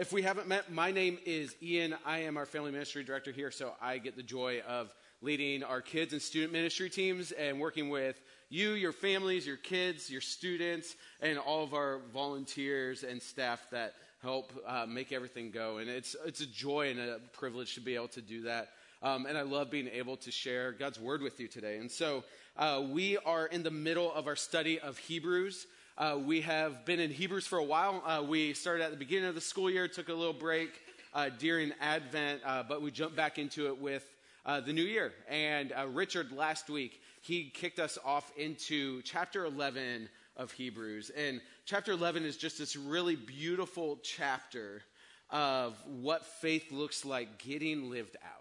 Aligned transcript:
If 0.00 0.14
we 0.14 0.22
haven't 0.22 0.48
met, 0.48 0.72
my 0.72 0.92
name 0.92 1.18
is 1.26 1.54
Ian. 1.62 1.94
I 2.06 2.20
am 2.20 2.38
our 2.38 2.46
family 2.46 2.70
ministry 2.70 3.04
director 3.04 3.32
here, 3.32 3.50
so 3.50 3.74
I 3.82 3.98
get 3.98 4.16
the 4.16 4.22
joy 4.22 4.62
of 4.66 4.94
leading 5.20 5.62
our 5.62 5.82
kids 5.82 6.14
and 6.14 6.22
student 6.22 6.54
ministry 6.54 6.88
teams 6.88 7.32
and 7.32 7.60
working 7.60 7.90
with 7.90 8.18
you, 8.48 8.70
your 8.70 8.92
families, 8.92 9.46
your 9.46 9.58
kids, 9.58 10.08
your 10.08 10.22
students, 10.22 10.96
and 11.20 11.38
all 11.38 11.62
of 11.62 11.74
our 11.74 12.00
volunteers 12.14 13.02
and 13.02 13.20
staff 13.20 13.62
that 13.72 13.92
help 14.22 14.54
uh, 14.66 14.86
make 14.88 15.12
everything 15.12 15.50
go. 15.50 15.76
And 15.76 15.90
it's, 15.90 16.16
it's 16.24 16.40
a 16.40 16.46
joy 16.46 16.88
and 16.88 16.98
a 16.98 17.18
privilege 17.34 17.74
to 17.74 17.82
be 17.82 17.94
able 17.94 18.08
to 18.08 18.22
do 18.22 18.44
that. 18.44 18.70
Um, 19.02 19.26
and 19.26 19.36
I 19.36 19.42
love 19.42 19.70
being 19.70 19.88
able 19.88 20.16
to 20.16 20.30
share 20.30 20.72
God's 20.72 20.98
word 20.98 21.20
with 21.20 21.38
you 21.40 21.46
today. 21.46 21.76
And 21.76 21.90
so 21.90 22.24
uh, 22.56 22.82
we 22.90 23.18
are 23.18 23.44
in 23.44 23.62
the 23.62 23.70
middle 23.70 24.10
of 24.14 24.28
our 24.28 24.36
study 24.36 24.80
of 24.80 24.96
Hebrews. 24.96 25.66
Uh, 26.00 26.16
we 26.16 26.40
have 26.40 26.86
been 26.86 26.98
in 26.98 27.10
Hebrews 27.10 27.46
for 27.46 27.58
a 27.58 27.62
while. 27.62 28.02
Uh, 28.06 28.22
we 28.26 28.54
started 28.54 28.82
at 28.82 28.90
the 28.90 28.96
beginning 28.96 29.28
of 29.28 29.34
the 29.34 29.40
school 29.42 29.70
year, 29.70 29.86
took 29.86 30.08
a 30.08 30.14
little 30.14 30.32
break 30.32 30.70
uh, 31.12 31.28
during 31.38 31.74
Advent, 31.78 32.40
uh, 32.42 32.62
but 32.66 32.80
we 32.80 32.90
jumped 32.90 33.16
back 33.16 33.36
into 33.36 33.66
it 33.66 33.78
with 33.78 34.02
uh, 34.46 34.60
the 34.60 34.72
new 34.72 34.82
year. 34.82 35.12
And 35.28 35.74
Richard 35.88 36.32
last 36.32 36.70
week, 36.70 37.02
he 37.20 37.50
kicked 37.50 37.78
us 37.78 37.98
off 38.02 38.32
into 38.38 39.02
chapter 39.02 39.44
11 39.44 40.08
of 40.38 40.50
Hebrews. 40.52 41.10
And 41.10 41.42
chapter 41.66 41.92
11 41.92 42.24
is 42.24 42.38
just 42.38 42.56
this 42.56 42.76
really 42.76 43.16
beautiful 43.16 43.98
chapter 44.02 44.80
of 45.28 45.76
what 45.84 46.24
faith 46.24 46.72
looks 46.72 47.04
like 47.04 47.36
getting 47.36 47.90
lived 47.90 48.16
out. 48.24 48.39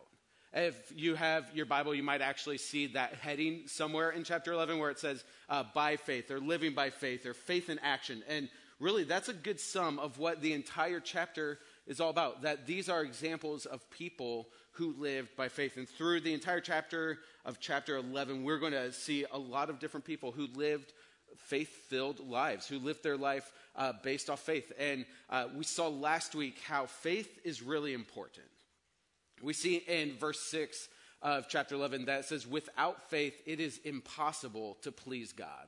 If 0.51 0.91
you 0.95 1.15
have 1.15 1.51
your 1.53 1.67
Bible, 1.67 1.93
you 1.93 2.01
might 2.01 2.21
actually 2.21 2.57
see 2.57 2.87
that 2.87 3.13
heading 3.15 3.63
somewhere 3.67 4.09
in 4.09 4.23
chapter 4.23 4.51
11 4.51 4.79
where 4.79 4.89
it 4.89 4.97
says 4.97 5.23
uh, 5.47 5.63
by 5.75 5.95
faith 5.95 6.31
or 6.31 6.39
living 6.39 6.73
by 6.73 6.89
faith 6.89 7.25
or 7.25 7.35
faith 7.35 7.69
in 7.69 7.77
action. 7.79 8.23
And 8.27 8.49
really, 8.79 9.03
that's 9.03 9.29
a 9.29 9.33
good 9.33 9.59
sum 9.59 9.99
of 9.99 10.17
what 10.17 10.41
the 10.41 10.53
entire 10.53 10.99
chapter 10.99 11.59
is 11.85 11.99
all 11.99 12.09
about. 12.09 12.41
That 12.41 12.65
these 12.65 12.89
are 12.89 13.03
examples 13.03 13.67
of 13.67 13.87
people 13.91 14.47
who 14.71 14.95
lived 14.97 15.35
by 15.35 15.49
faith. 15.49 15.77
And 15.77 15.87
through 15.87 16.21
the 16.21 16.33
entire 16.33 16.61
chapter 16.61 17.19
of 17.45 17.59
chapter 17.59 17.97
11, 17.97 18.43
we're 18.43 18.59
going 18.59 18.71
to 18.71 18.91
see 18.91 19.25
a 19.31 19.37
lot 19.37 19.69
of 19.69 19.77
different 19.77 20.05
people 20.05 20.31
who 20.31 20.47
lived 20.55 20.93
faith 21.37 21.69
filled 21.89 22.27
lives, 22.27 22.67
who 22.67 22.79
lived 22.79 23.03
their 23.03 23.17
life 23.17 23.51
uh, 23.75 23.93
based 24.03 24.31
off 24.31 24.39
faith. 24.39 24.71
And 24.79 25.05
uh, 25.29 25.45
we 25.55 25.63
saw 25.63 25.89
last 25.89 26.33
week 26.33 26.59
how 26.65 26.87
faith 26.87 27.39
is 27.43 27.61
really 27.61 27.93
important. 27.93 28.47
We 29.41 29.53
see 29.53 29.75
in 29.75 30.17
verse 30.17 30.39
6 30.39 30.89
of 31.21 31.47
chapter 31.49 31.75
11 31.75 32.05
that 32.05 32.25
says, 32.25 32.47
Without 32.47 33.09
faith, 33.09 33.35
it 33.45 33.59
is 33.59 33.79
impossible 33.83 34.77
to 34.83 34.91
please 34.91 35.33
God. 35.33 35.67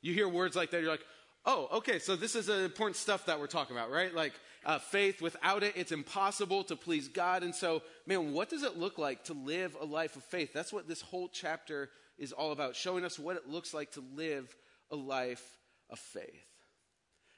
You 0.00 0.12
hear 0.12 0.28
words 0.28 0.56
like 0.56 0.70
that, 0.70 0.82
you're 0.82 0.90
like, 0.90 1.04
oh, 1.44 1.68
okay, 1.72 1.98
so 1.98 2.16
this 2.16 2.34
is 2.34 2.48
important 2.48 2.96
stuff 2.96 3.26
that 3.26 3.40
we're 3.40 3.46
talking 3.46 3.76
about, 3.76 3.90
right? 3.90 4.14
Like 4.14 4.32
uh, 4.64 4.78
faith, 4.78 5.20
without 5.20 5.62
it, 5.62 5.74
it's 5.76 5.92
impossible 5.92 6.64
to 6.64 6.76
please 6.76 7.08
God. 7.08 7.42
And 7.42 7.54
so, 7.54 7.82
man, 8.06 8.32
what 8.32 8.48
does 8.48 8.62
it 8.62 8.78
look 8.78 8.98
like 8.98 9.24
to 9.24 9.32
live 9.32 9.76
a 9.80 9.84
life 9.84 10.16
of 10.16 10.24
faith? 10.24 10.52
That's 10.52 10.72
what 10.72 10.88
this 10.88 11.00
whole 11.00 11.28
chapter 11.28 11.90
is 12.18 12.32
all 12.32 12.52
about, 12.52 12.76
showing 12.76 13.04
us 13.04 13.18
what 13.18 13.36
it 13.36 13.48
looks 13.48 13.74
like 13.74 13.92
to 13.92 14.04
live 14.14 14.54
a 14.90 14.96
life 14.96 15.44
of 15.90 15.98
faith. 15.98 16.46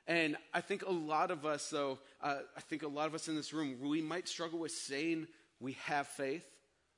And 0.06 0.36
I 0.52 0.60
think 0.60 0.84
a 0.84 0.90
lot 0.90 1.30
of 1.30 1.46
us, 1.46 1.70
though, 1.70 1.98
uh, 2.20 2.40
I 2.54 2.60
think 2.60 2.82
a 2.82 2.88
lot 2.88 3.06
of 3.06 3.14
us 3.14 3.28
in 3.28 3.36
this 3.36 3.54
room, 3.54 3.76
we 3.80 4.02
might 4.02 4.28
struggle 4.28 4.58
with 4.58 4.72
saying 4.72 5.28
we 5.64 5.72
have 5.84 6.06
faith. 6.06 6.44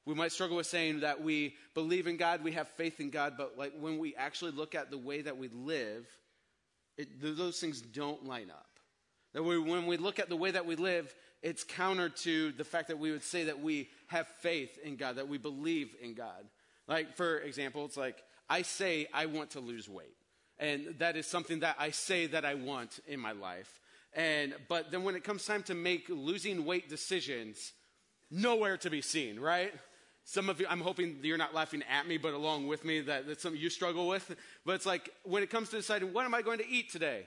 We 0.04 0.14
might 0.14 0.32
struggle 0.32 0.56
with 0.56 0.66
saying 0.66 1.00
that 1.00 1.22
we 1.22 1.54
believe 1.74 2.06
in 2.06 2.16
God, 2.16 2.42
we 2.42 2.52
have 2.52 2.68
faith 2.68 3.00
in 3.00 3.10
God, 3.10 3.34
but 3.38 3.56
like 3.56 3.72
when 3.78 3.98
we 3.98 4.14
actually 4.16 4.50
look 4.50 4.74
at 4.74 4.90
the 4.90 4.98
way 4.98 5.22
that 5.22 5.38
we 5.38 5.48
live, 5.48 6.06
it, 6.98 7.08
those 7.20 7.60
things 7.60 7.80
don't 7.80 8.26
line 8.26 8.50
up. 8.50 8.66
That 9.34 9.42
we, 9.42 9.58
when 9.58 9.86
we 9.86 9.96
look 9.96 10.18
at 10.18 10.28
the 10.28 10.36
way 10.36 10.50
that 10.50 10.66
we 10.66 10.76
live, 10.76 11.14
it's 11.42 11.62
counter 11.62 12.08
to 12.08 12.52
the 12.52 12.64
fact 12.64 12.88
that 12.88 12.98
we 12.98 13.12
would 13.12 13.22
say 13.22 13.44
that 13.44 13.60
we 13.60 13.88
have 14.08 14.26
faith 14.40 14.78
in 14.82 14.96
God, 14.96 15.16
that 15.16 15.28
we 15.28 15.38
believe 15.38 15.94
in 16.02 16.14
God. 16.14 16.44
Like, 16.88 17.16
for 17.16 17.38
example, 17.38 17.84
it's 17.84 17.96
like, 17.96 18.22
I 18.48 18.62
say 18.62 19.06
I 19.12 19.26
want 19.26 19.50
to 19.50 19.60
lose 19.60 19.88
weight. 19.88 20.16
And 20.58 20.94
that 20.98 21.16
is 21.16 21.26
something 21.26 21.60
that 21.60 21.76
I 21.78 21.90
say 21.90 22.26
that 22.28 22.44
I 22.44 22.54
want 22.54 22.98
in 23.06 23.20
my 23.20 23.32
life. 23.32 23.80
And, 24.14 24.54
but 24.68 24.90
then 24.90 25.02
when 25.04 25.14
it 25.14 25.24
comes 25.24 25.44
time 25.44 25.62
to 25.64 25.74
make 25.74 26.08
losing 26.08 26.64
weight 26.64 26.88
decisions, 26.88 27.72
nowhere 28.30 28.76
to 28.78 28.90
be 28.90 29.00
seen, 29.00 29.38
right? 29.38 29.72
Some 30.24 30.48
of 30.48 30.60
you, 30.60 30.66
I'm 30.68 30.80
hoping 30.80 31.18
you're 31.22 31.38
not 31.38 31.54
laughing 31.54 31.84
at 31.88 32.08
me, 32.08 32.18
but 32.18 32.34
along 32.34 32.66
with 32.66 32.84
me, 32.84 33.00
that, 33.02 33.28
that's 33.28 33.42
something 33.42 33.60
you 33.60 33.70
struggle 33.70 34.08
with. 34.08 34.34
But 34.64 34.74
it's 34.74 34.86
like 34.86 35.10
when 35.22 35.44
it 35.44 35.50
comes 35.50 35.68
to 35.70 35.76
deciding, 35.76 36.12
what 36.12 36.24
am 36.24 36.34
I 36.34 36.42
going 36.42 36.58
to 36.58 36.68
eat 36.68 36.90
today? 36.90 37.26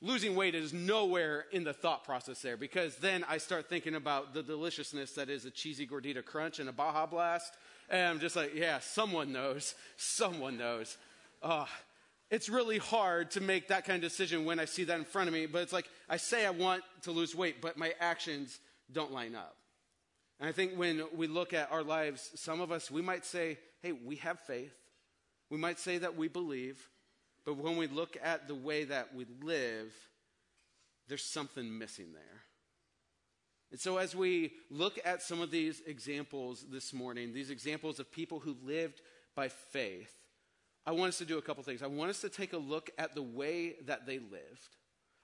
Losing 0.00 0.34
weight 0.36 0.54
is 0.54 0.72
nowhere 0.72 1.46
in 1.52 1.64
the 1.64 1.72
thought 1.72 2.04
process 2.04 2.40
there 2.40 2.56
because 2.56 2.96
then 2.96 3.24
I 3.28 3.38
start 3.38 3.68
thinking 3.68 3.96
about 3.96 4.32
the 4.32 4.42
deliciousness 4.42 5.12
that 5.12 5.28
is 5.28 5.44
a 5.44 5.50
cheesy 5.50 5.86
gordita 5.86 6.24
crunch 6.24 6.60
and 6.60 6.68
a 6.68 6.72
Baja 6.72 7.04
Blast. 7.04 7.52
And 7.90 8.06
I'm 8.06 8.20
just 8.20 8.36
like, 8.36 8.54
yeah, 8.54 8.78
someone 8.78 9.32
knows. 9.32 9.74
Someone 9.96 10.56
knows. 10.56 10.96
Oh, 11.42 11.68
it's 12.30 12.48
really 12.48 12.78
hard 12.78 13.32
to 13.32 13.40
make 13.40 13.68
that 13.68 13.84
kind 13.84 13.96
of 13.96 14.08
decision 14.08 14.44
when 14.44 14.60
I 14.60 14.66
see 14.66 14.84
that 14.84 14.98
in 14.98 15.04
front 15.04 15.26
of 15.26 15.34
me. 15.34 15.46
But 15.46 15.62
it's 15.62 15.72
like, 15.72 15.88
I 16.08 16.16
say 16.16 16.46
I 16.46 16.50
want 16.50 16.84
to 17.02 17.10
lose 17.10 17.34
weight, 17.34 17.60
but 17.60 17.76
my 17.76 17.92
actions 17.98 18.60
don't 18.92 19.12
line 19.12 19.34
up. 19.34 19.56
And 20.40 20.48
I 20.48 20.52
think 20.52 20.72
when 20.74 21.04
we 21.14 21.26
look 21.26 21.52
at 21.52 21.70
our 21.70 21.82
lives, 21.82 22.30
some 22.34 22.62
of 22.62 22.72
us, 22.72 22.90
we 22.90 23.02
might 23.02 23.26
say, 23.26 23.58
hey, 23.82 23.92
we 23.92 24.16
have 24.16 24.40
faith. 24.40 24.74
We 25.50 25.58
might 25.58 25.78
say 25.78 25.98
that 25.98 26.16
we 26.16 26.28
believe. 26.28 26.88
But 27.44 27.58
when 27.58 27.76
we 27.76 27.86
look 27.86 28.16
at 28.22 28.48
the 28.48 28.54
way 28.54 28.84
that 28.84 29.14
we 29.14 29.26
live, 29.42 29.94
there's 31.08 31.24
something 31.24 31.78
missing 31.78 32.12
there. 32.14 32.42
And 33.70 33.78
so, 33.78 33.98
as 33.98 34.16
we 34.16 34.54
look 34.70 34.98
at 35.04 35.22
some 35.22 35.40
of 35.40 35.50
these 35.50 35.80
examples 35.86 36.64
this 36.70 36.92
morning, 36.92 37.32
these 37.32 37.50
examples 37.50 38.00
of 38.00 38.10
people 38.10 38.40
who 38.40 38.56
lived 38.64 39.00
by 39.36 39.48
faith, 39.48 40.12
I 40.84 40.92
want 40.92 41.10
us 41.10 41.18
to 41.18 41.24
do 41.24 41.38
a 41.38 41.42
couple 41.42 41.62
things. 41.62 41.82
I 41.82 41.86
want 41.86 42.10
us 42.10 42.20
to 42.22 42.28
take 42.28 42.52
a 42.52 42.58
look 42.58 42.90
at 42.98 43.14
the 43.14 43.22
way 43.22 43.76
that 43.86 44.06
they 44.06 44.18
lived. 44.18 44.76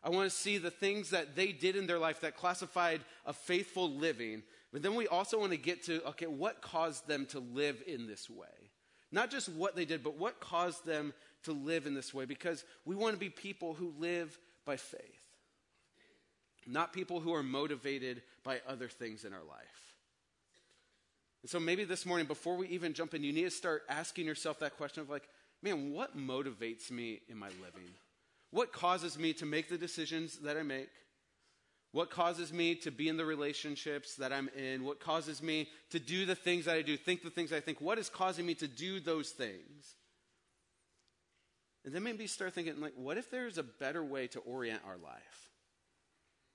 I 0.02 0.10
want 0.10 0.30
to 0.30 0.36
see 0.36 0.58
the 0.58 0.70
things 0.70 1.10
that 1.10 1.34
they 1.34 1.50
did 1.50 1.74
in 1.74 1.88
their 1.88 1.98
life 1.98 2.20
that 2.20 2.36
classified 2.36 3.00
a 3.24 3.32
faithful 3.32 3.90
living. 3.90 4.44
But 4.76 4.82
then 4.82 4.94
we 4.94 5.08
also 5.08 5.40
want 5.40 5.52
to 5.52 5.56
get 5.56 5.84
to 5.84 6.06
okay, 6.08 6.26
what 6.26 6.60
caused 6.60 7.08
them 7.08 7.24
to 7.30 7.40
live 7.40 7.82
in 7.86 8.06
this 8.06 8.28
way? 8.28 8.46
Not 9.10 9.30
just 9.30 9.48
what 9.48 9.74
they 9.74 9.86
did, 9.86 10.04
but 10.04 10.18
what 10.18 10.38
caused 10.38 10.84
them 10.84 11.14
to 11.44 11.52
live 11.52 11.86
in 11.86 11.94
this 11.94 12.12
way? 12.12 12.26
Because 12.26 12.62
we 12.84 12.94
want 12.94 13.14
to 13.14 13.18
be 13.18 13.30
people 13.30 13.72
who 13.72 13.94
live 13.98 14.38
by 14.66 14.76
faith, 14.76 15.00
not 16.66 16.92
people 16.92 17.20
who 17.20 17.32
are 17.32 17.42
motivated 17.42 18.20
by 18.44 18.60
other 18.68 18.86
things 18.86 19.24
in 19.24 19.32
our 19.32 19.44
life. 19.48 19.94
And 21.40 21.50
so 21.50 21.58
maybe 21.58 21.84
this 21.84 22.04
morning, 22.04 22.26
before 22.26 22.58
we 22.58 22.68
even 22.68 22.92
jump 22.92 23.14
in, 23.14 23.24
you 23.24 23.32
need 23.32 23.44
to 23.44 23.50
start 23.50 23.82
asking 23.88 24.26
yourself 24.26 24.58
that 24.58 24.76
question 24.76 25.00
of 25.00 25.08
like, 25.08 25.26
man, 25.62 25.90
what 25.90 26.18
motivates 26.18 26.90
me 26.90 27.22
in 27.30 27.38
my 27.38 27.48
living? 27.48 27.88
What 28.50 28.74
causes 28.74 29.18
me 29.18 29.32
to 29.32 29.46
make 29.46 29.70
the 29.70 29.78
decisions 29.78 30.36
that 30.40 30.58
I 30.58 30.62
make? 30.62 30.90
What 31.96 32.10
causes 32.10 32.52
me 32.52 32.74
to 32.74 32.90
be 32.90 33.08
in 33.08 33.16
the 33.16 33.24
relationships 33.24 34.16
that 34.16 34.30
I'm 34.30 34.50
in? 34.54 34.84
What 34.84 35.00
causes 35.00 35.42
me 35.42 35.66
to 35.88 35.98
do 35.98 36.26
the 36.26 36.34
things 36.34 36.66
that 36.66 36.76
I 36.76 36.82
do, 36.82 36.94
think 36.94 37.22
the 37.22 37.30
things 37.30 37.54
I 37.54 37.60
think? 37.60 37.80
What 37.80 37.96
is 37.96 38.10
causing 38.10 38.44
me 38.44 38.52
to 38.56 38.68
do 38.68 39.00
those 39.00 39.30
things? 39.30 39.94
And 41.86 41.94
then 41.94 42.02
maybe 42.02 42.26
start 42.26 42.52
thinking, 42.52 42.78
like, 42.82 42.92
what 42.96 43.16
if 43.16 43.30
there's 43.30 43.56
a 43.56 43.62
better 43.62 44.04
way 44.04 44.26
to 44.26 44.40
orient 44.40 44.82
our 44.86 44.98
life? 44.98 45.48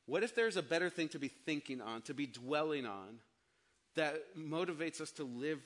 What 0.06 0.22
if 0.22 0.36
there's 0.36 0.58
a 0.58 0.62
better 0.62 0.92
thing 0.92 1.10
to 1.10 1.18
be 1.18 1.30
thinking 1.30 1.82
on, 1.82 2.04
to 2.04 2.14
be 2.14 2.28
dwelling 2.28 2.86
on, 2.86 3.18
that 3.96 4.38
motivates 4.38 5.02
us 5.02 5.10
to 5.14 5.24
live 5.24 5.60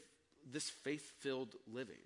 this 0.49 0.69
faith 0.69 1.11
filled 1.19 1.53
living? 1.69 1.99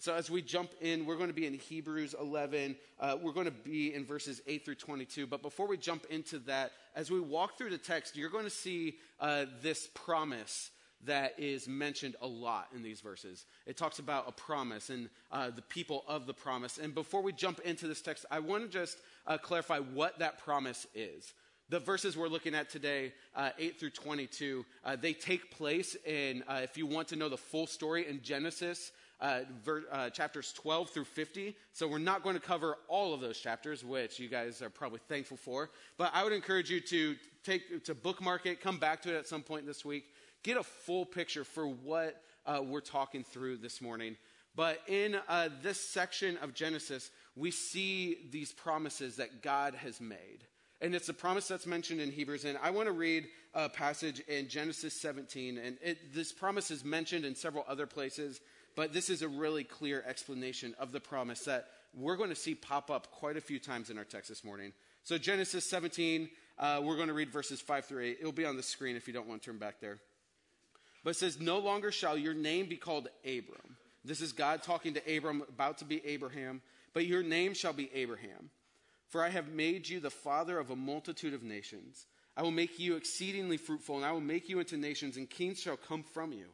So, 0.00 0.14
as 0.14 0.30
we 0.30 0.42
jump 0.42 0.70
in, 0.80 1.06
we're 1.06 1.16
going 1.16 1.28
to 1.28 1.34
be 1.34 1.46
in 1.46 1.54
Hebrews 1.54 2.14
11. 2.20 2.76
Uh, 3.00 3.16
we're 3.20 3.32
going 3.32 3.46
to 3.46 3.50
be 3.50 3.92
in 3.92 4.04
verses 4.04 4.40
8 4.46 4.64
through 4.64 4.76
22. 4.76 5.26
But 5.26 5.42
before 5.42 5.66
we 5.66 5.76
jump 5.76 6.06
into 6.08 6.38
that, 6.40 6.70
as 6.94 7.10
we 7.10 7.18
walk 7.18 7.58
through 7.58 7.70
the 7.70 7.78
text, 7.78 8.16
you're 8.16 8.30
going 8.30 8.44
to 8.44 8.50
see 8.50 8.94
uh, 9.18 9.46
this 9.60 9.88
promise 9.94 10.70
that 11.06 11.34
is 11.36 11.66
mentioned 11.66 12.14
a 12.22 12.28
lot 12.28 12.68
in 12.76 12.84
these 12.84 13.00
verses. 13.00 13.44
It 13.66 13.76
talks 13.76 13.98
about 13.98 14.28
a 14.28 14.32
promise 14.32 14.88
and 14.88 15.08
uh, 15.32 15.50
the 15.50 15.62
people 15.62 16.04
of 16.06 16.26
the 16.26 16.34
promise. 16.34 16.78
And 16.78 16.94
before 16.94 17.22
we 17.22 17.32
jump 17.32 17.58
into 17.64 17.88
this 17.88 18.00
text, 18.00 18.24
I 18.30 18.38
want 18.38 18.62
to 18.62 18.68
just 18.68 18.98
uh, 19.26 19.36
clarify 19.36 19.80
what 19.80 20.20
that 20.20 20.38
promise 20.38 20.86
is. 20.94 21.34
The 21.70 21.80
verses 21.80 22.16
we're 22.16 22.28
looking 22.28 22.54
at 22.54 22.70
today, 22.70 23.12
uh, 23.34 23.50
8 23.58 23.80
through 23.80 23.90
22, 23.90 24.64
uh, 24.84 24.96
they 24.96 25.12
take 25.12 25.50
place 25.50 25.96
in, 26.06 26.44
uh, 26.48 26.60
if 26.62 26.78
you 26.78 26.86
want 26.86 27.08
to 27.08 27.16
know 27.16 27.28
the 27.28 27.36
full 27.36 27.66
story, 27.66 28.06
in 28.06 28.22
Genesis 28.22 28.92
uh, 29.20 29.40
ver- 29.64 29.84
uh, 29.90 30.10
chapters 30.10 30.52
12 30.52 30.90
through 30.90 31.04
50. 31.04 31.56
So 31.72 31.88
we're 31.88 31.98
not 31.98 32.22
going 32.22 32.34
to 32.36 32.40
cover 32.40 32.76
all 32.88 33.14
of 33.14 33.20
those 33.20 33.38
chapters, 33.38 33.84
which 33.84 34.18
you 34.18 34.28
guys 34.28 34.62
are 34.62 34.70
probably 34.70 35.00
thankful 35.08 35.36
for. 35.36 35.70
But 35.96 36.10
I 36.14 36.24
would 36.24 36.32
encourage 36.32 36.70
you 36.70 36.80
to 36.80 37.16
take 37.44 37.84
to 37.84 37.94
bookmark 37.94 38.46
it, 38.46 38.60
come 38.60 38.78
back 38.78 39.02
to 39.02 39.14
it 39.14 39.18
at 39.18 39.26
some 39.26 39.42
point 39.42 39.66
this 39.66 39.84
week, 39.84 40.04
get 40.42 40.56
a 40.56 40.62
full 40.62 41.04
picture 41.04 41.44
for 41.44 41.66
what 41.66 42.22
uh, 42.46 42.62
we're 42.64 42.80
talking 42.80 43.24
through 43.24 43.58
this 43.58 43.80
morning. 43.80 44.16
But 44.54 44.80
in 44.88 45.16
uh, 45.28 45.50
this 45.62 45.80
section 45.80 46.36
of 46.38 46.54
Genesis, 46.54 47.10
we 47.36 47.50
see 47.50 48.18
these 48.30 48.52
promises 48.52 49.16
that 49.16 49.42
God 49.42 49.74
has 49.74 50.00
made. 50.00 50.44
And 50.80 50.94
it's 50.94 51.08
a 51.08 51.14
promise 51.14 51.48
that's 51.48 51.66
mentioned 51.66 52.00
in 52.00 52.10
Hebrews. 52.10 52.44
And 52.44 52.58
I 52.62 52.70
want 52.70 52.86
to 52.86 52.92
read 52.92 53.26
a 53.54 53.68
passage 53.68 54.20
in 54.20 54.48
Genesis 54.48 54.94
17. 55.00 55.58
And 55.58 55.76
it, 55.82 56.14
this 56.14 56.32
promise 56.32 56.70
is 56.70 56.84
mentioned 56.84 57.24
in 57.24 57.34
several 57.34 57.64
other 57.68 57.86
places, 57.86 58.40
but 58.78 58.92
this 58.92 59.10
is 59.10 59.22
a 59.22 59.28
really 59.28 59.64
clear 59.64 60.04
explanation 60.06 60.72
of 60.78 60.92
the 60.92 61.00
promise 61.00 61.40
that 61.40 61.66
we're 61.92 62.14
going 62.14 62.28
to 62.28 62.36
see 62.36 62.54
pop 62.54 62.92
up 62.92 63.10
quite 63.10 63.36
a 63.36 63.40
few 63.40 63.58
times 63.58 63.90
in 63.90 63.98
our 63.98 64.04
text 64.04 64.28
this 64.28 64.44
morning. 64.44 64.72
So, 65.02 65.18
Genesis 65.18 65.68
17, 65.68 66.28
uh, 66.60 66.80
we're 66.84 66.94
going 66.94 67.08
to 67.08 67.12
read 67.12 67.32
verses 67.32 67.60
5 67.60 67.86
through 67.86 68.04
8. 68.04 68.18
It'll 68.20 68.30
be 68.30 68.46
on 68.46 68.56
the 68.56 68.62
screen 68.62 68.94
if 68.94 69.08
you 69.08 69.12
don't 69.12 69.26
want 69.26 69.42
to 69.42 69.50
turn 69.50 69.58
back 69.58 69.80
there. 69.80 69.98
But 71.02 71.10
it 71.10 71.16
says, 71.16 71.40
No 71.40 71.58
longer 71.58 71.90
shall 71.90 72.16
your 72.16 72.34
name 72.34 72.68
be 72.68 72.76
called 72.76 73.08
Abram. 73.24 73.78
This 74.04 74.20
is 74.20 74.30
God 74.30 74.62
talking 74.62 74.94
to 74.94 75.16
Abram, 75.16 75.42
about 75.48 75.78
to 75.78 75.84
be 75.84 76.00
Abraham. 76.06 76.62
But 76.94 77.04
your 77.04 77.24
name 77.24 77.54
shall 77.54 77.72
be 77.72 77.90
Abraham. 77.92 78.50
For 79.08 79.24
I 79.24 79.30
have 79.30 79.48
made 79.48 79.88
you 79.88 79.98
the 79.98 80.08
father 80.08 80.56
of 80.56 80.70
a 80.70 80.76
multitude 80.76 81.34
of 81.34 81.42
nations. 81.42 82.06
I 82.36 82.42
will 82.42 82.52
make 82.52 82.78
you 82.78 82.94
exceedingly 82.94 83.56
fruitful, 83.56 83.96
and 83.96 84.04
I 84.04 84.12
will 84.12 84.20
make 84.20 84.48
you 84.48 84.60
into 84.60 84.76
nations, 84.76 85.16
and 85.16 85.28
kings 85.28 85.58
shall 85.58 85.76
come 85.76 86.04
from 86.04 86.32
you. 86.32 86.46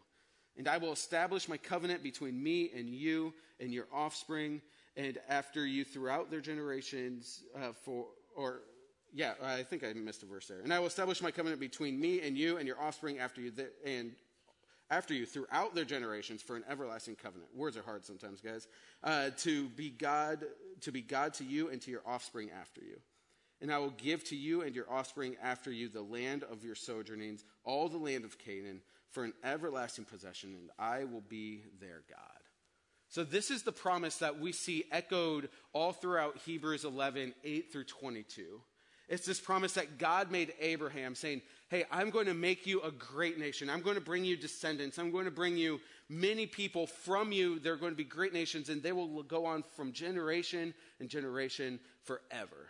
And 0.56 0.69
I 0.69 0.79
will 0.79 0.93
establish 0.93 1.49
my 1.49 1.56
covenant 1.56 2.03
between 2.03 2.41
me 2.41 2.71
and 2.75 2.89
you 2.89 3.35
and 3.61 3.73
your 3.73 3.87
offspring, 3.93 4.62
and 4.97 5.19
after 5.29 5.67
you 5.67 5.85
throughout 5.85 6.31
their 6.31 6.41
generations, 6.41 7.43
uh, 7.56 7.73
for, 7.73 8.06
or, 8.37 8.61
yeah, 9.12 9.35
I 9.43 9.62
think 9.65 9.83
I 9.83 9.93
missed 9.93 10.23
a 10.23 10.27
verse 10.27 10.47
there. 10.47 10.61
And 10.61 10.73
I 10.73 10.79
will 10.79 10.87
establish 10.87 11.21
my 11.23 11.31
covenant 11.31 11.61
between 11.61 12.01
me 12.01 12.21
and 12.21 12.39
you 12.39 12.59
and 12.59 12.67
your 12.67 12.81
offspring 12.81 13.19
after 13.19 13.41
you, 13.41 13.51
th- 13.51 13.71
and 13.85 14.12
after 14.91 15.15
you 15.15 15.27
throughout 15.27 15.75
their 15.75 15.85
generations 15.85 16.43
for 16.43 16.56
an 16.56 16.65
everlasting 16.69 17.17
covenant. 17.17 17.51
Words 17.55 17.77
are 17.77 17.83
hard 17.83 18.05
sometimes, 18.05 18.41
guys. 18.41 18.69
Uh, 19.03 19.31
to 19.39 19.69
be 19.71 19.91
God, 19.91 20.45
to 20.83 20.93
be 20.93 21.01
God 21.01 21.35
to 21.35 21.45
you 21.45 21.71
and 21.71 21.81
to 21.83 21.91
your 21.91 22.03
offspring 22.06 22.51
after 22.61 22.81
you. 22.81 23.01
And 23.61 23.73
I 23.73 23.79
will 23.79 23.95
give 23.97 24.25
to 24.25 24.37
you 24.37 24.62
and 24.62 24.77
your 24.77 24.91
offspring 24.91 25.37
after 25.43 25.73
you 25.73 25.89
the 25.89 26.03
land 26.03 26.45
of 26.45 26.62
your 26.65 26.75
sojournings, 26.75 27.45
all 27.65 27.89
the 27.89 27.97
land 27.99 28.25
of 28.25 28.39
Canaan, 28.39 28.83
for 29.14 29.25
an 29.25 29.32
everlasting 29.44 30.05
possession, 30.05 30.55
and 30.55 30.70
I 30.78 31.05
will 31.05 31.22
be 31.22 31.62
their 31.81 32.02
God. 32.11 32.19
So, 33.08 33.22
this 33.22 33.50
is 33.50 33.62
the 33.62 33.72
promise 33.72 34.16
that 34.19 34.40
we 34.40 34.50
see 34.50 34.84
echoed 34.90 35.49
all 35.72 35.93
throughout 35.93 36.38
Hebrews 36.38 36.84
11, 36.84 37.32
8 37.44 37.72
through 37.72 37.84
22. 37.84 38.61
It's 39.08 39.26
this 39.26 39.40
promise 39.40 39.75
that 39.75 39.99
God 39.99 40.31
made 40.32 40.52
Abraham, 40.61 41.14
saying, 41.14 41.43
Hey, 41.69 41.84
I'm 41.90 42.11
going 42.11 42.26
to 42.26 42.34
make 42.34 42.66
you 42.66 42.81
a 42.82 42.90
great 42.90 43.38
nation. 43.38 43.70
I'm 43.70 43.82
going 43.82 43.96
to 43.96 44.00
bring 44.00 44.25
you 44.25 44.37
descendants. 44.37 44.99
I'm 44.99 45.11
going 45.11 45.26
to 45.26 45.31
bring 45.31 45.56
you 45.56 45.81
many 46.08 46.46
people 46.46 46.87
from 46.87 47.31
you. 47.31 47.58
They're 47.58 47.76
going 47.76 47.93
to 47.93 47.96
be 47.96 48.05
great 48.05 48.32
nations, 48.32 48.69
and 48.69 48.82
they 48.82 48.93
will 48.93 49.22
go 49.22 49.46
on 49.46 49.62
from 49.76 49.93
generation 49.93 50.75
and 50.99 51.08
generation 51.08 51.78
forever. 52.02 52.69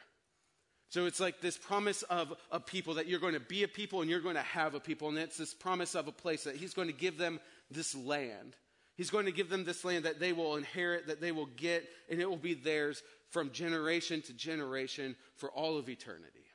So 0.91 1.07
it's 1.07 1.21
like 1.21 1.41
this 1.41 1.59
promise 1.59 2.03
of 2.05 2.33
a 2.53 2.61
people 2.61 2.95
that 2.95 3.09
you're 3.09 3.21
going 3.21 3.35
to 3.35 3.41
be 3.41 3.65
a 3.65 3.69
people 3.69 4.01
and 4.01 4.11
you're 4.11 4.21
going 4.21 4.37
to 4.37 4.43
have 4.43 4.75
a 4.75 4.81
people. 4.81 5.09
And 5.09 5.19
it's 5.19 5.39
this 5.39 5.55
promise 5.55 5.95
of 5.95 6.07
a 6.07 6.13
place 6.13 6.45
that 6.45 6.57
He's 6.57 6.75
going 6.75 6.89
to 6.89 6.95
give 6.95 7.19
them 7.19 7.41
this 7.71 7.95
land. 7.95 8.57
He's 8.97 9.11
going 9.11 9.27
to 9.27 9.33
give 9.33 9.51
them 9.51 9.65
this 9.65 9.85
land 9.85 10.05
that 10.05 10.21
they 10.21 10.33
will 10.33 10.57
inherit, 10.57 11.09
that 11.09 11.21
they 11.21 11.33
will 11.33 11.49
get, 11.57 11.89
and 12.09 12.21
it 12.21 12.31
will 12.31 12.37
be 12.37 12.55
theirs 12.55 13.03
from 13.31 13.51
generation 13.51 14.23
to 14.23 14.33
generation 14.33 15.17
for 15.35 15.51
all 15.51 15.77
of 15.77 15.89
eternity. 15.89 16.47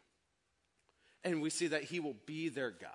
And 1.26 1.42
we 1.42 1.50
see 1.50 1.68
that 1.68 1.84
He 1.84 2.00
will 2.00 2.16
be 2.26 2.48
their 2.48 2.72
God. 2.72 2.92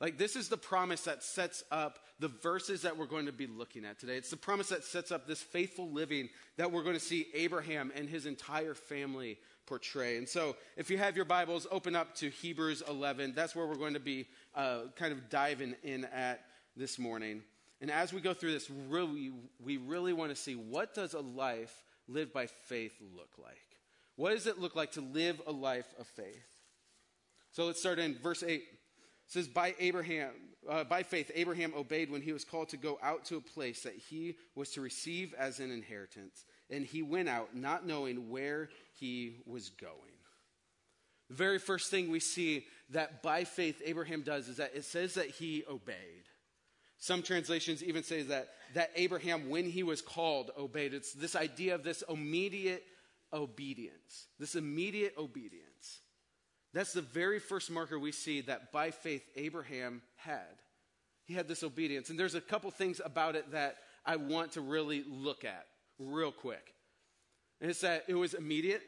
Like, 0.00 0.18
this 0.18 0.34
is 0.36 0.48
the 0.48 0.56
promise 0.56 1.02
that 1.02 1.22
sets 1.22 1.62
up 1.70 2.00
the 2.18 2.28
verses 2.28 2.82
that 2.82 2.96
we're 2.96 3.06
going 3.06 3.26
to 3.26 3.32
be 3.32 3.46
looking 3.46 3.84
at 3.84 3.98
today. 3.98 4.16
It's 4.16 4.30
the 4.30 4.36
promise 4.36 4.68
that 4.68 4.84
sets 4.84 5.12
up 5.12 5.26
this 5.26 5.40
faithful 5.40 5.90
living 5.90 6.28
that 6.56 6.72
we're 6.72 6.82
going 6.82 6.96
to 6.96 7.00
see 7.00 7.26
Abraham 7.34 7.92
and 7.94 8.08
his 8.08 8.26
entire 8.26 8.74
family 8.74 9.38
portray. 9.72 10.18
And 10.18 10.28
so, 10.28 10.54
if 10.76 10.90
you 10.90 10.98
have 10.98 11.16
your 11.16 11.24
Bibles, 11.24 11.66
open 11.70 11.96
up 11.96 12.14
to 12.16 12.28
Hebrews 12.28 12.82
11. 12.86 13.32
That's 13.34 13.56
where 13.56 13.66
we're 13.66 13.76
going 13.76 13.94
to 13.94 14.00
be 14.00 14.26
uh, 14.54 14.80
kind 14.96 15.14
of 15.14 15.30
diving 15.30 15.74
in 15.82 16.04
at 16.04 16.44
this 16.76 16.98
morning. 16.98 17.40
And 17.80 17.90
as 17.90 18.12
we 18.12 18.20
go 18.20 18.34
through 18.34 18.52
this, 18.52 18.68
really, 18.68 19.32
we 19.64 19.78
really 19.78 20.12
want 20.12 20.28
to 20.28 20.36
see 20.36 20.56
what 20.56 20.92
does 20.92 21.14
a 21.14 21.20
life 21.20 21.74
lived 22.06 22.34
by 22.34 22.48
faith 22.48 22.92
look 23.16 23.30
like? 23.42 23.78
What 24.16 24.32
does 24.32 24.46
it 24.46 24.58
look 24.58 24.76
like 24.76 24.92
to 24.92 25.00
live 25.00 25.40
a 25.46 25.52
life 25.52 25.94
of 25.98 26.06
faith? 26.06 26.44
So 27.52 27.64
let's 27.64 27.80
start 27.80 27.98
in 27.98 28.18
verse 28.18 28.42
8. 28.42 28.50
It 28.50 28.64
says, 29.26 29.48
By 29.48 29.74
Abraham, 29.78 30.32
uh, 30.68 30.84
by 30.84 31.02
faith, 31.02 31.30
Abraham 31.34 31.72
obeyed 31.74 32.10
when 32.10 32.20
he 32.20 32.34
was 32.34 32.44
called 32.44 32.68
to 32.68 32.76
go 32.76 32.98
out 33.02 33.24
to 33.26 33.36
a 33.36 33.40
place 33.40 33.84
that 33.84 33.94
he 33.94 34.36
was 34.54 34.70
to 34.72 34.82
receive 34.82 35.32
as 35.38 35.60
an 35.60 35.70
inheritance. 35.70 36.44
And 36.68 36.84
he 36.84 37.02
went 37.02 37.30
out, 37.30 37.56
not 37.56 37.86
knowing 37.86 38.28
where 38.28 38.68
he 39.02 39.34
was 39.46 39.70
going. 39.70 39.90
The 41.28 41.34
very 41.34 41.58
first 41.58 41.90
thing 41.90 42.08
we 42.08 42.20
see 42.20 42.66
that 42.90 43.20
by 43.20 43.42
faith 43.42 43.82
Abraham 43.84 44.22
does 44.22 44.46
is 44.46 44.58
that 44.58 44.76
it 44.76 44.84
says 44.84 45.14
that 45.14 45.28
he 45.28 45.64
obeyed. 45.68 45.96
Some 46.98 47.24
translations 47.24 47.82
even 47.82 48.04
say 48.04 48.22
that, 48.22 48.50
that 48.74 48.92
Abraham, 48.94 49.50
when 49.50 49.68
he 49.68 49.82
was 49.82 50.00
called, 50.00 50.52
obeyed. 50.56 50.94
It's 50.94 51.12
this 51.12 51.34
idea 51.34 51.74
of 51.74 51.82
this 51.82 52.04
immediate 52.08 52.84
obedience. 53.32 54.28
This 54.38 54.54
immediate 54.54 55.14
obedience. 55.18 56.02
That's 56.72 56.92
the 56.92 57.02
very 57.02 57.40
first 57.40 57.72
marker 57.72 57.98
we 57.98 58.12
see 58.12 58.42
that 58.42 58.70
by 58.70 58.92
faith 58.92 59.24
Abraham 59.34 60.02
had. 60.14 60.60
He 61.24 61.34
had 61.34 61.48
this 61.48 61.64
obedience. 61.64 62.08
And 62.08 62.16
there's 62.16 62.36
a 62.36 62.40
couple 62.40 62.70
things 62.70 63.00
about 63.04 63.34
it 63.34 63.50
that 63.50 63.78
I 64.06 64.14
want 64.14 64.52
to 64.52 64.60
really 64.60 65.04
look 65.08 65.44
at 65.44 65.66
real 65.98 66.30
quick. 66.30 66.72
And 67.60 67.70
it's 67.70 67.80
that 67.80 68.04
it 68.08 68.14
was 68.14 68.34
immediate, 68.34 68.82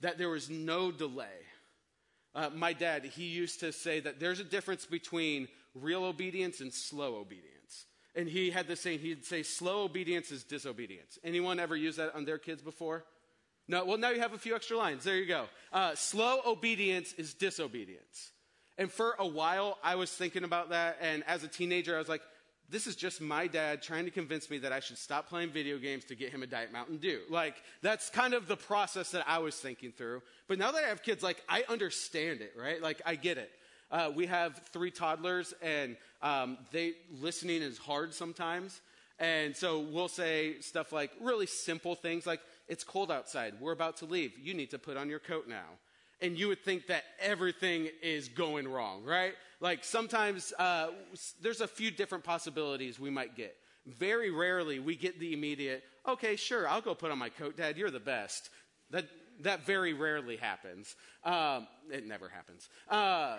that 0.00 0.18
there 0.18 0.28
was 0.28 0.48
no 0.48 0.90
delay. 0.90 1.26
Uh, 2.34 2.50
my 2.54 2.72
dad, 2.72 3.04
he 3.04 3.24
used 3.24 3.60
to 3.60 3.72
say 3.72 4.00
that 4.00 4.20
there's 4.20 4.40
a 4.40 4.44
difference 4.44 4.86
between 4.86 5.48
real 5.74 6.04
obedience 6.04 6.60
and 6.60 6.72
slow 6.72 7.16
obedience. 7.16 7.86
And 8.14 8.28
he 8.28 8.50
had 8.50 8.66
this 8.66 8.80
saying, 8.80 9.00
he'd 9.00 9.24
say, 9.24 9.42
slow 9.42 9.82
obedience 9.82 10.30
is 10.30 10.44
disobedience. 10.44 11.18
Anyone 11.22 11.60
ever 11.60 11.76
use 11.76 11.96
that 11.96 12.14
on 12.14 12.24
their 12.24 12.38
kids 12.38 12.62
before? 12.62 13.04
No? 13.68 13.84
Well, 13.84 13.98
now 13.98 14.10
you 14.10 14.20
have 14.20 14.32
a 14.32 14.38
few 14.38 14.56
extra 14.56 14.76
lines. 14.76 15.04
There 15.04 15.16
you 15.16 15.26
go. 15.26 15.46
Uh, 15.72 15.94
slow 15.94 16.40
obedience 16.46 17.12
is 17.12 17.34
disobedience. 17.34 18.32
And 18.76 18.90
for 18.90 19.14
a 19.18 19.26
while, 19.26 19.78
I 19.82 19.96
was 19.96 20.10
thinking 20.10 20.44
about 20.44 20.70
that. 20.70 20.98
And 21.00 21.22
as 21.26 21.44
a 21.44 21.48
teenager, 21.48 21.94
I 21.94 21.98
was 21.98 22.08
like, 22.08 22.22
this 22.70 22.86
is 22.86 22.96
just 22.96 23.20
my 23.20 23.46
dad 23.46 23.82
trying 23.82 24.04
to 24.04 24.10
convince 24.10 24.50
me 24.50 24.58
that 24.58 24.72
I 24.72 24.80
should 24.80 24.98
stop 24.98 25.28
playing 25.28 25.50
video 25.50 25.78
games 25.78 26.04
to 26.06 26.14
get 26.14 26.30
him 26.30 26.42
a 26.42 26.46
Diet 26.46 26.72
Mountain 26.72 26.98
Dew. 26.98 27.20
Like, 27.30 27.62
that's 27.82 28.10
kind 28.10 28.34
of 28.34 28.46
the 28.46 28.56
process 28.56 29.10
that 29.12 29.24
I 29.26 29.38
was 29.38 29.56
thinking 29.56 29.92
through. 29.92 30.22
But 30.48 30.58
now 30.58 30.72
that 30.72 30.84
I 30.84 30.88
have 30.88 31.02
kids, 31.02 31.22
like, 31.22 31.42
I 31.48 31.64
understand 31.68 32.40
it, 32.40 32.52
right? 32.58 32.82
Like, 32.82 33.00
I 33.06 33.14
get 33.14 33.38
it. 33.38 33.50
Uh, 33.90 34.10
we 34.14 34.26
have 34.26 34.60
three 34.70 34.90
toddlers, 34.90 35.54
and 35.62 35.96
um, 36.20 36.58
they 36.72 36.92
listening 37.20 37.62
is 37.62 37.78
hard 37.78 38.12
sometimes. 38.12 38.80
And 39.18 39.56
so 39.56 39.80
we'll 39.80 40.08
say 40.08 40.60
stuff 40.60 40.92
like 40.92 41.10
really 41.20 41.46
simple 41.46 41.94
things 41.94 42.26
like, 42.26 42.40
it's 42.68 42.84
cold 42.84 43.10
outside. 43.10 43.54
We're 43.60 43.72
about 43.72 43.96
to 43.98 44.04
leave. 44.04 44.32
You 44.38 44.54
need 44.54 44.70
to 44.70 44.78
put 44.78 44.96
on 44.96 45.08
your 45.08 45.18
coat 45.18 45.48
now. 45.48 45.64
And 46.20 46.38
you 46.38 46.48
would 46.48 46.64
think 46.64 46.88
that 46.88 47.04
everything 47.20 47.88
is 48.02 48.28
going 48.28 48.66
wrong, 48.66 49.04
right? 49.04 49.34
Like 49.60 49.84
sometimes 49.84 50.52
uh, 50.58 50.88
there's 51.40 51.60
a 51.60 51.68
few 51.68 51.90
different 51.90 52.24
possibilities 52.24 52.98
we 52.98 53.10
might 53.10 53.36
get. 53.36 53.56
Very 53.86 54.30
rarely 54.30 54.80
we 54.80 54.96
get 54.96 55.18
the 55.18 55.32
immediate, 55.32 55.82
okay, 56.06 56.36
sure, 56.36 56.68
I'll 56.68 56.80
go 56.80 56.94
put 56.94 57.10
on 57.10 57.18
my 57.18 57.28
coat, 57.28 57.56
Dad, 57.56 57.78
you're 57.78 57.90
the 57.90 58.00
best. 58.00 58.50
That, 58.90 59.06
that 59.40 59.64
very 59.64 59.94
rarely 59.94 60.36
happens. 60.36 60.94
Um, 61.24 61.66
it 61.90 62.06
never 62.06 62.28
happens. 62.28 62.68
Uh, 62.88 63.38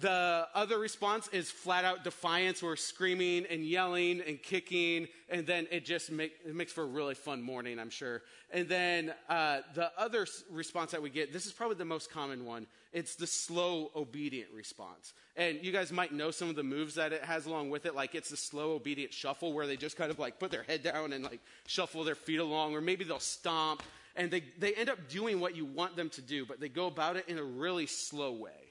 the 0.00 0.46
other 0.54 0.78
response 0.78 1.28
is 1.28 1.50
flat 1.50 1.84
out 1.84 2.04
defiance. 2.04 2.62
We're 2.62 2.76
screaming 2.76 3.46
and 3.50 3.64
yelling 3.64 4.20
and 4.20 4.40
kicking, 4.40 5.08
and 5.28 5.46
then 5.46 5.66
it 5.70 5.84
just 5.84 6.12
make, 6.12 6.34
it 6.46 6.54
makes 6.54 6.72
for 6.72 6.84
a 6.84 6.86
really 6.86 7.14
fun 7.14 7.42
morning, 7.42 7.78
I'm 7.78 7.90
sure. 7.90 8.22
And 8.52 8.68
then 8.68 9.12
uh, 9.28 9.60
the 9.74 9.90
other 9.98 10.26
response 10.50 10.92
that 10.92 11.02
we 11.02 11.10
get, 11.10 11.32
this 11.32 11.46
is 11.46 11.52
probably 11.52 11.76
the 11.76 11.84
most 11.84 12.10
common 12.10 12.44
one. 12.44 12.66
It's 12.92 13.16
the 13.16 13.26
slow, 13.26 13.90
obedient 13.96 14.50
response. 14.54 15.12
And 15.36 15.58
you 15.62 15.72
guys 15.72 15.92
might 15.92 16.12
know 16.12 16.30
some 16.30 16.48
of 16.48 16.56
the 16.56 16.62
moves 16.62 16.94
that 16.94 17.12
it 17.12 17.22
has 17.24 17.46
along 17.46 17.70
with 17.70 17.84
it. 17.84 17.94
Like 17.94 18.14
it's 18.14 18.30
the 18.30 18.36
slow, 18.36 18.72
obedient 18.72 19.12
shuffle 19.12 19.52
where 19.52 19.66
they 19.66 19.76
just 19.76 19.96
kind 19.96 20.10
of 20.10 20.18
like 20.18 20.38
put 20.38 20.50
their 20.50 20.62
head 20.62 20.82
down 20.82 21.12
and 21.12 21.24
like 21.24 21.40
shuffle 21.66 22.04
their 22.04 22.14
feet 22.14 22.40
along, 22.40 22.74
or 22.74 22.80
maybe 22.80 23.04
they'll 23.04 23.20
stomp. 23.20 23.82
And 24.16 24.30
they, 24.30 24.44
they 24.58 24.74
end 24.74 24.88
up 24.88 25.08
doing 25.08 25.40
what 25.40 25.54
you 25.56 25.64
want 25.64 25.96
them 25.96 26.08
to 26.10 26.22
do, 26.22 26.46
but 26.46 26.60
they 26.60 26.68
go 26.68 26.86
about 26.86 27.16
it 27.16 27.28
in 27.28 27.38
a 27.38 27.44
really 27.44 27.86
slow 27.86 28.32
way. 28.32 28.67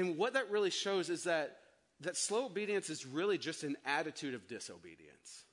And 0.00 0.16
what 0.16 0.32
that 0.32 0.50
really 0.50 0.70
shows 0.70 1.10
is 1.10 1.24
that, 1.24 1.58
that 2.00 2.16
slow 2.16 2.46
obedience 2.46 2.88
is 2.88 3.04
really 3.04 3.36
just 3.36 3.64
an 3.64 3.76
attitude 3.84 4.32
of 4.32 4.48
disobedience. 4.48 5.44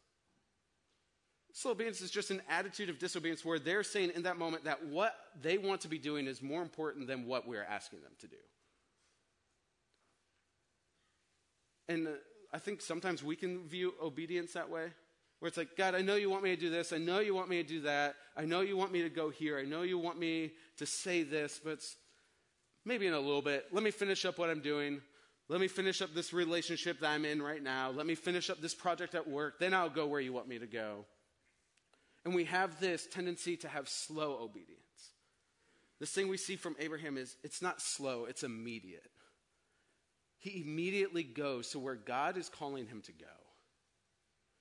Slow 1.51 1.72
obedience 1.72 2.00
is 2.00 2.10
just 2.10 2.32
an 2.32 2.42
attitude 2.50 2.89
of 2.89 2.98
disobedience 2.98 3.44
where 3.44 3.60
they're 3.60 3.84
saying 3.84 4.13
in 4.16 4.24
that 4.24 4.38
moment 4.38 4.63
that 4.63 4.86
what 4.86 5.13
they 5.42 5.58
want 5.58 5.82
to 5.82 5.89
be 5.89 5.98
doing 5.98 6.27
is 6.27 6.42
more 6.42 6.62
important 6.62 7.08
than 7.08 7.25
what 7.25 7.46
we're 7.46 7.66
asking 7.66 8.00
them 8.04 8.13
to 8.20 8.27
do. 8.27 8.38
And 11.89 12.08
uh, 12.08 12.12
I 12.54 12.60
think 12.60 12.80
sometimes 12.80 13.22
we 13.22 13.36
can 13.36 13.68
view 13.68 13.96
obedience 14.01 14.54
that 14.54 14.70
way. 14.70 14.94
Where 15.39 15.50
it's 15.50 15.58
like, 15.58 15.75
God, 15.75 15.94
I 15.94 16.01
know 16.01 16.16
you 16.16 16.30
want 16.30 16.44
me 16.44 16.56
to 16.56 16.62
do 16.62 16.70
this. 16.70 16.94
I 16.94 17.00
know 17.00 17.20
you 17.20 17.36
want 17.36 17.50
me 17.50 17.62
to 17.62 17.68
do 17.68 17.82
that. 17.82 18.16
I 18.38 18.46
know 18.46 18.62
you 18.62 18.77
want 18.77 18.94
me 18.94 19.01
to 19.01 19.10
go 19.10 19.30
here. 19.30 19.60
I 19.60 19.63
know 19.63 19.82
you 19.82 19.98
want 20.00 20.18
me 20.18 20.54
to 20.77 20.86
say 20.86 21.24
this, 21.24 21.60
but 21.62 21.82
maybe 22.88 23.06
in 23.06 23.13
a 23.13 23.20
little 23.20 23.41
bit. 23.41 23.65
Let 23.72 23.84
me 23.84 23.91
finish 23.91 24.25
up 24.25 24.38
what 24.38 24.50
I'm 24.50 24.62
doing. 24.62 25.01
Let 25.50 25.62
me 25.62 25.67
finish 25.67 26.01
up 26.01 26.13
this 26.13 26.34
relationship 26.34 27.01
that 27.01 27.10
I'm 27.12 27.25
in 27.25 27.41
right 27.41 27.62
now. 27.62 27.91
Let 27.91 28.06
me 28.06 28.15
finish 28.15 28.50
up 28.50 28.62
this 28.62 28.74
project 28.74 29.13
at 29.13 29.29
work. 29.29 29.60
Then 29.60 29.74
I'll 29.74 29.89
go 29.89 30.08
where 30.08 30.20
you 30.20 30.34
want 30.34 30.48
me 30.48 30.60
to 30.60 30.67
go. 30.67 31.06
And 32.25 32.34
we 32.34 32.46
have 32.46 32.79
this 32.79 33.08
tendency 33.08 33.58
to 33.58 33.67
have 33.67 33.88
slow 33.88 34.39
obedience. 34.41 34.82
This 36.00 36.12
thing 36.12 36.27
we 36.27 36.38
see 36.38 36.56
from 36.56 36.75
Abraham 36.79 37.17
is 37.17 37.36
it's 37.44 37.62
not 37.62 37.82
slow, 37.82 38.25
it's 38.25 38.44
immediate. 38.44 39.10
He 40.38 40.62
immediately 40.62 41.24
goes 41.24 41.70
to 41.70 41.79
where 41.79 41.96
God 41.96 42.38
is 42.38 42.50
calling 42.50 42.86
him 42.86 43.01
to 43.03 43.12
go. 43.12 43.25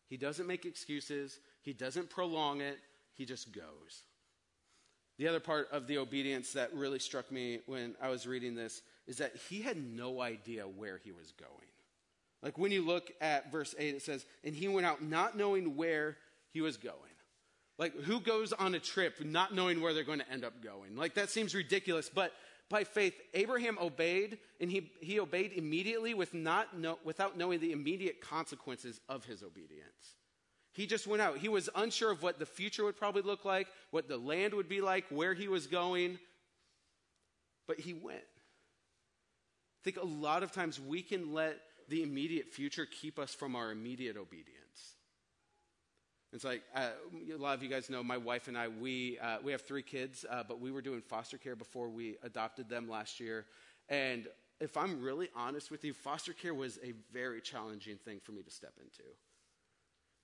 He 0.08 0.16
doesn't 0.16 0.46
make 0.46 0.64
excuses, 0.64 1.38
he 1.62 1.72
doesn't 1.72 2.10
prolong 2.10 2.60
it, 2.60 2.78
he 3.14 3.24
just 3.24 3.52
goes. 3.52 4.04
The 5.18 5.28
other 5.28 5.40
part 5.40 5.68
of 5.72 5.86
the 5.86 5.98
obedience 5.98 6.52
that 6.52 6.74
really 6.74 6.98
struck 6.98 7.32
me 7.32 7.60
when 7.66 7.94
I 8.02 8.10
was 8.10 8.26
reading 8.26 8.54
this 8.54 8.82
is 9.06 9.16
that 9.18 9.36
he 9.48 9.62
had 9.62 9.76
no 9.76 10.20
idea 10.20 10.64
where 10.64 11.00
he 11.02 11.12
was 11.12 11.32
going. 11.32 11.50
Like 12.42 12.58
when 12.58 12.70
you 12.70 12.84
look 12.84 13.10
at 13.20 13.50
verse 13.50 13.74
8, 13.78 13.94
it 13.94 14.02
says, 14.02 14.26
And 14.44 14.54
he 14.54 14.68
went 14.68 14.86
out 14.86 15.02
not 15.02 15.36
knowing 15.36 15.76
where 15.76 16.18
he 16.52 16.60
was 16.60 16.76
going. 16.76 16.94
Like, 17.78 17.94
who 18.02 18.20
goes 18.20 18.52
on 18.52 18.74
a 18.74 18.78
trip 18.78 19.22
not 19.22 19.54
knowing 19.54 19.80
where 19.80 19.92
they're 19.92 20.04
going 20.04 20.20
to 20.20 20.30
end 20.30 20.44
up 20.44 20.62
going? 20.62 20.96
Like, 20.96 21.14
that 21.14 21.28
seems 21.28 21.54
ridiculous. 21.54 22.08
But 22.08 22.32
by 22.70 22.84
faith, 22.84 23.14
Abraham 23.34 23.78
obeyed, 23.78 24.38
and 24.60 24.70
he, 24.70 24.90
he 25.00 25.20
obeyed 25.20 25.52
immediately 25.52 26.14
with 26.14 26.32
not 26.32 26.78
know, 26.78 26.98
without 27.04 27.36
knowing 27.36 27.60
the 27.60 27.72
immediate 27.72 28.20
consequences 28.20 29.00
of 29.08 29.24
his 29.24 29.42
obedience. 29.42 30.16
He 30.76 30.86
just 30.86 31.06
went 31.06 31.22
out. 31.22 31.38
He 31.38 31.48
was 31.48 31.70
unsure 31.74 32.10
of 32.10 32.22
what 32.22 32.38
the 32.38 32.44
future 32.44 32.84
would 32.84 32.98
probably 32.98 33.22
look 33.22 33.46
like, 33.46 33.66
what 33.92 34.08
the 34.08 34.18
land 34.18 34.52
would 34.52 34.68
be 34.68 34.82
like, 34.82 35.06
where 35.08 35.32
he 35.32 35.48
was 35.48 35.66
going, 35.66 36.18
but 37.66 37.80
he 37.80 37.94
went. 37.94 38.18
I 38.18 39.80
think 39.84 39.96
a 39.96 40.04
lot 40.04 40.42
of 40.42 40.52
times 40.52 40.78
we 40.78 41.00
can 41.00 41.32
let 41.32 41.56
the 41.88 42.02
immediate 42.02 42.52
future 42.52 42.84
keep 42.84 43.18
us 43.18 43.34
from 43.34 43.56
our 43.56 43.70
immediate 43.70 44.18
obedience. 44.18 44.56
It's 46.34 46.44
like 46.44 46.62
uh, 46.74 46.90
a 47.34 47.38
lot 47.38 47.56
of 47.56 47.62
you 47.62 47.70
guys 47.70 47.88
know 47.88 48.02
my 48.02 48.18
wife 48.18 48.46
and 48.46 48.58
I. 48.58 48.68
We 48.68 49.18
uh, 49.18 49.38
we 49.42 49.52
have 49.52 49.62
three 49.62 49.82
kids, 49.82 50.26
uh, 50.28 50.42
but 50.46 50.60
we 50.60 50.70
were 50.70 50.82
doing 50.82 51.00
foster 51.00 51.38
care 51.38 51.56
before 51.56 51.88
we 51.88 52.16
adopted 52.22 52.68
them 52.68 52.86
last 52.86 53.18
year. 53.18 53.46
And 53.88 54.26
if 54.60 54.76
I'm 54.76 55.00
really 55.00 55.30
honest 55.34 55.70
with 55.70 55.84
you, 55.84 55.94
foster 55.94 56.34
care 56.34 56.52
was 56.52 56.78
a 56.84 56.92
very 57.14 57.40
challenging 57.40 57.96
thing 57.96 58.20
for 58.22 58.32
me 58.32 58.42
to 58.42 58.50
step 58.50 58.74
into. 58.78 59.04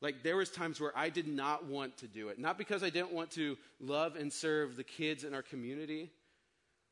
Like 0.03 0.25
there 0.25 0.37
was 0.37 0.51
times 0.51 0.81
where 0.81 0.93
I 0.97 1.09
did 1.09 1.29
not 1.29 1.65
want 1.65 1.97
to 1.99 2.09
do 2.09 2.29
it, 2.29 2.39
not 2.39 2.59
because 2.59 2.83
I 2.83 2.91
didn't 2.91 3.13
want 3.13 3.31
to 3.33 3.57
love 3.81 4.17
and 4.17 4.33
serve 4.33 4.77
the 4.77 4.85
kids 4.85 5.23
in 5.23 5.33
our 5.33 5.43
community, 5.43 6.11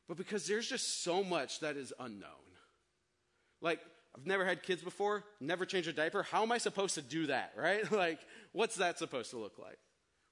but 0.07 0.15
because 0.15 0.47
there's 0.47 0.67
just 0.67 1.03
so 1.03 1.21
much 1.21 1.59
that 1.59 1.75
is 1.75 1.93
unknown. 1.99 2.29
Like 3.61 3.81
I've 4.15 4.25
never 4.25 4.45
had 4.45 4.63
kids 4.63 4.81
before, 4.81 5.25
never 5.41 5.65
changed 5.65 5.89
a 5.89 5.93
diaper. 5.93 6.23
How 6.23 6.41
am 6.41 6.53
I 6.53 6.57
supposed 6.57 6.95
to 6.95 7.01
do 7.01 7.27
that, 7.27 7.51
right? 7.57 7.89
like, 7.91 8.19
what's 8.53 8.75
that 8.75 8.97
supposed 8.97 9.29
to 9.31 9.37
look 9.37 9.59
like? 9.59 9.77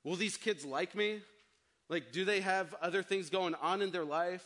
Will 0.05 0.15
these 0.15 0.37
kids 0.37 0.65
like 0.65 0.95
me? 0.95 1.19
Like, 1.89 2.13
do 2.13 2.23
they 2.23 2.39
have 2.39 2.73
other 2.81 3.03
things 3.03 3.29
going 3.29 3.55
on 3.55 3.81
in 3.81 3.91
their 3.91 4.05
life? 4.05 4.43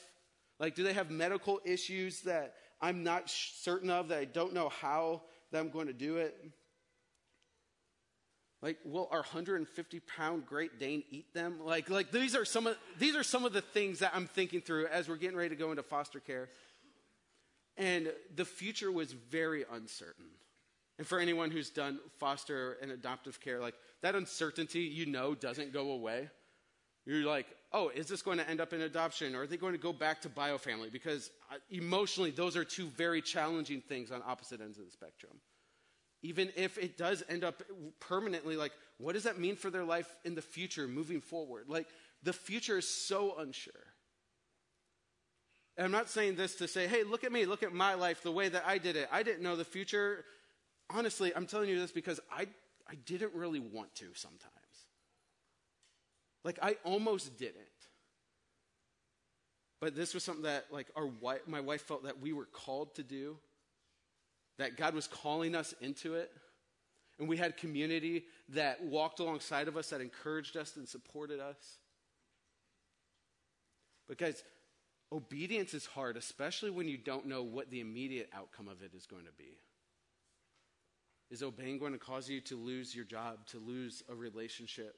Like, 0.60 0.76
do 0.76 0.84
they 0.84 0.94
have 0.94 1.12
medical 1.12 1.60
issues 1.66 2.22
that 2.22 2.56
I'm 2.82 3.04
not 3.04 3.30
certain 3.30 3.90
of, 3.92 4.08
that 4.08 4.18
I 4.18 4.26
don't 4.26 4.54
know 4.54 4.70
how 4.70 5.22
that 5.52 5.60
I'm 5.60 5.70
going 5.70 5.88
to 5.88 5.94
do 5.94 6.18
it? 6.18 6.36
Like, 8.64 8.78
will 8.86 9.10
our 9.12 9.20
150 9.20 10.00
pound 10.00 10.46
Great 10.46 10.80
Dane 10.80 11.04
eat 11.12 11.34
them? 11.34 11.60
Like, 11.62 11.90
like 11.90 12.12
these 12.12 12.34
are 12.34 12.46
some 12.46 12.66
of 12.66 12.78
these 12.98 13.14
are 13.14 13.22
some 13.22 13.44
of 13.44 13.52
the 13.52 13.60
things 13.60 14.00
that 14.00 14.14
I'm 14.16 14.26
thinking 14.26 14.62
through 14.62 14.88
as 14.88 15.10
we're 15.10 15.18
getting 15.18 15.36
ready 15.36 15.50
to 15.50 15.58
go 15.58 15.72
into 15.72 15.84
foster 15.84 16.22
care. 16.22 16.48
And 17.76 18.14
the 18.34 18.46
future 18.46 18.90
was 18.90 19.12
very 19.12 19.66
uncertain. 19.70 20.28
And 20.98 21.06
for 21.06 21.20
anyone 21.20 21.52
who's 21.52 21.72
done 21.72 22.00
foster 22.20 22.78
and 22.82 22.90
adoptive 22.90 23.42
care, 23.42 23.60
like 23.60 23.76
that 24.02 24.16
uncertainty, 24.16 24.82
you 24.82 25.08
know, 25.08 25.36
doesn't 25.36 25.74
go 25.74 25.92
away. 25.92 26.30
You're 27.06 27.26
like, 27.26 27.48
oh, 27.74 27.90
is 27.90 28.08
this 28.08 28.22
going 28.22 28.38
to 28.38 28.50
end 28.50 28.62
up 28.62 28.72
in 28.72 28.80
adoption 28.80 29.36
or 29.36 29.42
are 29.42 29.48
they 29.48 29.58
going 29.58 29.74
to 29.74 29.80
go 29.80 29.92
back 29.92 30.22
to 30.22 30.30
biofamily? 30.30 30.90
Because 30.90 31.32
uh, 31.52 31.56
emotionally, 31.70 32.32
those 32.32 32.56
are 32.56 32.64
two 32.64 32.88
very 32.96 33.22
challenging 33.22 33.82
things 33.82 34.10
on 34.10 34.22
opposite 34.26 34.62
ends 34.62 34.78
of 34.78 34.86
the 34.86 34.92
spectrum. 34.92 35.34
Even 36.24 36.52
if 36.56 36.78
it 36.78 36.98
does 36.98 37.22
end 37.30 37.44
up 37.44 37.62
permanently, 38.00 38.56
like, 38.56 38.72
what 38.98 39.14
does 39.14 39.24
that 39.24 39.38
mean 39.38 39.58
for 39.58 39.70
their 39.70 39.84
life 39.84 40.08
in 40.24 40.36
the 40.36 40.42
future 40.42 40.88
moving 40.88 41.20
forward? 41.22 41.66
Like, 41.68 41.88
the 42.24 42.34
future 42.34 42.78
is 42.78 42.88
so 42.88 43.38
unsure. 43.38 43.74
And 45.76 45.86
I'm 45.86 45.92
not 45.92 46.10
saying 46.10 46.36
this 46.36 46.56
to 46.56 46.68
say, 46.68 46.88
hey, 46.88 47.04
look 47.04 47.24
at 47.24 47.32
me, 47.32 47.46
look 47.46 47.62
at 47.62 47.74
my 47.74 47.96
life, 47.96 48.24
the 48.24 48.32
way 48.32 48.48
that 48.48 48.64
I 48.66 48.78
did 48.78 48.96
it. 48.96 49.10
I 49.12 49.24
didn't 49.24 49.44
know 49.44 49.56
the 49.56 49.66
future. 49.66 50.24
Honestly, 50.90 51.36
I'm 51.36 51.46
telling 51.46 51.68
you 51.68 51.80
this 51.80 51.92
because 51.92 52.20
I, 52.32 52.48
I 52.90 52.96
didn't 53.06 53.34
really 53.34 53.60
want 53.60 53.94
to 53.96 54.06
sometimes. 54.14 54.52
Like, 56.46 56.60
I 56.62 56.78
almost 56.86 57.38
didn't. 57.38 57.58
But 59.82 59.96
this 59.96 60.14
was 60.14 60.24
something 60.24 60.44
that, 60.44 60.68
like, 60.72 60.88
our 60.96 61.08
wife, 61.08 61.42
my 61.48 61.60
wife 61.60 61.82
felt 61.82 62.04
that 62.04 62.22
we 62.22 62.32
were 62.32 62.46
called 62.46 62.96
to 62.96 63.04
do, 63.04 63.38
that 64.58 64.78
God 64.78 64.94
was 64.94 65.08
calling 65.08 65.56
us 65.56 65.74
into 65.82 66.16
it. 66.16 66.32
And 67.20 67.28
we 67.30 67.38
had 67.38 67.58
community 67.58 68.26
that 68.50 68.84
walked 68.84 69.20
alongside 69.20 69.68
of 69.68 69.78
us, 69.78 69.90
that 69.90 70.02
encouraged 70.02 70.58
us 70.58 70.76
and 70.78 70.88
supported 70.88 71.40
us. 71.40 71.78
But, 74.08 74.18
guys, 74.18 74.44
Obedience 75.14 75.76
is 75.76 75.86
hard, 75.86 76.18
especially 76.18 76.72
when 76.72 76.88
you 76.88 76.98
don't 76.98 77.28
know 77.28 77.44
what 77.44 77.70
the 77.70 77.82
immediate 77.82 78.30
outcome 78.34 78.68
of 78.68 78.82
it 78.82 78.96
is 78.96 79.06
going 79.06 79.26
to 79.26 79.32
be. 79.38 79.60
Is 81.30 81.44
obeying 81.44 81.78
going 81.78 81.94
to 81.94 82.00
cause 82.00 82.28
you 82.28 82.42
to 82.42 82.58
lose 82.58 82.96
your 82.96 83.06
job, 83.06 83.46
to 83.48 83.60
lose 83.60 84.02
a 84.10 84.16
relationship, 84.16 84.96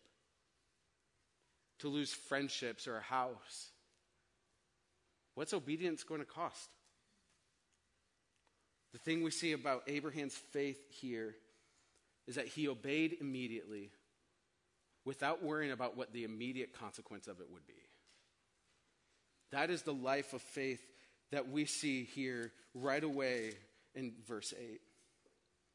to 1.80 1.90
lose 1.90 2.14
friendships 2.14 2.88
or 2.88 2.96
a 2.96 3.02
house? 3.02 3.72
What's 5.34 5.54
obedience 5.54 6.04
going 6.04 6.22
to 6.22 6.26
cost? 6.26 6.70
The 8.96 9.00
thing 9.00 9.24
we 9.24 9.32
see 9.32 9.52
about 9.52 9.84
Abraham's 9.88 10.38
faith 10.38 10.80
here 10.90 11.36
is 12.28 12.36
that 12.36 12.48
he 12.48 12.70
obeyed 12.70 13.18
immediately 13.20 13.92
without 15.04 15.44
worrying 15.44 15.74
about 15.74 15.98
what 15.98 16.14
the 16.14 16.24
immediate 16.24 16.72
consequence 16.72 17.28
of 17.28 17.42
it 17.42 17.48
would 17.52 17.68
be. 17.68 17.74
That 19.52 19.70
is 19.70 19.82
the 19.82 19.94
life 19.94 20.32
of 20.32 20.42
faith 20.42 20.80
that 21.34 21.50
we 21.50 21.66
see 21.66 22.06
here 22.06 22.54
right 22.74 23.04
away 23.04 23.56
in 23.96 24.14
verse 24.26 24.54
8. 24.58 24.80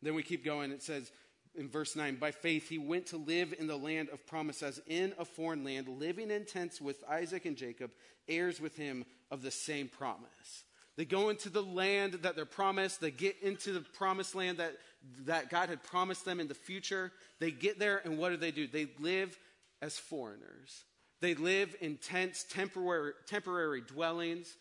Then 0.00 0.14
we 0.14 0.22
keep 0.22 0.42
going. 0.42 0.70
It 0.70 0.82
says 0.82 1.12
in 1.54 1.68
verse 1.68 1.94
9 1.94 2.16
By 2.16 2.30
faith 2.30 2.70
he 2.70 2.78
went 2.78 3.04
to 3.08 3.18
live 3.18 3.52
in 3.58 3.66
the 3.66 3.76
land 3.76 4.08
of 4.08 4.26
promise, 4.26 4.62
as 4.62 4.80
in 4.86 5.12
a 5.18 5.26
foreign 5.26 5.62
land, 5.62 5.88
living 5.88 6.30
in 6.30 6.46
tents 6.46 6.80
with 6.80 7.04
Isaac 7.06 7.44
and 7.44 7.58
Jacob, 7.58 7.90
heirs 8.28 8.62
with 8.62 8.76
him 8.76 9.04
of 9.30 9.42
the 9.42 9.50
same 9.50 9.88
promise. 9.88 10.64
They 10.96 11.04
go 11.04 11.28
into 11.28 11.48
the 11.48 11.62
land 11.62 12.14
that 12.22 12.36
they're 12.36 12.44
promised. 12.44 13.00
They 13.00 13.10
get 13.10 13.36
into 13.42 13.72
the 13.72 13.80
promised 13.80 14.34
land 14.34 14.58
that, 14.58 14.76
that 15.24 15.48
God 15.48 15.68
had 15.68 15.82
promised 15.82 16.24
them 16.24 16.40
in 16.40 16.48
the 16.48 16.54
future. 16.54 17.12
They 17.38 17.50
get 17.50 17.78
there, 17.78 18.02
and 18.04 18.18
what 18.18 18.30
do 18.30 18.36
they 18.36 18.50
do? 18.50 18.66
They 18.66 18.88
live 18.98 19.38
as 19.80 19.98
foreigners. 19.98 20.84
They 21.20 21.34
live 21.34 21.76
in 21.80 21.96
tents, 21.96 22.44
temporary, 22.44 23.12
temporary 23.26 23.82
dwellings. 23.82 24.56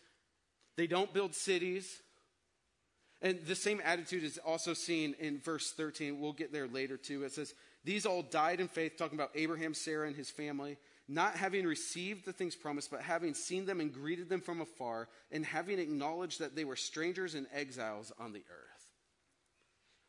They 0.76 0.86
don't 0.86 1.12
build 1.12 1.34
cities. 1.34 2.00
And 3.22 3.38
the 3.46 3.54
same 3.54 3.82
attitude 3.84 4.24
is 4.24 4.38
also 4.38 4.72
seen 4.72 5.14
in 5.18 5.40
verse 5.40 5.72
13. 5.72 6.20
We'll 6.20 6.32
get 6.32 6.52
there 6.52 6.68
later 6.68 6.96
too. 6.96 7.24
It 7.24 7.32
says, 7.32 7.54
These 7.84 8.06
all 8.06 8.22
died 8.22 8.60
in 8.60 8.68
faith, 8.68 8.96
talking 8.96 9.18
about 9.18 9.32
Abraham, 9.34 9.74
Sarah, 9.74 10.06
and 10.06 10.16
his 10.16 10.30
family, 10.30 10.78
not 11.10 11.34
having 11.34 11.66
received 11.66 12.24
the 12.24 12.32
things 12.32 12.54
promised, 12.54 12.90
but 12.90 13.02
having 13.02 13.34
seen 13.34 13.66
them 13.66 13.80
and 13.80 13.92
greeted 13.92 14.28
them 14.28 14.40
from 14.40 14.60
afar, 14.60 15.08
and 15.32 15.44
having 15.44 15.80
acknowledged 15.80 16.38
that 16.38 16.54
they 16.54 16.64
were 16.64 16.76
strangers 16.76 17.34
and 17.34 17.48
exiles 17.52 18.12
on 18.20 18.32
the 18.32 18.38
earth. 18.38 18.86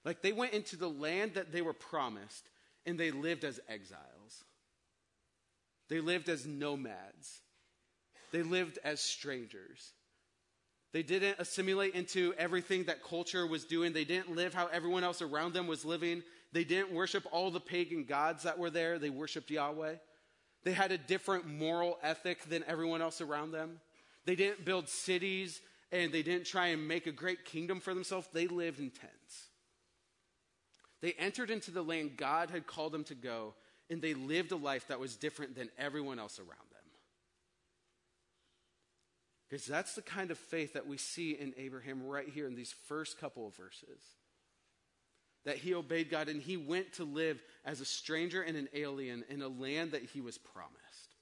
Like 0.06 0.22
they 0.22 0.32
went 0.32 0.54
into 0.54 0.76
the 0.78 0.90
land 0.90 1.34
that 1.34 1.52
they 1.52 1.64
were 1.64 1.74
promised, 1.74 2.48
and 2.86 3.00
they 3.00 3.10
lived 3.10 3.44
as 3.44 3.60
exiles. 3.68 4.44
They 5.90 6.02
lived 6.02 6.30
as 6.30 6.46
nomads, 6.46 7.42
they 8.32 8.44
lived 8.44 8.78
as 8.84 9.02
strangers. 9.02 9.94
They 10.94 11.04
didn't 11.04 11.40
assimilate 11.40 11.96
into 11.96 12.34
everything 12.38 12.84
that 12.84 13.02
culture 13.02 13.48
was 13.48 13.64
doing. 13.64 13.94
They 13.94 14.04
didn't 14.04 14.36
live 14.36 14.54
how 14.54 14.68
everyone 14.68 15.06
else 15.06 15.22
around 15.22 15.54
them 15.54 15.66
was 15.66 15.86
living. 15.86 16.22
They 16.52 16.66
didn't 16.66 16.92
worship 16.92 17.26
all 17.32 17.50
the 17.50 17.62
pagan 17.62 18.04
gods 18.04 18.44
that 18.44 18.60
were 18.60 18.70
there. 18.70 19.00
They 19.00 19.10
worshiped 19.10 19.50
Yahweh. 19.50 19.96
They 20.64 20.74
had 20.74 20.92
a 20.92 20.98
different 20.98 21.48
moral 21.48 21.98
ethic 22.04 22.44
than 22.50 22.64
everyone 22.68 23.02
else 23.02 23.22
around 23.22 23.52
them. 23.52 23.80
They 24.26 24.36
didn't 24.36 24.66
build 24.66 24.88
cities 24.88 25.62
and 25.92 26.12
they 26.12 26.22
didn't 26.22 26.46
try 26.46 26.68
and 26.68 26.88
make 26.88 27.08
a 27.08 27.12
great 27.12 27.46
kingdom 27.46 27.80
for 27.80 27.94
themselves. 27.94 28.28
They 28.32 28.48
lived 28.48 28.80
in 28.80 28.92
tents. 28.92 29.50
They 31.02 31.14
entered 31.14 31.50
into 31.50 31.72
the 31.72 31.82
land 31.82 32.16
God 32.16 32.52
had 32.52 32.68
called 32.68 32.94
them 32.94 33.04
to 33.06 33.16
go, 33.16 33.56
and 33.90 34.02
they 34.02 34.14
lived 34.14 34.52
a 34.52 34.56
life 34.56 34.88
that 34.88 35.00
was 35.00 35.16
different 35.16 35.56
than 35.56 35.70
everyone 35.78 36.20
else 36.20 36.40
around 36.40 36.50
them. 36.50 36.82
Because 39.50 39.66
that's 39.66 39.96
the 39.96 40.02
kind 40.02 40.32
of 40.32 40.38
faith 40.38 40.74
that 40.74 40.88
we 40.88 40.98
see 40.98 41.32
in 41.32 41.54
Abraham 41.58 42.06
right 42.06 42.30
here 42.30 42.48
in 42.48 42.56
these 42.56 42.74
first 42.88 43.20
couple 43.20 43.48
of 43.48 43.56
verses. 43.56 44.02
That 45.46 45.58
he 45.58 45.74
obeyed 45.74 46.10
God 46.10 46.30
and 46.30 46.42
he 46.42 46.56
went 46.56 46.94
to 46.94 47.04
live 47.04 47.42
as 47.66 47.82
a 47.82 47.86
stranger 47.86 48.42
and 48.42 48.56
an 48.56 48.70
alien 48.74 49.24
in 49.30 49.42
a 49.42 49.48
land 49.48 49.92
that 49.92 50.04
he 50.04 50.22
was 50.22 50.38
promised. 50.38 51.16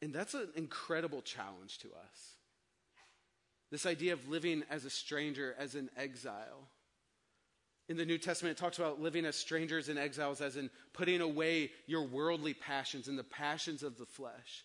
And 0.00 0.12
that's 0.12 0.34
an 0.34 0.48
incredible 0.56 1.22
challenge 1.22 1.78
to 1.78 1.88
us. 1.88 2.36
This 3.70 3.86
idea 3.86 4.12
of 4.12 4.28
living 4.28 4.64
as 4.68 4.84
a 4.84 4.90
stranger, 4.90 5.54
as 5.58 5.74
an 5.74 5.88
exile. 5.96 6.68
In 7.88 7.96
the 7.96 8.04
New 8.04 8.18
Testament, 8.18 8.58
it 8.58 8.60
talks 8.60 8.78
about 8.78 9.00
living 9.00 9.24
as 9.24 9.36
strangers 9.36 9.88
and 9.88 9.98
exiles, 9.98 10.40
as 10.40 10.56
in 10.56 10.70
putting 10.92 11.20
away 11.20 11.70
your 11.86 12.06
worldly 12.06 12.54
passions 12.54 13.08
and 13.08 13.18
the 13.18 13.24
passions 13.24 13.82
of 13.82 13.96
the 13.96 14.06
flesh. 14.06 14.64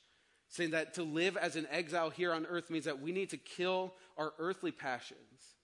Saying 0.50 0.72
that 0.72 0.94
to 0.96 1.04
live 1.04 1.38
as 1.38 1.56
an 1.56 1.68
exile 1.72 2.10
here 2.10 2.34
on 2.34 2.46
earth 2.46 2.70
means 2.70 2.86
that 2.86 3.02
we 3.02 3.12
need 3.12 3.30
to 3.32 3.38
kill 3.38 3.94
our 4.18 4.34
earthly 4.40 4.72
passions. 4.72 5.57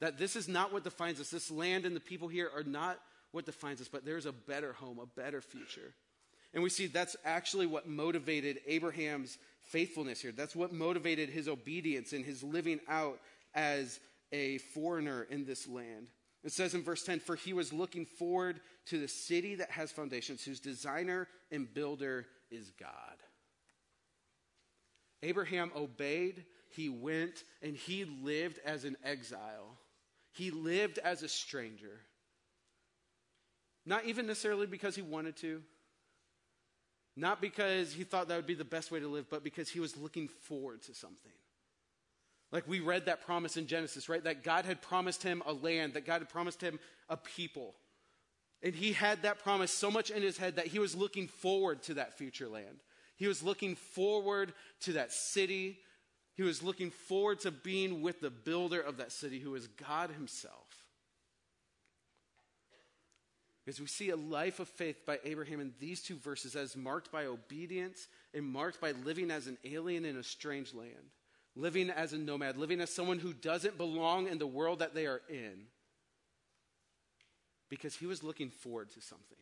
That 0.00 0.18
this 0.18 0.36
is 0.36 0.48
not 0.48 0.72
what 0.72 0.84
defines 0.84 1.20
us. 1.20 1.30
This 1.30 1.50
land 1.50 1.84
and 1.84 1.94
the 1.94 2.00
people 2.00 2.28
here 2.28 2.50
are 2.54 2.62
not 2.62 2.98
what 3.32 3.46
defines 3.46 3.80
us, 3.80 3.88
but 3.88 4.04
there's 4.04 4.26
a 4.26 4.32
better 4.32 4.72
home, 4.72 4.98
a 4.98 5.20
better 5.20 5.40
future. 5.40 5.94
And 6.54 6.62
we 6.62 6.70
see 6.70 6.86
that's 6.86 7.16
actually 7.24 7.66
what 7.66 7.88
motivated 7.88 8.58
Abraham's 8.66 9.38
faithfulness 9.62 10.20
here. 10.20 10.32
That's 10.32 10.56
what 10.56 10.72
motivated 10.72 11.28
his 11.28 11.48
obedience 11.48 12.12
and 12.12 12.24
his 12.24 12.42
living 12.42 12.80
out 12.88 13.18
as 13.54 14.00
a 14.32 14.58
foreigner 14.58 15.26
in 15.30 15.44
this 15.44 15.68
land. 15.68 16.08
It 16.44 16.52
says 16.52 16.74
in 16.74 16.82
verse 16.82 17.02
10 17.02 17.20
For 17.20 17.36
he 17.36 17.52
was 17.52 17.72
looking 17.72 18.06
forward 18.06 18.60
to 18.86 18.98
the 18.98 19.08
city 19.08 19.56
that 19.56 19.70
has 19.70 19.92
foundations, 19.92 20.42
whose 20.42 20.60
designer 20.60 21.28
and 21.50 21.72
builder 21.72 22.26
is 22.50 22.70
God. 22.78 22.90
Abraham 25.22 25.70
obeyed, 25.76 26.44
he 26.70 26.88
went, 26.88 27.42
and 27.60 27.76
he 27.76 28.04
lived 28.04 28.60
as 28.64 28.84
an 28.84 28.96
exile. 29.04 29.76
He 30.38 30.52
lived 30.52 30.98
as 30.98 31.24
a 31.24 31.28
stranger. 31.28 32.00
Not 33.84 34.04
even 34.04 34.28
necessarily 34.28 34.66
because 34.66 34.94
he 34.94 35.02
wanted 35.02 35.36
to, 35.38 35.62
not 37.16 37.40
because 37.40 37.92
he 37.92 38.04
thought 38.04 38.28
that 38.28 38.36
would 38.36 38.46
be 38.46 38.54
the 38.54 38.64
best 38.64 38.92
way 38.92 39.00
to 39.00 39.08
live, 39.08 39.28
but 39.28 39.42
because 39.42 39.68
he 39.68 39.80
was 39.80 39.96
looking 39.96 40.28
forward 40.28 40.82
to 40.82 40.94
something. 40.94 41.32
Like 42.52 42.68
we 42.68 42.78
read 42.78 43.06
that 43.06 43.26
promise 43.26 43.56
in 43.56 43.66
Genesis, 43.66 44.08
right? 44.08 44.22
That 44.22 44.44
God 44.44 44.64
had 44.64 44.80
promised 44.80 45.24
him 45.24 45.42
a 45.44 45.52
land, 45.52 45.94
that 45.94 46.06
God 46.06 46.20
had 46.20 46.28
promised 46.28 46.60
him 46.60 46.78
a 47.08 47.16
people. 47.16 47.74
And 48.62 48.76
he 48.76 48.92
had 48.92 49.22
that 49.22 49.42
promise 49.42 49.72
so 49.72 49.90
much 49.90 50.10
in 50.10 50.22
his 50.22 50.38
head 50.38 50.54
that 50.54 50.68
he 50.68 50.78
was 50.78 50.94
looking 50.94 51.26
forward 51.26 51.82
to 51.84 51.94
that 51.94 52.16
future 52.16 52.48
land. 52.48 52.78
He 53.16 53.26
was 53.26 53.42
looking 53.42 53.74
forward 53.74 54.52
to 54.82 54.92
that 54.92 55.10
city. 55.10 55.80
He 56.38 56.44
was 56.44 56.62
looking 56.62 56.92
forward 56.92 57.40
to 57.40 57.50
being 57.50 58.00
with 58.00 58.20
the 58.20 58.30
builder 58.30 58.80
of 58.80 58.98
that 58.98 59.10
city, 59.10 59.40
who 59.40 59.56
is 59.56 59.66
God 59.66 60.12
Himself. 60.12 60.84
Because 63.64 63.80
we 63.80 63.88
see 63.88 64.10
a 64.10 64.16
life 64.16 64.60
of 64.60 64.68
faith 64.68 65.04
by 65.04 65.18
Abraham 65.24 65.58
in 65.58 65.72
these 65.80 66.00
two 66.00 66.14
verses 66.14 66.54
as 66.54 66.76
marked 66.76 67.10
by 67.10 67.26
obedience 67.26 68.06
and 68.32 68.46
marked 68.46 68.80
by 68.80 68.92
living 68.92 69.32
as 69.32 69.48
an 69.48 69.58
alien 69.64 70.04
in 70.04 70.16
a 70.16 70.22
strange 70.22 70.72
land, 70.72 71.10
living 71.56 71.90
as 71.90 72.12
a 72.12 72.18
nomad, 72.18 72.56
living 72.56 72.80
as 72.80 72.94
someone 72.94 73.18
who 73.18 73.32
doesn't 73.32 73.76
belong 73.76 74.28
in 74.28 74.38
the 74.38 74.46
world 74.46 74.78
that 74.78 74.94
they 74.94 75.06
are 75.06 75.22
in. 75.28 75.64
Because 77.68 77.96
he 77.96 78.06
was 78.06 78.22
looking 78.22 78.50
forward 78.50 78.92
to 78.92 79.00
something. 79.00 79.38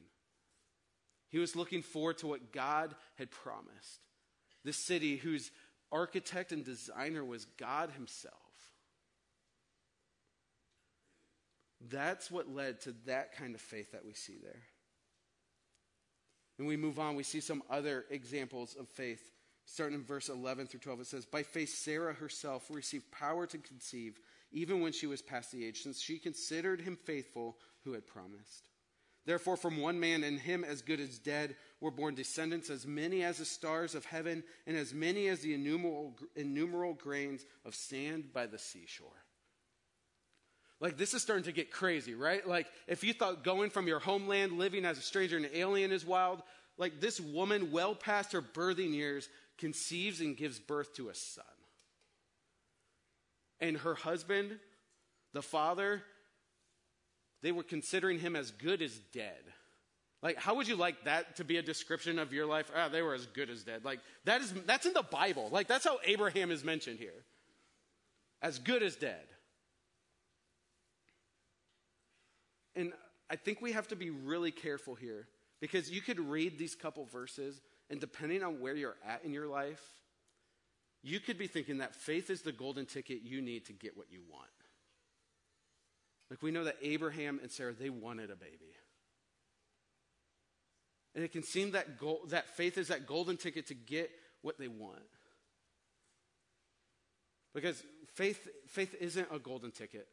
He 1.28 1.38
was 1.38 1.54
looking 1.54 1.82
forward 1.82 2.16
to 2.18 2.26
what 2.26 2.52
God 2.52 2.94
had 3.18 3.30
promised. 3.30 4.00
This 4.64 4.78
city 4.78 5.16
whose 5.18 5.52
architect 5.92 6.52
and 6.52 6.64
designer 6.64 7.24
was 7.24 7.44
God 7.58 7.90
Himself. 7.90 8.34
That's 11.88 12.30
what 12.30 12.48
led 12.52 12.80
to 12.82 12.94
that 13.06 13.36
kind 13.36 13.54
of 13.54 13.60
faith 13.60 13.92
that 13.92 14.04
we 14.04 14.14
see 14.14 14.36
there. 14.42 14.62
And 16.58 16.66
we 16.66 16.76
move 16.76 16.98
on, 16.98 17.16
we 17.16 17.22
see 17.22 17.40
some 17.40 17.62
other 17.70 18.06
examples 18.10 18.76
of 18.78 18.88
faith. 18.88 19.32
Starting 19.66 19.98
in 19.98 20.04
verse 20.04 20.28
11 20.28 20.68
through 20.68 20.80
12, 20.80 21.00
it 21.00 21.06
says, 21.06 21.26
By 21.26 21.42
faith, 21.42 21.70
Sarah 21.70 22.14
herself 22.14 22.66
received 22.70 23.10
power 23.10 23.46
to 23.46 23.58
conceive, 23.58 24.20
even 24.52 24.80
when 24.80 24.92
she 24.92 25.06
was 25.06 25.22
past 25.22 25.50
the 25.50 25.64
age, 25.64 25.82
since 25.82 26.00
she 26.00 26.18
considered 26.18 26.80
him 26.80 26.96
faithful 26.96 27.58
who 27.84 27.92
had 27.92 28.06
promised. 28.06 28.68
Therefore, 29.26 29.56
from 29.56 29.78
one 29.78 29.98
man, 29.98 30.22
and 30.22 30.38
him 30.38 30.64
as 30.64 30.82
good 30.82 31.00
as 31.00 31.18
dead, 31.18 31.56
were 31.80 31.90
born 31.90 32.14
descendants 32.14 32.70
as 32.70 32.86
many 32.86 33.24
as 33.24 33.38
the 33.38 33.44
stars 33.44 33.96
of 33.96 34.04
heaven, 34.04 34.44
and 34.66 34.76
as 34.76 34.94
many 34.94 35.26
as 35.26 35.40
the 35.40 35.52
innumerable, 35.52 36.16
innumerable 36.36 36.94
grains 36.94 37.44
of 37.64 37.74
sand 37.74 38.32
by 38.32 38.46
the 38.46 38.58
seashore. 38.58 39.08
Like, 40.78 40.96
this 40.96 41.12
is 41.12 41.22
starting 41.22 41.44
to 41.44 41.52
get 41.52 41.72
crazy, 41.72 42.14
right? 42.14 42.46
Like, 42.46 42.68
if 42.86 43.02
you 43.02 43.12
thought 43.12 43.42
going 43.42 43.70
from 43.70 43.88
your 43.88 43.98
homeland, 43.98 44.52
living 44.52 44.84
as 44.84 44.98
a 44.98 45.02
stranger 45.02 45.36
and 45.36 45.46
an 45.46 45.52
alien 45.54 45.90
is 45.90 46.06
wild, 46.06 46.42
like, 46.78 47.00
this 47.00 47.20
woman, 47.20 47.72
well 47.72 47.94
past 47.94 48.32
her 48.32 48.42
birthing 48.42 48.94
years, 48.94 49.28
conceives 49.58 50.20
and 50.20 50.36
gives 50.36 50.60
birth 50.60 50.94
to 50.94 51.08
a 51.08 51.14
son. 51.14 51.44
And 53.58 53.78
her 53.78 53.94
husband, 53.94 54.58
the 55.32 55.42
father, 55.42 56.02
they 57.46 57.52
were 57.52 57.62
considering 57.62 58.18
him 58.18 58.34
as 58.34 58.50
good 58.50 58.82
as 58.82 58.98
dead. 59.12 59.40
Like, 60.20 60.36
how 60.36 60.56
would 60.56 60.66
you 60.66 60.74
like 60.74 61.04
that 61.04 61.36
to 61.36 61.44
be 61.44 61.58
a 61.58 61.62
description 61.62 62.18
of 62.18 62.32
your 62.32 62.44
life? 62.44 62.68
Ah, 62.74 62.88
they 62.88 63.02
were 63.02 63.14
as 63.14 63.26
good 63.26 63.50
as 63.50 63.62
dead. 63.62 63.84
Like, 63.84 64.00
that 64.24 64.40
is, 64.40 64.52
that's 64.66 64.84
in 64.84 64.92
the 64.92 65.04
Bible. 65.04 65.48
Like, 65.52 65.68
that's 65.68 65.84
how 65.84 66.00
Abraham 66.04 66.50
is 66.50 66.64
mentioned 66.64 66.98
here. 66.98 67.22
As 68.42 68.58
good 68.58 68.82
as 68.82 68.96
dead. 68.96 69.22
And 72.74 72.92
I 73.30 73.36
think 73.36 73.62
we 73.62 73.70
have 73.70 73.86
to 73.88 73.96
be 73.96 74.10
really 74.10 74.50
careful 74.50 74.96
here 74.96 75.28
because 75.60 75.88
you 75.88 76.00
could 76.00 76.18
read 76.18 76.58
these 76.58 76.74
couple 76.74 77.04
verses, 77.04 77.60
and 77.90 78.00
depending 78.00 78.42
on 78.42 78.58
where 78.58 78.74
you're 78.74 78.96
at 79.06 79.22
in 79.24 79.32
your 79.32 79.46
life, 79.46 79.84
you 81.04 81.20
could 81.20 81.38
be 81.38 81.46
thinking 81.46 81.78
that 81.78 81.94
faith 81.94 82.28
is 82.28 82.42
the 82.42 82.50
golden 82.50 82.86
ticket 82.86 83.20
you 83.22 83.40
need 83.40 83.66
to 83.66 83.72
get 83.72 83.96
what 83.96 84.10
you 84.10 84.22
want. 84.28 84.50
Like 86.30 86.42
we 86.42 86.50
know 86.50 86.64
that 86.64 86.76
Abraham 86.82 87.38
and 87.40 87.50
Sarah, 87.50 87.72
they 87.72 87.90
wanted 87.90 88.30
a 88.30 88.36
baby. 88.36 88.74
And 91.14 91.24
it 91.24 91.32
can 91.32 91.42
seem 91.42 91.70
that, 91.72 91.98
gold, 91.98 92.30
that 92.30 92.48
faith 92.56 92.76
is 92.76 92.88
that 92.88 93.06
golden 93.06 93.36
ticket 93.36 93.68
to 93.68 93.74
get 93.74 94.10
what 94.42 94.58
they 94.58 94.68
want. 94.68 95.02
Because 97.54 97.82
faith, 98.14 98.46
faith 98.68 98.94
isn't 99.00 99.28
a 99.32 99.38
golden 99.38 99.70
ticket 99.70 100.08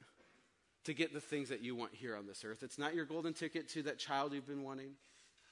to 0.86 0.94
get 0.94 1.14
the 1.14 1.20
things 1.20 1.50
that 1.50 1.62
you 1.62 1.76
want 1.76 1.94
here 1.94 2.16
on 2.16 2.26
this 2.26 2.46
earth. 2.46 2.64
It's 2.64 2.78
not 2.78 2.96
your 2.96 3.06
golden 3.06 3.34
ticket 3.34 3.68
to 3.70 3.84
that 3.84 4.00
child 4.00 4.34
you've 4.34 4.48
been 4.48 4.64
wanting. 4.64 4.92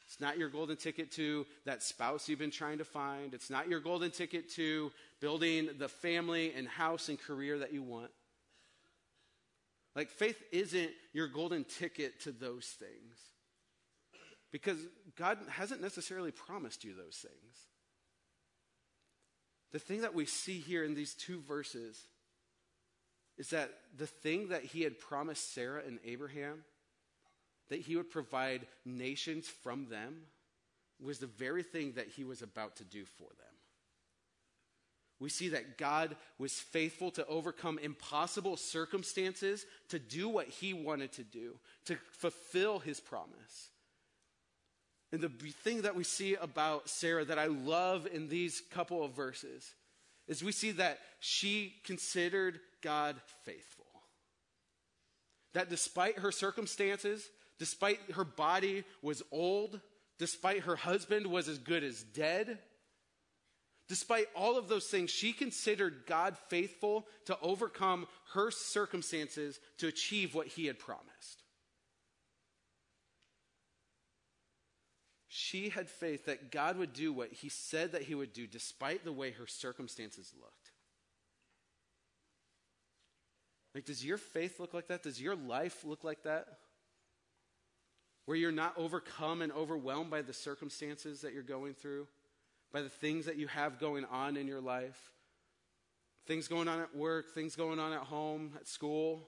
It's 0.06 0.19
not 0.19 0.38
your 0.38 0.50
golden 0.50 0.78
ticket 0.78 1.12
to 1.13 1.45
that 1.65 1.84
spouse 1.84 2.28
you've 2.28 2.39
been 2.39 2.52
trying 2.52 2.78
to 2.78 2.86
find. 2.86 3.34
It's 3.34 3.50
not 3.50 3.69
your 3.69 3.80
golden 3.80 4.12
ticket 4.12 4.50
to 4.52 4.91
building 5.19 5.69
the 5.80 5.88
family 5.88 6.54
and 6.54 6.67
house 6.67 7.10
and 7.10 7.19
career 7.19 7.60
that 7.60 7.74
you 7.74 7.82
want. 7.82 8.12
Like, 9.95 10.10
faith 10.10 10.41
isn't 10.51 10.91
your 11.13 11.27
golden 11.27 11.63
ticket 11.65 12.21
to 12.21 12.32
those 12.32 12.65
things. 12.65 13.17
Because 14.51 14.77
God 15.15 15.38
hasn't 15.49 15.82
necessarily 15.82 16.32
promised 16.32 16.84
you 16.84 16.93
those 16.93 17.17
things. 17.17 17.56
The 19.71 19.80
thing 19.80 20.01
that 20.01 20.13
we 20.13 20.25
see 20.25 20.60
here 20.60 20.84
in 20.84 20.93
these 20.93 21.13
two 21.13 21.39
verses 21.41 22.01
is 23.38 23.49
that 23.49 23.71
the 23.97 24.08
thing 24.08 24.49
that 24.49 24.63
he 24.63 24.82
had 24.82 24.99
promised 24.99 25.54
Sarah 25.54 25.84
and 25.86 25.99
Abraham, 26.06 26.63
that 27.69 27.80
he 27.80 27.95
would 27.95 28.12
provide 28.12 28.67
nations 28.86 29.47
from 29.47 29.88
them, 29.89 30.23
was 31.01 31.19
the 31.19 31.27
very 31.27 31.63
thing 31.63 31.93
that 31.93 32.08
he 32.10 32.23
was 32.23 32.41
about 32.41 32.75
to 32.77 32.84
do 32.84 33.06
for 33.06 33.30
them. 33.30 33.56
We 35.21 35.29
see 35.29 35.49
that 35.49 35.77
God 35.77 36.15
was 36.39 36.53
faithful 36.53 37.12
to 37.12 37.25
overcome 37.27 37.77
impossible 37.77 38.57
circumstances 38.57 39.67
to 39.89 39.99
do 39.99 40.27
what 40.27 40.47
he 40.47 40.73
wanted 40.73 41.12
to 41.13 41.23
do, 41.23 41.60
to 41.86 41.95
fulfill 42.13 42.79
his 42.79 42.99
promise. 42.99 43.69
And 45.12 45.21
the 45.21 45.29
thing 45.63 45.84
that 45.84 45.95
we 45.95 46.03
see 46.03 46.34
about 46.34 46.89
Sarah 46.89 47.23
that 47.25 47.38
I 47.38 47.45
love 47.45 48.07
in 48.12 48.29
these 48.29 48.63
couple 48.71 49.03
of 49.03 49.15
verses 49.15 49.75
is 50.27 50.43
we 50.43 50.51
see 50.51 50.71
that 50.71 50.97
she 51.19 51.75
considered 51.84 52.60
God 52.81 53.15
faithful. 53.43 53.86
That 55.53 55.69
despite 55.69 56.17
her 56.17 56.31
circumstances, 56.31 57.29
despite 57.60 57.99
her 58.15 58.23
body 58.23 58.86
was 59.03 59.21
old, 59.31 59.81
despite 60.17 60.62
her 60.62 60.77
husband 60.77 61.27
was 61.27 61.47
as 61.47 61.60
good 61.60 61.84
as 61.84 62.01
dead, 62.01 62.57
Despite 63.91 64.27
all 64.38 64.58
of 64.58 64.69
those 64.69 64.88
things, 64.88 65.10
she 65.10 65.34
considered 65.34 66.04
God 66.08 66.38
faithful 66.47 67.06
to 67.25 67.38
overcome 67.41 68.08
her 68.32 68.49
circumstances 68.49 69.60
to 69.80 69.88
achieve 69.88 70.34
what 70.34 70.47
he 70.47 70.67
had 70.67 70.80
promised. 70.80 71.43
She 75.27 75.67
had 75.67 75.89
faith 75.89 76.27
that 76.27 76.54
God 76.54 76.77
would 76.77 76.93
do 76.93 77.12
what 77.12 77.34
he 77.34 77.49
said 77.49 77.91
that 77.91 78.04
he 78.04 78.15
would 78.15 78.32
do 78.32 78.47
despite 78.47 79.04
the 79.04 79.12
way 79.12 79.32
her 79.32 79.45
circumstances 79.45 80.32
looked. 80.39 80.71
Like, 83.75 83.84
does 83.84 84.06
your 84.06 84.17
faith 84.17 84.58
look 84.62 84.73
like 84.73 84.88
that? 84.88 85.04
Does 85.04 85.21
your 85.21 85.36
life 85.36 85.84
look 85.84 86.06
like 86.06 86.23
that? 86.23 86.47
Where 88.23 88.38
you're 88.38 88.54
not 88.54 88.75
overcome 88.77 89.41
and 89.41 89.51
overwhelmed 89.51 90.10
by 90.12 90.21
the 90.21 90.32
circumstances 90.32 91.19
that 91.23 91.34
you're 91.34 91.43
going 91.43 91.73
through, 91.73 92.08
by 92.71 92.81
the 92.81 92.89
things 92.89 93.25
that 93.25 93.38
you 93.38 93.47
have 93.47 93.79
going 93.79 94.05
on 94.05 94.38
in 94.38 94.47
your 94.47 94.62
life, 94.62 95.12
things 96.25 96.47
going 96.47 96.67
on 96.67 96.79
at 96.79 96.95
work, 96.95 97.34
things 97.34 97.55
going 97.55 97.79
on 97.79 97.93
at 97.93 98.01
home, 98.01 98.51
at 98.55 98.67
school. 98.67 99.27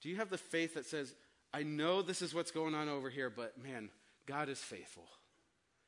Do 0.00 0.08
you 0.08 0.16
have 0.16 0.30
the 0.30 0.38
faith 0.38 0.74
that 0.74 0.86
says, 0.86 1.14
I 1.52 1.62
know 1.62 2.02
this 2.02 2.22
is 2.22 2.34
what's 2.34 2.50
going 2.50 2.74
on 2.74 2.88
over 2.88 3.10
here, 3.10 3.30
but 3.30 3.54
man, 3.62 3.90
God 4.26 4.48
is 4.48 4.58
faithful. 4.58 5.08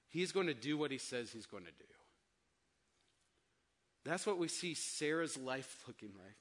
He's 0.09 0.33
going 0.33 0.47
to 0.47 0.55
do 0.55 0.79
what 0.79 0.91
he 0.91 0.99
says 0.99 1.31
he's 1.31 1.47
going 1.47 1.65
to 1.65 1.71
do. 1.71 1.85
That's 4.05 4.27
what 4.27 4.39
we 4.39 4.49
see 4.49 4.75
Sarah's 4.75 5.37
life 5.37 5.85
looking 5.87 6.13
like. 6.17 6.37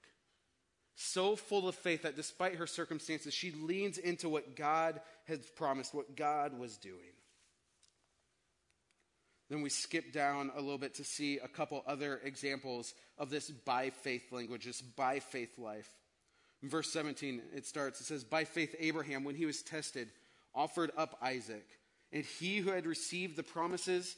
So 0.95 1.35
full 1.35 1.67
of 1.67 1.75
faith 1.75 2.03
that 2.03 2.15
despite 2.15 2.55
her 2.55 2.65
circumstances, 2.65 3.33
she 3.33 3.51
leans 3.51 3.97
into 3.97 4.29
what 4.29 4.55
God 4.55 5.01
has 5.27 5.39
promised, 5.55 5.93
what 5.93 6.15
God 6.15 6.57
was 6.57 6.77
doing. 6.77 7.13
Then 9.49 9.61
we 9.61 9.69
skip 9.69 10.11
down 10.11 10.51
a 10.55 10.61
little 10.61 10.77
bit 10.77 10.95
to 10.95 11.03
see 11.03 11.37
a 11.37 11.47
couple 11.47 11.83
other 11.87 12.19
examples 12.23 12.93
of 13.17 13.29
this 13.29 13.49
by 13.49 13.91
faith 13.91 14.31
language, 14.31 14.65
this 14.65 14.81
by 14.81 15.19
faith 15.19 15.57
life. 15.57 15.89
In 16.61 16.69
verse 16.69 16.91
17, 16.91 17.41
it 17.55 17.65
starts, 17.65 18.01
it 18.01 18.05
says, 18.05 18.23
By 18.23 18.43
faith, 18.43 18.75
Abraham, 18.79 19.23
when 19.23 19.35
he 19.35 19.45
was 19.45 19.61
tested, 19.61 20.09
offered 20.53 20.91
up 20.97 21.17
Isaac. 21.21 21.65
And 22.11 22.25
he 22.25 22.57
who 22.57 22.71
had 22.71 22.85
received 22.85 23.35
the 23.35 23.43
promises 23.43 24.15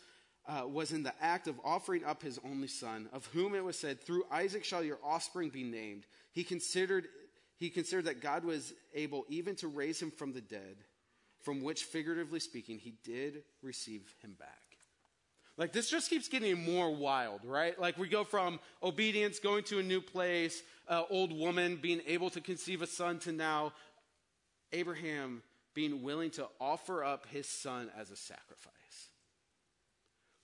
uh, 0.47 0.65
was 0.65 0.91
in 0.91 1.03
the 1.03 1.13
act 1.21 1.47
of 1.47 1.59
offering 1.63 2.03
up 2.05 2.23
his 2.23 2.39
only 2.45 2.67
son, 2.67 3.09
of 3.13 3.25
whom 3.27 3.55
it 3.55 3.63
was 3.63 3.77
said, 3.77 4.01
Through 4.01 4.23
Isaac 4.31 4.63
shall 4.63 4.83
your 4.83 4.99
offspring 5.03 5.49
be 5.49 5.63
named. 5.63 6.05
He 6.31 6.43
considered, 6.43 7.07
he 7.57 7.69
considered 7.69 8.05
that 8.05 8.21
God 8.21 8.45
was 8.45 8.73
able 8.95 9.25
even 9.27 9.55
to 9.57 9.67
raise 9.67 10.01
him 10.01 10.11
from 10.11 10.33
the 10.33 10.41
dead, 10.41 10.77
from 11.43 11.61
which, 11.61 11.83
figuratively 11.83 12.39
speaking, 12.39 12.79
he 12.79 12.95
did 13.03 13.43
receive 13.61 14.15
him 14.23 14.35
back. 14.39 14.68
Like 15.59 15.73
this 15.73 15.89
just 15.89 16.09
keeps 16.09 16.29
getting 16.29 16.63
more 16.63 16.89
wild, 16.89 17.41
right? 17.43 17.77
Like 17.77 17.97
we 17.97 18.07
go 18.07 18.23
from 18.23 18.61
obedience, 18.81 19.39
going 19.39 19.65
to 19.65 19.79
a 19.79 19.83
new 19.83 19.99
place, 19.99 20.63
uh, 20.87 21.03
old 21.09 21.37
woman 21.37 21.77
being 21.81 21.99
able 22.07 22.29
to 22.29 22.39
conceive 22.39 22.81
a 22.81 22.87
son, 22.87 23.19
to 23.19 23.33
now 23.33 23.73
Abraham 24.71 25.43
being 25.73 26.01
willing 26.01 26.31
to 26.31 26.47
offer 26.61 27.03
up 27.03 27.27
his 27.27 27.45
son 27.45 27.91
as 27.99 28.09
a 28.09 28.15
sacrifice. 28.15 28.73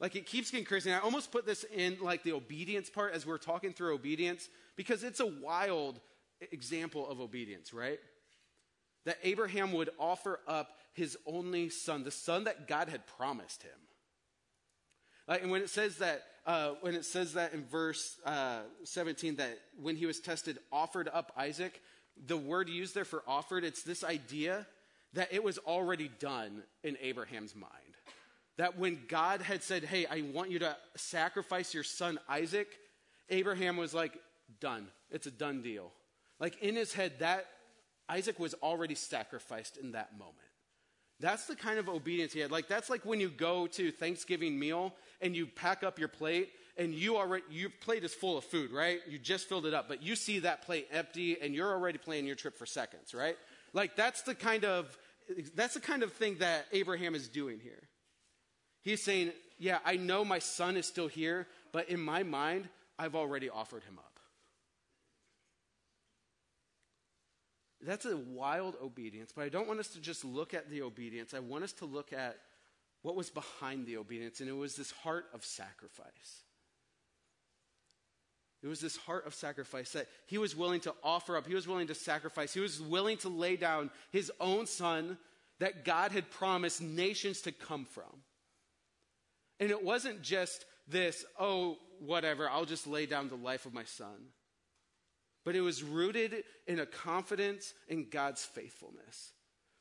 Like 0.01 0.17
it 0.17 0.25
keeps 0.25 0.51
getting 0.51 0.65
crazy. 0.65 0.89
And 0.89 0.99
I 0.99 1.01
almost 1.01 1.31
put 1.31 1.45
this 1.45 1.63
in 1.73 1.97
like 2.01 2.23
the 2.23 2.33
obedience 2.33 2.89
part 2.89 3.13
as 3.13 3.25
we're 3.25 3.37
talking 3.37 3.71
through 3.71 3.95
obedience 3.95 4.49
because 4.75 5.01
it's 5.01 5.21
a 5.21 5.25
wild 5.25 6.01
example 6.51 7.09
of 7.09 7.21
obedience, 7.21 7.73
right? 7.73 7.99
That 9.05 9.17
Abraham 9.23 9.71
would 9.71 9.91
offer 9.97 10.41
up 10.45 10.71
his 10.91 11.17
only 11.25 11.69
son, 11.69 12.03
the 12.03 12.11
son 12.11 12.43
that 12.43 12.67
God 12.67 12.89
had 12.89 13.07
promised 13.07 13.63
him. 13.63 13.84
Like, 15.27 15.41
and 15.41 15.51
when 15.51 15.61
it 15.61 15.69
says 15.69 15.97
that, 15.97 16.23
uh, 16.45 16.71
when 16.81 16.93
it 16.93 17.05
says 17.05 17.33
that 17.33 17.53
in 17.53 17.65
verse 17.65 18.17
uh, 18.25 18.59
17, 18.83 19.37
that 19.37 19.57
when 19.81 19.95
he 19.95 20.05
was 20.05 20.19
tested, 20.19 20.59
offered 20.71 21.09
up 21.11 21.31
Isaac, 21.35 21.81
the 22.27 22.37
word 22.37 22.69
used 22.69 22.93
there 22.93 23.05
for 23.05 23.23
offered, 23.27 23.63
it's 23.63 23.83
this 23.83 24.03
idea 24.03 24.67
that 25.13 25.33
it 25.33 25.43
was 25.43 25.57
already 25.59 26.09
done 26.19 26.63
in 26.83 26.97
Abraham's 27.01 27.55
mind. 27.55 27.71
That 28.57 28.77
when 28.77 28.99
God 29.07 29.41
had 29.41 29.63
said, 29.63 29.83
Hey, 29.83 30.05
I 30.05 30.21
want 30.33 30.51
you 30.51 30.59
to 30.59 30.77
sacrifice 30.95 31.73
your 31.73 31.83
son 31.83 32.19
Isaac, 32.29 32.67
Abraham 33.29 33.77
was 33.77 33.93
like, 33.93 34.17
Done. 34.59 34.87
It's 35.11 35.27
a 35.27 35.31
done 35.31 35.61
deal. 35.61 35.91
Like 36.39 36.61
in 36.61 36.75
his 36.75 36.93
head, 36.93 37.13
that 37.19 37.45
Isaac 38.07 38.39
was 38.39 38.53
already 38.55 38.95
sacrificed 38.95 39.77
in 39.77 39.93
that 39.93 40.13
moment. 40.17 40.37
That's 41.19 41.45
the 41.45 41.55
kind 41.55 41.79
of 41.79 41.87
obedience 41.87 42.33
he 42.33 42.41
had. 42.41 42.51
Like 42.51 42.67
that's 42.67 42.89
like 42.89 43.05
when 43.05 43.19
you 43.19 43.29
go 43.29 43.67
to 43.67 43.91
Thanksgiving 43.91 44.59
meal 44.59 44.93
and 45.21 45.35
you 45.35 45.47
pack 45.47 45.83
up 45.83 45.99
your 45.99 46.07
plate 46.07 46.49
and 46.77 46.93
you 46.93 47.17
already 47.17 47.43
your 47.49 47.69
plate 47.81 48.03
is 48.03 48.13
full 48.13 48.37
of 48.37 48.43
food, 48.43 48.71
right? 48.71 48.99
You 49.07 49.17
just 49.17 49.47
filled 49.47 49.65
it 49.65 49.73
up, 49.73 49.87
but 49.87 50.03
you 50.03 50.15
see 50.15 50.39
that 50.39 50.63
plate 50.63 50.87
empty 50.91 51.37
and 51.41 51.53
you're 51.53 51.71
already 51.71 51.97
planning 51.97 52.25
your 52.25 52.35
trip 52.35 52.57
for 52.57 52.65
seconds, 52.65 53.13
right? 53.13 53.37
Like 53.73 53.95
that's 53.95 54.21
the 54.23 54.35
kind 54.35 54.65
of 54.65 54.97
that's 55.55 55.73
the 55.73 55.79
kind 55.79 56.03
of 56.03 56.13
thing 56.13 56.37
that 56.39 56.65
Abraham 56.71 57.15
is 57.15 57.27
doing 57.27 57.59
here. 57.59 57.83
He's 58.81 59.01
saying, 59.01 59.31
Yeah, 59.57 59.79
I 59.85 59.97
know 59.97 60.23
my 60.23 60.39
son 60.39 60.77
is 60.77 60.85
still 60.85 61.07
here, 61.07 61.47
but 61.71 61.89
in 61.89 61.99
my 61.99 62.23
mind, 62.23 62.69
I've 62.97 63.15
already 63.15 63.49
offered 63.49 63.83
him 63.83 63.97
up. 63.97 64.19
That's 67.81 68.05
a 68.05 68.17
wild 68.17 68.75
obedience, 68.81 69.31
but 69.35 69.43
I 69.43 69.49
don't 69.49 69.67
want 69.67 69.79
us 69.79 69.89
to 69.89 69.99
just 69.99 70.25
look 70.25 70.53
at 70.53 70.69
the 70.69 70.81
obedience. 70.81 71.33
I 71.33 71.39
want 71.39 71.63
us 71.63 71.73
to 71.73 71.85
look 71.85 72.13
at 72.13 72.37
what 73.05 73.15
was 73.15 73.29
behind 73.29 73.85
the 73.85 73.97
obedience, 73.97 74.39
and 74.39 74.49
it 74.49 74.57
was 74.57 74.75
this 74.75 74.89
heart 74.89 75.25
of 75.31 75.45
sacrifice. 75.45 76.41
It 78.63 78.67
was 78.67 78.79
this 78.79 78.97
heart 78.97 79.27
of 79.27 79.35
sacrifice 79.35 79.91
that 79.91 80.07
he 80.25 80.39
was 80.39 80.55
willing 80.55 80.79
to 80.81 80.95
offer 81.03 81.37
up. 81.37 81.45
He 81.45 81.53
was 81.53 81.67
willing 81.67 81.85
to 81.85 81.93
sacrifice. 81.93 82.51
He 82.51 82.61
was 82.61 82.81
willing 82.81 83.17
to 83.17 83.29
lay 83.29 83.57
down 83.57 83.91
his 84.11 84.31
own 84.39 84.65
son 84.65 85.19
that 85.59 85.85
God 85.85 86.13
had 86.13 86.31
promised 86.31 86.81
nations 86.81 87.41
to 87.41 87.51
come 87.51 87.85
from. 87.85 88.23
And 89.59 89.69
it 89.69 89.83
wasn't 89.83 90.23
just 90.23 90.65
this, 90.87 91.23
oh, 91.39 91.77
whatever, 91.99 92.49
I'll 92.49 92.65
just 92.65 92.87
lay 92.87 93.05
down 93.05 93.29
the 93.29 93.35
life 93.35 93.67
of 93.67 93.73
my 93.75 93.83
son. 93.83 94.29
But 95.43 95.55
it 95.55 95.61
was 95.61 95.83
rooted 95.83 96.43
in 96.65 96.79
a 96.79 96.87
confidence 96.87 97.71
in 97.87 98.09
God's 98.09 98.43
faithfulness. 98.43 99.31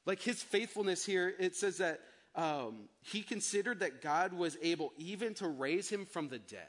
Like 0.05 0.21
his 0.21 0.43
faithfulness 0.43 1.07
here, 1.07 1.33
it 1.39 1.57
says 1.57 1.79
that 1.79 2.01
um, 2.35 2.89
he 3.03 3.23
considered 3.23 3.81
that 3.81 4.03
God 4.03 4.33
was 4.33 4.57
able 4.63 4.93
even 4.97 5.35
to 5.35 5.49
raise 5.49 5.89
him 5.89 6.07
from 6.07 6.29
the 6.29 6.39
dead. 6.39 6.61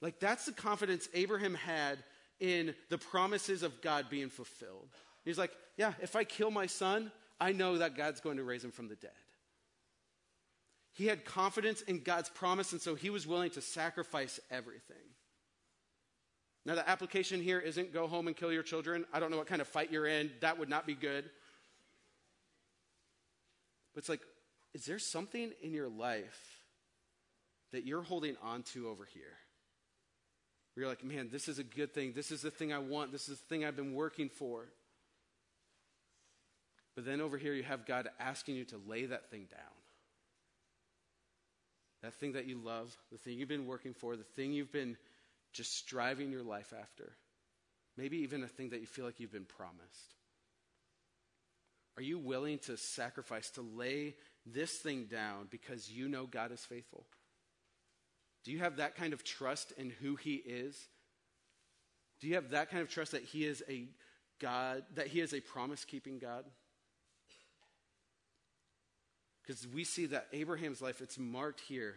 Like 0.00 0.20
that's 0.20 0.44
the 0.44 0.52
confidence 0.52 1.08
Abraham 1.14 1.54
had 1.54 1.98
in 2.40 2.74
the 2.90 2.98
promises 2.98 3.62
of 3.62 3.80
God 3.80 4.10
being 4.10 4.28
fulfilled. 4.28 4.88
He's 5.24 5.38
like, 5.38 5.52
yeah, 5.76 5.94
if 6.02 6.14
I 6.14 6.24
kill 6.24 6.50
my 6.50 6.66
son, 6.66 7.10
I 7.40 7.52
know 7.52 7.78
that 7.78 7.96
God's 7.96 8.20
going 8.20 8.36
to 8.36 8.44
raise 8.44 8.62
him 8.62 8.70
from 8.70 8.88
the 8.88 8.96
dead. 8.96 9.10
He 10.92 11.06
had 11.06 11.24
confidence 11.24 11.80
in 11.82 12.00
God's 12.00 12.28
promise, 12.28 12.72
and 12.72 12.80
so 12.80 12.94
he 12.94 13.10
was 13.10 13.26
willing 13.26 13.50
to 13.52 13.60
sacrifice 13.60 14.38
everything. 14.50 14.96
Now, 16.66 16.76
the 16.76 16.88
application 16.88 17.42
here 17.42 17.58
isn't 17.58 17.92
go 17.92 18.06
home 18.06 18.26
and 18.26 18.36
kill 18.36 18.52
your 18.52 18.62
children. 18.62 19.04
I 19.12 19.20
don't 19.20 19.30
know 19.30 19.36
what 19.36 19.48
kind 19.48 19.60
of 19.60 19.68
fight 19.68 19.90
you're 19.90 20.06
in. 20.06 20.30
That 20.40 20.58
would 20.58 20.68
not 20.68 20.86
be 20.86 20.94
good. 20.94 21.24
But 23.92 23.98
it's 23.98 24.08
like, 24.08 24.20
is 24.74 24.84
there 24.84 24.98
something 24.98 25.52
in 25.62 25.72
your 25.72 25.88
life 25.88 26.62
that 27.72 27.86
you're 27.86 28.02
holding 28.02 28.36
on 28.42 28.62
to 28.74 28.88
over 28.88 29.04
here? 29.04 29.22
Where 30.74 30.82
you're 30.82 30.88
like, 30.88 31.04
man, 31.04 31.28
this 31.30 31.48
is 31.48 31.58
a 31.58 31.64
good 31.64 31.94
thing. 31.94 32.12
This 32.14 32.30
is 32.30 32.42
the 32.42 32.50
thing 32.50 32.72
I 32.72 32.78
want. 32.78 33.12
This 33.12 33.28
is 33.28 33.38
the 33.38 33.46
thing 33.46 33.64
I've 33.64 33.76
been 33.76 33.94
working 33.94 34.28
for. 34.28 34.66
But 36.96 37.04
then 37.04 37.20
over 37.20 37.38
here, 37.38 37.54
you 37.54 37.62
have 37.62 37.86
God 37.86 38.08
asking 38.18 38.56
you 38.56 38.64
to 38.66 38.80
lay 38.86 39.06
that 39.06 39.30
thing 39.30 39.46
down 39.50 39.74
that 42.04 42.14
thing 42.14 42.32
that 42.32 42.46
you 42.46 42.58
love, 42.58 42.94
the 43.10 43.16
thing 43.16 43.38
you've 43.38 43.48
been 43.48 43.66
working 43.66 43.94
for, 43.94 44.14
the 44.14 44.22
thing 44.22 44.52
you've 44.52 44.72
been 44.72 44.96
just 45.54 45.74
striving 45.74 46.30
your 46.30 46.42
life 46.42 46.74
after. 46.78 47.12
Maybe 47.96 48.18
even 48.18 48.44
a 48.44 48.48
thing 48.48 48.70
that 48.70 48.80
you 48.80 48.86
feel 48.86 49.06
like 49.06 49.20
you've 49.20 49.32
been 49.32 49.46
promised. 49.46 50.14
Are 51.96 52.02
you 52.02 52.18
willing 52.18 52.58
to 52.60 52.76
sacrifice, 52.76 53.48
to 53.52 53.62
lay 53.62 54.16
this 54.46 54.72
thing 54.72 55.04
down 55.04 55.48
because 55.50 55.90
you 55.90 56.08
know 56.08 56.26
God 56.26 56.52
is 56.52 56.60
faithful? 56.60 57.04
Do 58.44 58.52
you 58.52 58.58
have 58.58 58.76
that 58.76 58.96
kind 58.96 59.12
of 59.12 59.24
trust 59.24 59.72
in 59.78 59.90
who 59.90 60.16
He 60.16 60.34
is? 60.34 60.78
Do 62.20 62.28
you 62.28 62.34
have 62.34 62.50
that 62.50 62.70
kind 62.70 62.82
of 62.82 62.88
trust 62.88 63.12
that 63.12 63.22
He 63.22 63.44
is 63.44 63.62
a 63.68 63.86
God, 64.40 64.82
that 64.94 65.06
He 65.06 65.20
is 65.20 65.32
a 65.32 65.40
promise 65.40 65.84
keeping 65.84 66.18
God? 66.18 66.44
Because 69.42 69.66
we 69.66 69.84
see 69.84 70.06
that 70.06 70.28
Abraham's 70.32 70.80
life, 70.80 71.00
it's 71.00 71.18
marked 71.18 71.60
here 71.60 71.96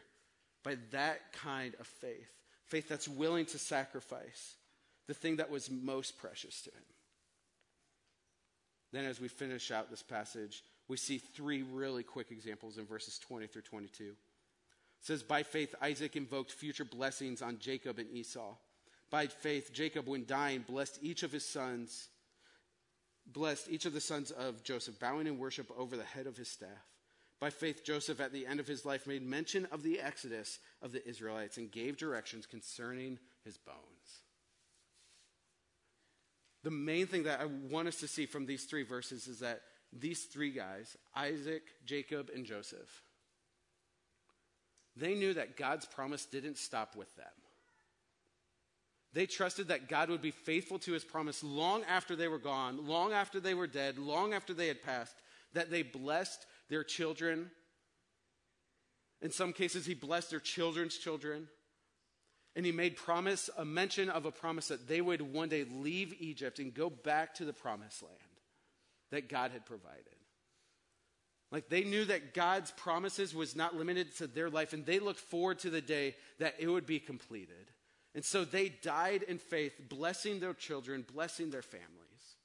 by 0.63 0.75
that 0.91 1.33
kind 1.33 1.75
of 1.79 1.87
faith. 1.87 2.29
Faith 2.65 2.89
that's 2.89 3.07
willing 3.07 3.45
to 3.45 3.57
sacrifice 3.57 4.55
the 5.07 5.13
thing 5.13 5.37
that 5.37 5.49
was 5.49 5.71
most 5.71 6.17
precious 6.17 6.61
to 6.63 6.69
him. 6.69 6.83
Then, 8.91 9.05
as 9.05 9.21
we 9.21 9.29
finish 9.29 9.71
out 9.71 9.89
this 9.89 10.03
passage, 10.03 10.63
we 10.87 10.97
see 10.97 11.17
three 11.17 11.63
really 11.63 12.03
quick 12.03 12.31
examples 12.31 12.77
in 12.77 12.85
verses 12.85 13.19
20 13.19 13.47
through 13.47 13.63
22. 13.63 14.03
It 14.03 14.15
says, 15.01 15.23
By 15.23 15.43
faith, 15.43 15.75
Isaac 15.81 16.15
invoked 16.15 16.51
future 16.51 16.85
blessings 16.85 17.41
on 17.41 17.59
Jacob 17.59 17.99
and 17.99 18.09
Esau. 18.09 18.55
By 19.09 19.27
faith, 19.27 19.71
Jacob, 19.73 20.07
when 20.07 20.25
dying, 20.25 20.65
blessed 20.67 20.99
each 21.01 21.23
of 21.23 21.31
his 21.31 21.45
sons, 21.45 22.09
blessed 23.25 23.69
each 23.69 23.85
of 23.85 23.93
the 23.93 24.01
sons 24.01 24.31
of 24.31 24.63
Joseph, 24.63 24.99
bowing 24.99 25.27
in 25.27 25.37
worship 25.37 25.69
over 25.77 25.95
the 25.95 26.03
head 26.03 26.27
of 26.27 26.37
his 26.37 26.49
staff. 26.49 26.69
By 27.39 27.51
faith, 27.51 27.83
Joseph, 27.83 28.19
at 28.19 28.33
the 28.33 28.47
end 28.47 28.59
of 28.59 28.67
his 28.67 28.85
life, 28.85 29.05
made 29.05 29.21
mention 29.21 29.67
of 29.71 29.83
the 29.83 29.99
exodus 29.99 30.59
of 30.81 30.91
the 30.91 31.07
Israelites 31.07 31.57
and 31.57 31.71
gave 31.71 31.97
directions 31.97 32.45
concerning 32.45 33.19
his 33.43 33.57
bones. 33.57 33.77
The 36.63 36.71
main 36.71 37.05
thing 37.05 37.23
that 37.23 37.39
I 37.39 37.45
want 37.45 37.87
us 37.87 37.99
to 37.99 38.07
see 38.07 38.25
from 38.25 38.45
these 38.45 38.65
three 38.65 38.83
verses 38.83 39.27
is 39.27 39.39
that 39.39 39.61
these 39.93 40.25
three 40.25 40.51
guys, 40.51 40.97
Isaac, 41.15 41.63
Jacob, 41.85 42.29
and 42.33 42.45
Joseph, 42.45 43.03
they 44.95 45.15
knew 45.15 45.33
that 45.33 45.57
God's 45.57 45.85
promise 45.85 46.25
didn't 46.25 46.57
stop 46.57 46.95
with 46.95 47.15
them. 47.15 47.25
They 49.13 49.25
trusted 49.25 49.69
that 49.69 49.87
God 49.87 50.09
would 50.09 50.21
be 50.21 50.31
faithful 50.31 50.79
to 50.79 50.91
his 50.91 51.03
promise 51.03 51.43
long 51.43 51.83
after 51.85 52.15
they 52.15 52.27
were 52.27 52.39
gone, 52.39 52.87
long 52.87 53.13
after 53.13 53.39
they 53.39 53.53
were 53.53 53.67
dead, 53.67 53.97
long 53.97 54.33
after 54.33 54.53
they 54.53 54.67
had 54.67 54.83
passed, 54.83 55.15
that 55.53 55.71
they 55.71 55.81
blessed 55.81 56.45
their 56.69 56.83
children. 56.83 57.49
In 59.21 59.31
some 59.31 59.53
cases, 59.53 59.85
he 59.85 59.93
blessed 59.93 60.31
their 60.31 60.39
children's 60.39 60.97
children. 60.97 61.47
And 62.55 62.65
he 62.65 62.71
made 62.71 62.95
promise, 62.95 63.49
a 63.57 63.63
mention 63.63 64.09
of 64.09 64.25
a 64.25 64.31
promise 64.31 64.67
that 64.67 64.87
they 64.87 64.99
would 64.99 65.21
one 65.21 65.49
day 65.49 65.63
leave 65.63 66.13
Egypt 66.19 66.59
and 66.59 66.73
go 66.73 66.89
back 66.89 67.35
to 67.35 67.45
the 67.45 67.53
promised 67.53 68.01
land 68.01 68.26
that 69.11 69.29
God 69.29 69.51
had 69.51 69.65
provided. 69.65 70.03
Like 71.51 71.69
they 71.69 71.83
knew 71.83 72.05
that 72.05 72.33
God's 72.33 72.71
promises 72.71 73.33
was 73.33 73.55
not 73.55 73.75
limited 73.75 74.15
to 74.17 74.27
their 74.27 74.49
life, 74.49 74.73
and 74.73 74.85
they 74.85 74.99
looked 74.99 75.19
forward 75.19 75.59
to 75.59 75.69
the 75.69 75.81
day 75.81 76.15
that 76.39 76.55
it 76.59 76.67
would 76.67 76.85
be 76.85 76.99
completed. 76.99 77.71
And 78.13 78.25
so 78.25 78.43
they 78.43 78.69
died 78.69 79.23
in 79.23 79.37
faith, 79.37 79.73
blessing 79.89 80.39
their 80.39 80.53
children, 80.53 81.05
blessing 81.13 81.51
their 81.51 81.61
families, 81.61 82.35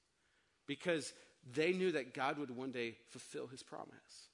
because 0.67 1.13
they 1.51 1.73
knew 1.73 1.93
that 1.93 2.15
God 2.15 2.39
would 2.39 2.55
one 2.55 2.71
day 2.71 2.97
fulfill 3.09 3.47
his 3.47 3.63
promise. 3.63 4.29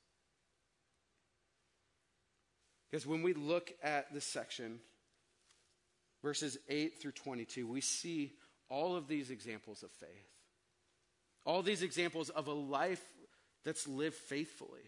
Because 2.91 3.07
when 3.07 3.23
we 3.23 3.35
look 3.35 3.73
at 3.83 4.12
this 4.12 4.25
section, 4.25 4.81
verses 6.23 6.59
8 6.69 7.01
through 7.01 7.12
22, 7.12 7.67
we 7.67 7.81
see 7.81 8.33
all 8.69 8.97
of 8.97 9.09
these 9.09 9.31
examples 9.31 9.83
of 9.83 9.91
faith. 9.93 10.38
All 11.48 11.62
these 11.62 11.80
examples 11.80 12.28
of 12.28 12.46
a 12.46 12.52
life 12.52 13.02
that's 13.64 13.88
lived 13.88 14.16
faithfully. 14.16 14.84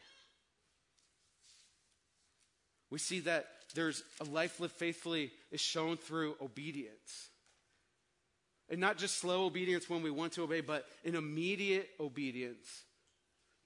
We 2.91 2.99
see 2.99 3.21
that 3.21 3.47
there's 3.75 4.03
a 4.21 4.25
life 4.25 4.61
lived 4.61 4.75
faithfully 4.75 5.31
is 5.51 5.63
shown 5.63 5.97
through 5.97 6.37
obedience. 6.39 7.31
And 8.69 8.79
not 8.79 8.99
just 8.99 9.17
slow 9.17 9.47
obedience 9.47 9.89
when 9.89 10.03
we 10.03 10.11
want 10.11 10.35
to 10.35 10.43
obey, 10.43 10.61
but 10.61 10.85
an 11.03 11.15
immediate 11.15 11.89
obedience, 11.99 12.69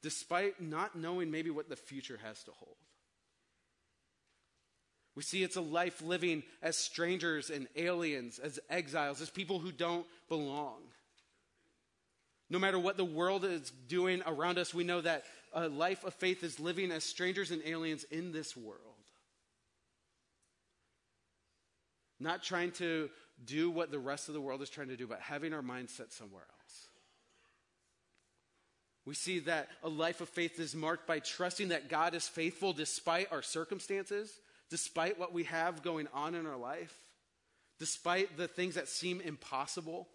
despite 0.00 0.62
not 0.62 0.94
knowing 0.94 1.32
maybe 1.32 1.50
what 1.50 1.68
the 1.68 1.74
future 1.74 2.20
has 2.22 2.44
to 2.44 2.52
hold. 2.52 2.76
We 5.16 5.24
see 5.24 5.42
it's 5.42 5.56
a 5.56 5.60
life 5.60 6.00
living 6.00 6.44
as 6.62 6.76
strangers 6.76 7.50
and 7.50 7.66
aliens, 7.74 8.38
as 8.38 8.60
exiles, 8.70 9.20
as 9.20 9.30
people 9.30 9.58
who 9.58 9.72
don't 9.72 10.06
belong. 10.28 10.82
No 12.54 12.60
matter 12.60 12.78
what 12.78 12.96
the 12.96 13.04
world 13.04 13.44
is 13.44 13.72
doing 13.88 14.22
around 14.24 14.58
us, 14.58 14.72
we 14.72 14.84
know 14.84 15.00
that 15.00 15.24
a 15.52 15.66
life 15.66 16.04
of 16.04 16.14
faith 16.14 16.44
is 16.44 16.60
living 16.60 16.92
as 16.92 17.02
strangers 17.02 17.50
and 17.50 17.60
aliens 17.66 18.04
in 18.12 18.30
this 18.30 18.56
world. 18.56 18.78
Not 22.20 22.44
trying 22.44 22.70
to 22.74 23.10
do 23.44 23.72
what 23.72 23.90
the 23.90 23.98
rest 23.98 24.28
of 24.28 24.34
the 24.34 24.40
world 24.40 24.62
is 24.62 24.70
trying 24.70 24.86
to 24.86 24.96
do, 24.96 25.08
but 25.08 25.18
having 25.18 25.52
our 25.52 25.62
mind 25.62 25.90
set 25.90 26.12
somewhere 26.12 26.44
else. 26.44 26.86
We 29.04 29.14
see 29.14 29.40
that 29.40 29.66
a 29.82 29.88
life 29.88 30.20
of 30.20 30.28
faith 30.28 30.60
is 30.60 30.76
marked 30.76 31.08
by 31.08 31.18
trusting 31.18 31.70
that 31.70 31.88
God 31.88 32.14
is 32.14 32.28
faithful 32.28 32.72
despite 32.72 33.32
our 33.32 33.42
circumstances, 33.42 34.32
despite 34.70 35.18
what 35.18 35.32
we 35.32 35.42
have 35.42 35.82
going 35.82 36.06
on 36.14 36.36
in 36.36 36.46
our 36.46 36.56
life, 36.56 36.94
despite 37.80 38.36
the 38.36 38.46
things 38.46 38.76
that 38.76 38.86
seem 38.86 39.20
impossible. 39.20 40.06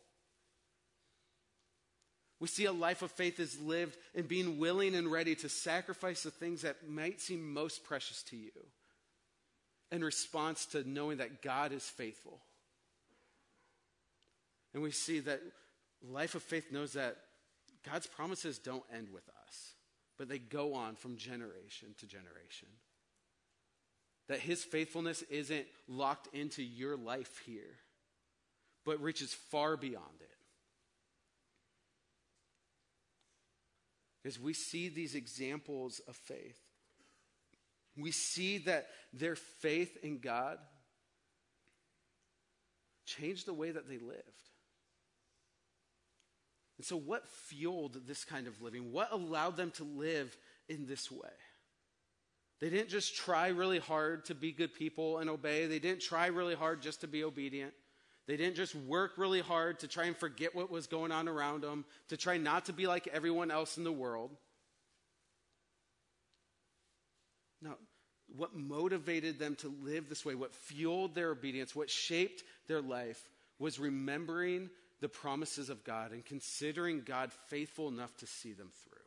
We 2.40 2.48
see 2.48 2.66
a 2.66 2.72
life 2.72 3.02
of 3.02 3.12
faith 3.12 3.40
is 3.40 3.60
lived 3.60 3.98
in 4.14 4.26
being 4.26 4.60
willing 4.60 4.96
and 4.96 5.12
ready 5.12 5.36
to 5.36 5.50
sacrifice 5.50 6.24
the 6.24 6.32
things 6.32 6.62
that 6.62 6.90
might 6.90 7.20
seem 7.20 7.54
most 7.54 7.84
precious 7.84 8.24
to 8.24 8.38
you 8.38 8.52
in 9.92 10.04
response 10.04 10.66
to 10.68 10.88
knowing 10.88 11.18
that 11.18 11.42
God 11.42 11.74
is 11.74 11.84
faithful. 11.84 12.40
And 14.74 14.84
we 14.84 14.92
see 14.92 15.20
that 15.22 15.42
life 16.08 16.36
of 16.36 16.44
faith 16.44 16.72
knows 16.72 16.94
that 16.94 17.18
God's 17.90 18.08
promises 18.08 18.58
don't 18.58 18.84
end 18.94 19.08
with 19.14 19.28
us, 19.48 19.74
but 20.18 20.30
they 20.30 20.40
go 20.40 20.76
on 20.76 20.96
from 20.96 21.18
generation 21.18 21.96
to 22.00 22.06
generation. 22.06 22.68
That 24.28 24.40
his 24.40 24.64
faithfulness 24.64 25.24
isn't 25.24 25.66
locked 25.88 26.34
into 26.34 26.62
your 26.62 26.96
life 26.96 27.42
here, 27.46 27.78
but 28.86 29.02
reaches 29.02 29.34
far 29.34 29.76
beyond 29.76 30.22
it. 30.22 30.39
As 34.26 34.40
we 34.40 34.54
see 34.54 34.90
these 34.90 35.16
examples 35.16 36.00
of 36.08 36.16
faith, 36.16 36.60
we 37.98 38.12
see 38.12 38.60
that 38.60 38.88
their 39.14 39.36
faith 39.36 39.98
in 40.04 40.20
God 40.20 40.58
changed 43.06 43.46
the 43.46 43.54
way 43.54 43.72
that 43.72 43.88
they 43.88 43.98
lived. 43.98 44.24
And 46.78 46.86
so, 46.86 46.96
what 46.96 47.28
fueled 47.28 48.08
this 48.08 48.24
kind 48.24 48.48
of 48.48 48.62
living? 48.62 48.92
What 48.92 49.12
allowed 49.12 49.58
them 49.58 49.72
to 49.72 49.84
live 49.84 50.36
in 50.70 50.86
this 50.86 51.12
way? 51.12 51.30
They 52.62 52.70
didn't 52.70 52.90
just 52.90 53.16
try 53.16 53.50
really 53.50 53.80
hard 53.80 54.26
to 54.26 54.36
be 54.36 54.52
good 54.52 54.74
people 54.74 55.20
and 55.20 55.30
obey. 55.30 55.66
They 55.66 55.80
didn't 55.80 56.02
try 56.02 56.28
really 56.28 56.56
hard 56.56 56.82
just 56.82 57.02
to 57.02 57.08
be 57.08 57.24
obedient. 57.24 57.74
They 58.30 58.38
didn't 58.38 58.58
just 58.58 58.76
work 58.76 59.14
really 59.18 59.42
hard 59.42 59.80
to 59.80 59.88
try 59.88 60.06
and 60.06 60.16
forget 60.16 60.54
what 60.54 60.70
was 60.70 60.86
going 60.86 61.12
on 61.12 61.28
around 61.28 61.64
them, 61.64 61.84
to 62.10 62.16
try 62.16 62.38
not 62.38 62.66
to 62.66 62.74
be 62.74 62.86
like 62.86 63.08
everyone 63.08 63.50
else 63.50 63.76
in 63.76 63.84
the 63.84 63.92
world. 63.92 64.30
Now, 67.60 67.78
what 68.28 68.56
motivated 68.56 69.40
them 69.40 69.56
to 69.62 69.74
live 69.82 70.10
this 70.10 70.24
way, 70.24 70.36
what 70.36 70.54
fueled 70.54 71.16
their 71.16 71.32
obedience, 71.32 71.76
what 71.76 71.90
shaped 71.90 72.44
their 72.68 72.84
life, 72.84 73.20
was 73.58 73.80
remembering 73.80 74.70
the 75.02 75.10
promises 75.10 75.72
of 75.72 75.84
God 75.84 76.12
and 76.12 76.24
considering 76.24 77.02
God 77.04 77.32
faithful 77.48 77.88
enough 77.88 78.16
to 78.18 78.28
see 78.28 78.54
them 78.54 78.70
through. 78.84 79.00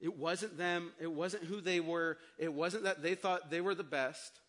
It 0.00 0.16
wasn't 0.16 0.56
them, 0.56 0.92
it 0.98 1.12
wasn't 1.12 1.44
who 1.44 1.60
they 1.60 1.80
were, 1.80 2.16
it 2.38 2.54
wasn't 2.54 2.84
that 2.84 3.02
they 3.02 3.14
thought 3.14 3.50
they 3.50 3.60
were 3.60 3.74
the 3.74 3.84
best. 3.84 4.40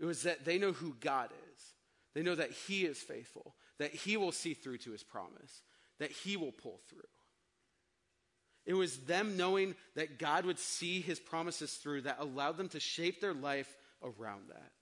It 0.00 0.06
was 0.06 0.22
that 0.22 0.46
they 0.46 0.56
know 0.56 0.72
who 0.72 0.96
God. 0.98 1.28
They 2.14 2.22
know 2.22 2.34
that 2.34 2.52
He 2.52 2.84
is 2.84 2.98
faithful, 2.98 3.54
that 3.78 3.94
He 3.94 4.16
will 4.16 4.32
see 4.32 4.54
through 4.54 4.78
to 4.78 4.92
His 4.92 5.02
promise, 5.02 5.62
that 5.98 6.10
He 6.10 6.36
will 6.36 6.52
pull 6.52 6.80
through. 6.88 7.00
It 8.64 8.74
was 8.74 8.98
them 8.98 9.36
knowing 9.36 9.74
that 9.96 10.18
God 10.18 10.44
would 10.44 10.58
see 10.58 11.00
His 11.00 11.18
promises 11.18 11.72
through 11.74 12.02
that 12.02 12.18
allowed 12.20 12.56
them 12.56 12.68
to 12.70 12.80
shape 12.80 13.20
their 13.20 13.34
life 13.34 13.76
around 14.02 14.48
that. 14.50 14.72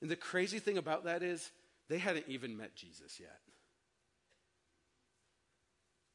And 0.00 0.10
the 0.10 0.16
crazy 0.16 0.58
thing 0.58 0.78
about 0.78 1.04
that 1.04 1.22
is 1.22 1.50
they 1.88 1.98
hadn't 1.98 2.26
even 2.28 2.56
met 2.56 2.74
Jesus 2.74 3.20
yet. 3.20 3.38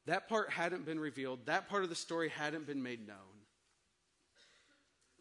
That 0.08 0.30
part 0.30 0.52
hadn't 0.52 0.86
been 0.86 1.00
revealed. 1.00 1.46
That 1.46 1.68
part 1.68 1.84
of 1.84 1.90
the 1.90 1.96
story 1.96 2.30
hadn't 2.30 2.68
been 2.68 2.82
made 2.82 3.06
known. 3.08 3.35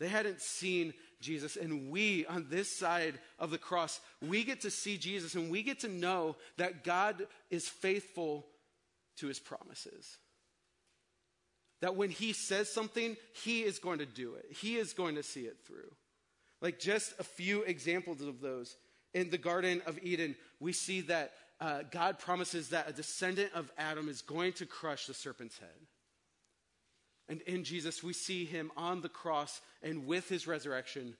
They 0.05 0.11
hadn't 0.11 0.43
seen 0.43 0.93
Jesus. 1.23 1.57
And 1.57 1.91
we, 1.91 2.27
on 2.27 2.49
this 2.51 2.71
side 2.71 3.19
of 3.39 3.51
the 3.51 3.57
cross, 3.57 4.03
we 4.21 4.45
get 4.45 4.61
to 4.61 4.71
see 4.71 4.99
Jesus 4.99 5.35
and 5.35 5.51
we 5.51 5.63
get 5.63 5.81
to 5.81 5.89
know 5.89 6.37
that 6.59 6.85
God 6.85 7.27
is 7.49 7.67
faithful 7.67 8.45
to 9.17 9.29
his 9.29 9.41
promises. 9.41 10.19
That 11.81 11.97
when 11.97 12.11
he 12.11 12.35
says 12.35 12.71
something, 12.71 13.17
he 13.33 13.63
is 13.63 13.79
going 13.79 14.01
to 14.01 14.05
do 14.05 14.35
it, 14.35 14.45
he 14.51 14.77
is 14.77 14.93
going 14.93 15.15
to 15.15 15.23
see 15.23 15.47
it 15.47 15.57
through. 15.67 15.91
Like 16.61 16.79
just 16.79 17.19
a 17.19 17.25
few 17.25 17.63
examples 17.63 18.21
of 18.21 18.43
those. 18.43 18.77
In 19.15 19.31
the 19.31 19.39
Garden 19.39 19.81
of 19.87 19.99
Eden, 20.03 20.37
we 20.61 20.75
see 20.75 21.01
that 21.03 21.33
uh, 21.63 21.85
God 21.91 22.19
promises 22.19 22.69
that 22.69 22.91
a 22.91 22.93
descendant 22.93 23.53
of 23.55 23.73
Adam 23.79 24.11
is 24.11 24.21
going 24.21 24.53
to 24.55 24.67
crush 24.67 25.07
the 25.07 25.15
serpent's 25.15 25.57
head. 25.57 25.71
And 27.29 27.41
in 27.43 27.65
Jesus, 27.65 28.03
we 28.03 28.13
see 28.13 28.45
him 28.45 28.71
on 28.77 29.01
the 29.01 29.09
cross 29.09 29.61
and 29.83 30.07
with 30.07 30.29
his 30.29 30.47
resurrection, 30.47 31.17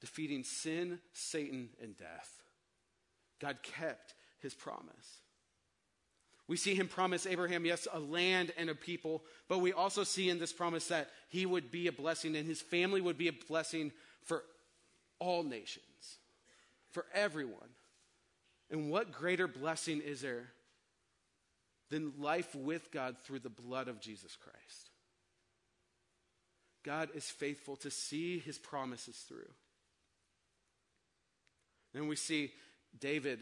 defeating 0.00 0.42
sin, 0.42 0.98
Satan, 1.12 1.70
and 1.80 1.96
death. 1.96 2.42
God 3.40 3.58
kept 3.62 4.14
his 4.40 4.54
promise. 4.54 5.22
We 6.48 6.56
see 6.56 6.74
him 6.74 6.88
promise 6.88 7.26
Abraham, 7.26 7.64
yes, 7.64 7.86
a 7.92 8.00
land 8.00 8.52
and 8.56 8.68
a 8.68 8.74
people, 8.74 9.22
but 9.48 9.60
we 9.60 9.72
also 9.72 10.02
see 10.02 10.28
in 10.28 10.40
this 10.40 10.52
promise 10.52 10.88
that 10.88 11.10
he 11.28 11.46
would 11.46 11.70
be 11.70 11.86
a 11.86 11.92
blessing 11.92 12.34
and 12.34 12.44
his 12.44 12.60
family 12.60 13.00
would 13.00 13.16
be 13.16 13.28
a 13.28 13.32
blessing 13.32 13.92
for 14.24 14.42
all 15.20 15.44
nations, 15.44 16.18
for 16.90 17.06
everyone. 17.14 17.68
And 18.68 18.90
what 18.90 19.12
greater 19.12 19.46
blessing 19.46 20.00
is 20.00 20.22
there 20.22 20.48
than 21.88 22.14
life 22.18 22.52
with 22.54 22.90
God 22.90 23.16
through 23.22 23.40
the 23.40 23.48
blood 23.48 23.86
of 23.86 24.00
Jesus 24.00 24.36
Christ? 24.36 24.89
God 26.84 27.10
is 27.14 27.28
faithful 27.28 27.76
to 27.76 27.90
see 27.90 28.38
his 28.38 28.58
promises 28.58 29.16
through. 29.28 29.50
Then 31.92 32.08
we 32.08 32.16
see 32.16 32.52
David, 32.98 33.40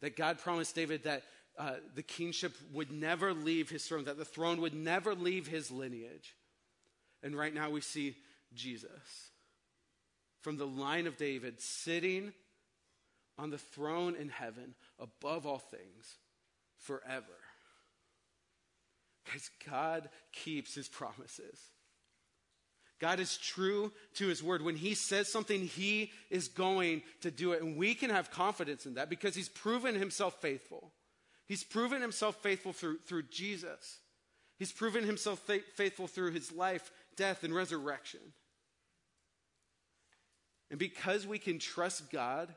that 0.00 0.16
God 0.16 0.38
promised 0.38 0.74
David 0.74 1.04
that 1.04 1.22
uh, 1.58 1.74
the 1.94 2.02
kingship 2.02 2.54
would 2.72 2.92
never 2.92 3.34
leave 3.34 3.68
his 3.68 3.84
throne, 3.84 4.04
that 4.04 4.18
the 4.18 4.24
throne 4.24 4.60
would 4.60 4.74
never 4.74 5.14
leave 5.14 5.46
his 5.46 5.70
lineage. 5.70 6.34
And 7.22 7.36
right 7.36 7.52
now 7.52 7.70
we 7.70 7.80
see 7.80 8.16
Jesus 8.54 8.90
from 10.40 10.56
the 10.56 10.66
line 10.66 11.06
of 11.06 11.16
David 11.16 11.60
sitting 11.60 12.32
on 13.38 13.50
the 13.50 13.58
throne 13.58 14.14
in 14.14 14.28
heaven 14.28 14.74
above 14.98 15.46
all 15.46 15.58
things 15.58 16.16
forever. 16.78 17.24
Because 19.24 19.50
God 19.68 20.08
keeps 20.32 20.74
his 20.74 20.88
promises. 20.88 21.60
God 23.00 23.20
is 23.20 23.36
true 23.36 23.92
to 24.14 24.26
his 24.26 24.42
word. 24.42 24.62
When 24.62 24.76
he 24.76 24.94
says 24.94 25.30
something, 25.30 25.66
he 25.66 26.10
is 26.30 26.48
going 26.48 27.02
to 27.20 27.30
do 27.30 27.52
it. 27.52 27.62
And 27.62 27.76
we 27.76 27.94
can 27.94 28.10
have 28.10 28.30
confidence 28.30 28.86
in 28.86 28.94
that 28.94 29.08
because 29.08 29.34
he's 29.34 29.48
proven 29.48 29.94
himself 29.94 30.40
faithful. 30.40 30.90
He's 31.46 31.64
proven 31.64 32.02
himself 32.02 32.36
faithful 32.42 32.72
through, 32.72 32.98
through 33.06 33.24
Jesus. 33.24 33.98
He's 34.58 34.72
proven 34.72 35.04
himself 35.04 35.38
fa- 35.40 35.60
faithful 35.74 36.08
through 36.08 36.32
his 36.32 36.50
life, 36.50 36.90
death, 37.16 37.44
and 37.44 37.54
resurrection. 37.54 38.20
And 40.70 40.78
because 40.78 41.26
we 41.26 41.38
can 41.38 41.58
trust 41.58 42.10
God, 42.10 42.52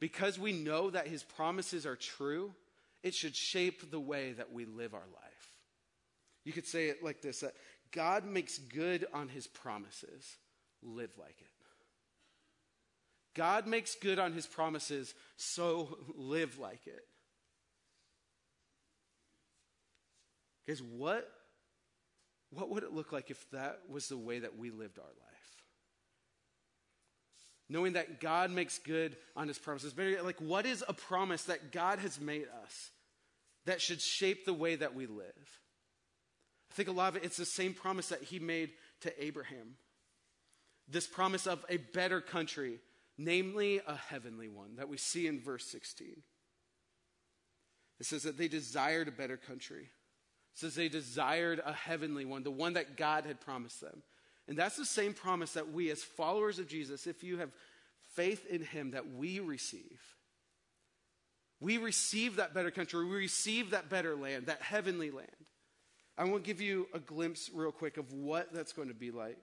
because 0.00 0.38
we 0.38 0.52
know 0.52 0.90
that 0.90 1.06
his 1.06 1.22
promises 1.22 1.86
are 1.86 1.96
true, 1.96 2.52
it 3.02 3.14
should 3.14 3.36
shape 3.36 3.90
the 3.90 4.00
way 4.00 4.32
that 4.32 4.52
we 4.52 4.64
live 4.64 4.92
our 4.92 5.00
life. 5.00 5.54
You 6.44 6.52
could 6.52 6.66
say 6.66 6.88
it 6.88 7.02
like 7.02 7.22
this 7.22 7.42
God 7.94 8.26
makes 8.26 8.58
good 8.58 9.06
on 9.12 9.28
his 9.28 9.46
promises. 9.46 10.36
Live 10.82 11.12
like 11.18 11.36
it. 11.40 11.48
God 13.34 13.66
makes 13.66 13.94
good 13.96 14.18
on 14.18 14.32
his 14.32 14.46
promises, 14.46 15.12
so 15.36 15.98
live 16.16 16.58
like 16.58 16.86
it. 16.86 17.04
Because 20.64 20.80
what, 20.80 21.28
what 22.50 22.70
would 22.70 22.84
it 22.84 22.92
look 22.92 23.12
like 23.12 23.30
if 23.30 23.50
that 23.50 23.80
was 23.88 24.08
the 24.08 24.16
way 24.16 24.38
that 24.38 24.56
we 24.56 24.70
lived 24.70 24.98
our 24.98 25.04
life? 25.04 25.62
Knowing 27.68 27.94
that 27.94 28.20
God 28.20 28.50
makes 28.50 28.78
good 28.78 29.16
on 29.34 29.48
his 29.48 29.58
promises. 29.58 29.94
Like, 30.22 30.40
what 30.40 30.64
is 30.64 30.84
a 30.86 30.92
promise 30.92 31.44
that 31.44 31.72
God 31.72 31.98
has 31.98 32.20
made 32.20 32.46
us 32.62 32.90
that 33.66 33.80
should 33.80 34.00
shape 34.00 34.44
the 34.44 34.54
way 34.54 34.76
that 34.76 34.94
we 34.94 35.06
live? 35.06 35.60
I 36.74 36.76
think 36.76 36.88
a 36.88 36.92
lot 36.92 37.10
of 37.10 37.16
it, 37.16 37.24
it's 37.24 37.36
the 37.36 37.44
same 37.44 37.72
promise 37.72 38.08
that 38.08 38.24
he 38.24 38.40
made 38.40 38.70
to 39.02 39.24
Abraham. 39.24 39.76
This 40.88 41.06
promise 41.06 41.46
of 41.46 41.64
a 41.68 41.76
better 41.76 42.20
country, 42.20 42.80
namely 43.16 43.80
a 43.86 43.94
heavenly 43.94 44.48
one, 44.48 44.74
that 44.76 44.88
we 44.88 44.96
see 44.96 45.28
in 45.28 45.40
verse 45.40 45.64
16. 45.66 46.16
It 48.00 48.06
says 48.06 48.24
that 48.24 48.36
they 48.36 48.48
desired 48.48 49.06
a 49.06 49.12
better 49.12 49.36
country. 49.36 49.82
It 49.82 50.58
says 50.58 50.74
they 50.74 50.88
desired 50.88 51.62
a 51.64 51.72
heavenly 51.72 52.24
one, 52.24 52.42
the 52.42 52.50
one 52.50 52.72
that 52.72 52.96
God 52.96 53.24
had 53.24 53.40
promised 53.40 53.80
them. 53.80 54.02
And 54.48 54.58
that's 54.58 54.76
the 54.76 54.84
same 54.84 55.14
promise 55.14 55.52
that 55.52 55.72
we, 55.72 55.92
as 55.92 56.02
followers 56.02 56.58
of 56.58 56.66
Jesus, 56.66 57.06
if 57.06 57.22
you 57.22 57.38
have 57.38 57.52
faith 58.14 58.46
in 58.50 58.64
him, 58.64 58.90
that 58.90 59.14
we 59.14 59.38
receive. 59.38 60.00
We 61.60 61.78
receive 61.78 62.34
that 62.36 62.52
better 62.52 62.72
country. 62.72 63.04
We 63.04 63.14
receive 63.14 63.70
that 63.70 63.88
better 63.88 64.16
land, 64.16 64.46
that 64.46 64.60
heavenly 64.60 65.12
land. 65.12 65.28
I 66.16 66.24
want 66.24 66.44
to 66.44 66.48
give 66.48 66.60
you 66.60 66.86
a 66.94 67.00
glimpse, 67.00 67.50
real 67.52 67.72
quick, 67.72 67.96
of 67.96 68.12
what 68.12 68.52
that's 68.52 68.72
going 68.72 68.88
to 68.88 68.94
be 68.94 69.10
like. 69.10 69.38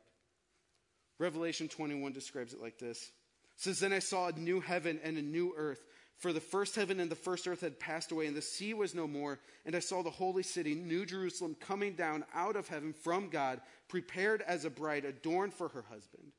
Revelation 1.19 1.67
21 1.67 2.13
describes 2.13 2.53
it 2.53 2.61
like 2.61 2.79
this. 2.79 2.97
It 2.97 3.63
says, 3.63 3.79
Then 3.79 3.93
I 3.93 3.99
saw 3.99 4.27
a 4.27 4.39
new 4.39 4.61
heaven 4.61 4.99
and 5.03 5.17
a 5.17 5.21
new 5.21 5.53
earth. 5.57 5.83
For 6.17 6.31
the 6.31 6.39
first 6.39 6.75
heaven 6.75 6.99
and 6.99 7.09
the 7.09 7.15
first 7.15 7.47
earth 7.47 7.61
had 7.61 7.79
passed 7.79 8.11
away, 8.11 8.27
and 8.27 8.37
the 8.37 8.41
sea 8.41 8.73
was 8.73 8.95
no 8.95 9.07
more. 9.07 9.39
And 9.65 9.75
I 9.75 9.79
saw 9.79 10.01
the 10.01 10.09
holy 10.09 10.43
city, 10.43 10.75
New 10.75 11.05
Jerusalem, 11.05 11.55
coming 11.59 11.93
down 11.93 12.23
out 12.33 12.55
of 12.55 12.67
heaven 12.67 12.93
from 12.93 13.29
God, 13.29 13.59
prepared 13.89 14.41
as 14.41 14.63
a 14.63 14.69
bride, 14.69 15.03
adorned 15.03 15.53
for 15.53 15.67
her 15.69 15.83
husband. 15.89 16.31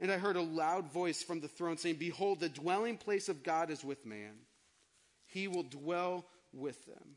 And 0.00 0.10
I 0.10 0.18
heard 0.18 0.36
a 0.36 0.42
loud 0.42 0.92
voice 0.92 1.22
from 1.22 1.40
the 1.40 1.48
throne 1.48 1.76
saying, 1.76 1.96
Behold, 1.96 2.40
the 2.40 2.48
dwelling 2.48 2.96
place 2.96 3.28
of 3.28 3.42
God 3.42 3.70
is 3.70 3.84
with 3.84 4.06
man. 4.06 4.34
He 5.26 5.46
will 5.46 5.64
dwell 5.64 6.24
with 6.52 6.84
them 6.86 7.16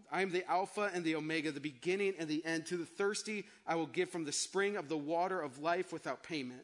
I 0.11 0.21
am 0.21 0.31
the 0.31 0.49
Alpha 0.49 0.91
and 0.93 1.03
the 1.05 1.15
Omega, 1.15 1.51
the 1.51 1.61
beginning 1.61 2.15
and 2.19 2.27
the 2.27 2.45
end. 2.45 2.65
To 2.67 2.77
the 2.77 2.85
thirsty, 2.85 3.45
I 3.65 3.75
will 3.75 3.85
give 3.87 4.09
from 4.09 4.25
the 4.25 4.31
spring 4.31 4.75
of 4.75 4.89
the 4.89 4.97
water 4.97 5.39
of 5.39 5.59
life 5.59 5.93
without 5.93 6.21
payment. 6.23 6.63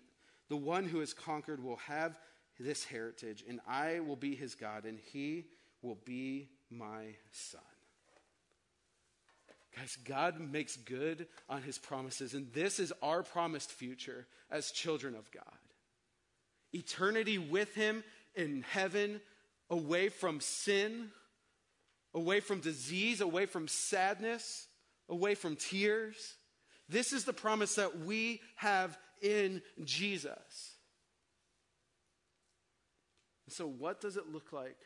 The 0.49 0.57
one 0.57 0.85
who 0.85 0.99
has 0.99 1.13
conquered 1.13 1.63
will 1.63 1.77
have 1.77 2.19
this 2.59 2.83
heritage, 2.83 3.45
and 3.47 3.59
I 3.67 4.01
will 4.01 4.15
be 4.15 4.35
his 4.35 4.55
God, 4.55 4.85
and 4.85 4.99
he 4.99 5.45
will 5.81 5.97
be 6.05 6.49
my 6.69 7.15
son. 7.31 7.61
Guys, 9.75 9.97
God 10.03 10.39
makes 10.39 10.75
good 10.75 11.27
on 11.47 11.61
his 11.61 11.77
promises, 11.77 12.33
and 12.33 12.51
this 12.51 12.79
is 12.79 12.91
our 13.01 13.21
promised 13.21 13.71
future 13.71 14.25
as 14.49 14.71
children 14.71 15.15
of 15.15 15.29
God. 15.31 15.43
Eternity 16.73 17.37
with 17.37 17.73
him 17.75 18.03
in 18.35 18.63
heaven, 18.69 19.21
away 19.69 20.09
from 20.09 20.39
sin 20.39 21.11
away 22.13 22.39
from 22.39 22.59
disease, 22.59 23.21
away 23.21 23.45
from 23.45 23.67
sadness, 23.67 24.67
away 25.09 25.35
from 25.35 25.55
tears. 25.55 26.35
This 26.89 27.13
is 27.13 27.25
the 27.25 27.33
promise 27.33 27.75
that 27.75 27.99
we 27.99 28.41
have 28.55 28.97
in 29.21 29.61
Jesus. 29.83 30.75
So, 33.49 33.67
what 33.67 34.01
does 34.01 34.17
it 34.17 34.31
look 34.31 34.51
like 34.51 34.77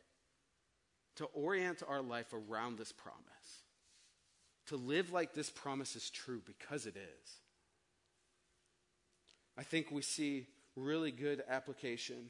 to 1.15 1.25
orient 1.25 1.81
our 1.88 2.01
life 2.01 2.34
around 2.34 2.77
this 2.77 2.91
promise? 2.91 3.17
To 4.67 4.75
live 4.77 5.12
like 5.12 5.34
this 5.34 5.49
promise 5.49 5.95
is 5.95 6.10
true 6.10 6.41
because 6.45 6.86
it 6.86 6.95
is. 6.95 7.31
I 9.57 9.63
think 9.63 9.91
we 9.91 10.01
see 10.01 10.47
really 10.75 11.12
good 11.12 11.43
application 11.49 12.29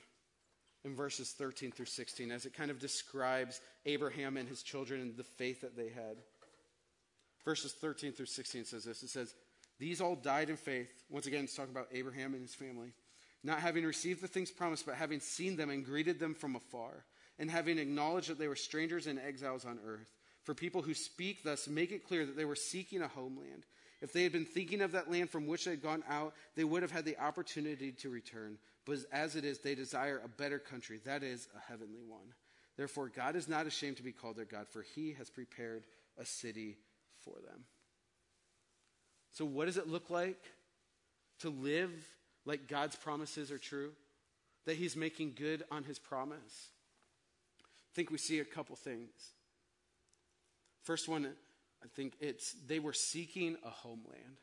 in 0.84 0.96
verses 0.96 1.32
13 1.32 1.72
through 1.72 1.86
16 1.86 2.32
as 2.32 2.46
it 2.46 2.54
kind 2.54 2.72
of 2.72 2.80
describes 2.80 3.62
Abraham 3.86 4.38
and 4.38 4.50
his 4.50 4.64
children 4.64 5.02
and 5.02 5.16
the 5.16 5.24
faith 5.24 5.62
that 5.62 5.76
they 5.76 5.90
had. 5.90 6.18
Verses 7.46 7.74
13 7.74 8.14
through 8.14 8.28
16 8.28 8.66
says 8.66 8.84
this 8.84 9.04
it 9.04 9.10
says, 9.10 9.34
These 9.80 10.02
all 10.02 10.16
died 10.16 10.50
in 10.50 10.58
faith. 10.58 10.92
Once 11.10 11.28
again, 11.28 11.44
it's 11.44 11.56
talking 11.56 11.72
about 11.72 11.88
Abraham 11.92 12.34
and 12.34 12.42
his 12.42 12.56
family. 12.56 12.94
Not 13.44 13.60
having 13.60 13.86
received 13.86 14.22
the 14.22 14.28
things 14.28 14.52
promised, 14.52 14.86
but 14.86 14.96
having 14.96 15.20
seen 15.20 15.56
them 15.56 15.72
and 15.72 15.84
greeted 15.84 16.20
them 16.20 16.36
from 16.36 16.56
afar, 16.56 17.06
and 17.40 17.50
having 17.50 17.80
acknowledged 17.80 18.30
that 18.30 18.38
they 18.38 18.48
were 18.48 18.56
strangers 18.56 19.08
and 19.08 19.20
exiles 19.20 19.66
on 19.66 19.80
earth. 19.86 20.12
For 20.44 20.54
people 20.54 20.82
who 20.82 20.94
speak 20.94 21.44
thus 21.44 21.68
make 21.68 21.92
it 21.92 22.08
clear 22.08 22.26
that 22.26 22.36
they 22.36 22.46
were 22.46 22.56
seeking 22.56 23.02
a 23.02 23.08
homeland. 23.08 23.66
If 24.02 24.14
they 24.14 24.24
had 24.24 24.32
been 24.32 24.46
thinking 24.46 24.82
of 24.82 24.92
that 24.94 25.12
land 25.12 25.30
from 25.30 25.48
which 25.48 25.66
they 25.66 25.72
had 25.72 25.84
gone 25.84 26.04
out, 26.10 26.34
they 26.56 26.64
would 26.64 26.82
have 26.82 26.92
had 26.92 27.06
the 27.06 27.20
opportunity 27.20 27.92
to 27.92 28.10
return. 28.10 28.58
But 28.86 29.00
as 29.12 29.36
it 29.36 29.46
is, 29.46 29.60
they 29.60 29.76
desire 29.76 30.22
a 30.24 30.28
better 30.28 30.60
country, 30.60 31.00
that 31.06 31.24
is, 31.24 31.48
a 31.56 31.72
heavenly 31.72 32.02
one. 32.08 32.34
Therefore, 32.78 33.10
God 33.10 33.36
is 33.36 33.48
not 33.48 33.68
ashamed 33.68 33.98
to 33.98 34.04
be 34.04 34.12
called 34.12 34.38
their 34.38 34.46
God, 34.46 34.68
for 34.68 34.82
he 34.82 35.14
has 35.14 35.30
prepared 35.30 35.84
a 36.18 36.26
city 36.26 36.78
for 37.20 37.36
them. 37.36 37.66
So, 39.34 39.46
what 39.46 39.66
does 39.66 39.78
it 39.78 39.88
look 39.88 40.10
like 40.10 40.44
to 41.40 41.50
live 41.50 41.92
like 42.46 42.68
God's 42.68 42.96
promises 42.96 43.52
are 43.52 43.58
true? 43.58 43.92
That 44.66 44.76
he's 44.76 44.96
making 44.96 45.34
good 45.36 45.64
on 45.72 45.84
his 45.84 46.00
promise? 46.00 46.70
I 47.64 47.92
think 47.96 48.12
we 48.12 48.18
see 48.18 48.40
a 48.40 48.46
couple 48.46 48.76
things. 48.76 49.12
First 50.84 51.08
one, 51.08 51.26
I 51.84 51.88
think 51.96 52.14
it's 52.20 52.54
they 52.68 52.80
were 52.80 52.94
seeking 52.94 53.58
a 53.66 53.70
homeland. 53.70 54.38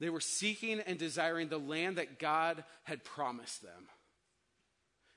They 0.00 0.08
were 0.08 0.20
seeking 0.20 0.80
and 0.80 0.98
desiring 0.98 1.48
the 1.48 1.58
land 1.58 1.96
that 1.96 2.18
God 2.18 2.64
had 2.84 3.04
promised 3.04 3.62
them. 3.62 3.88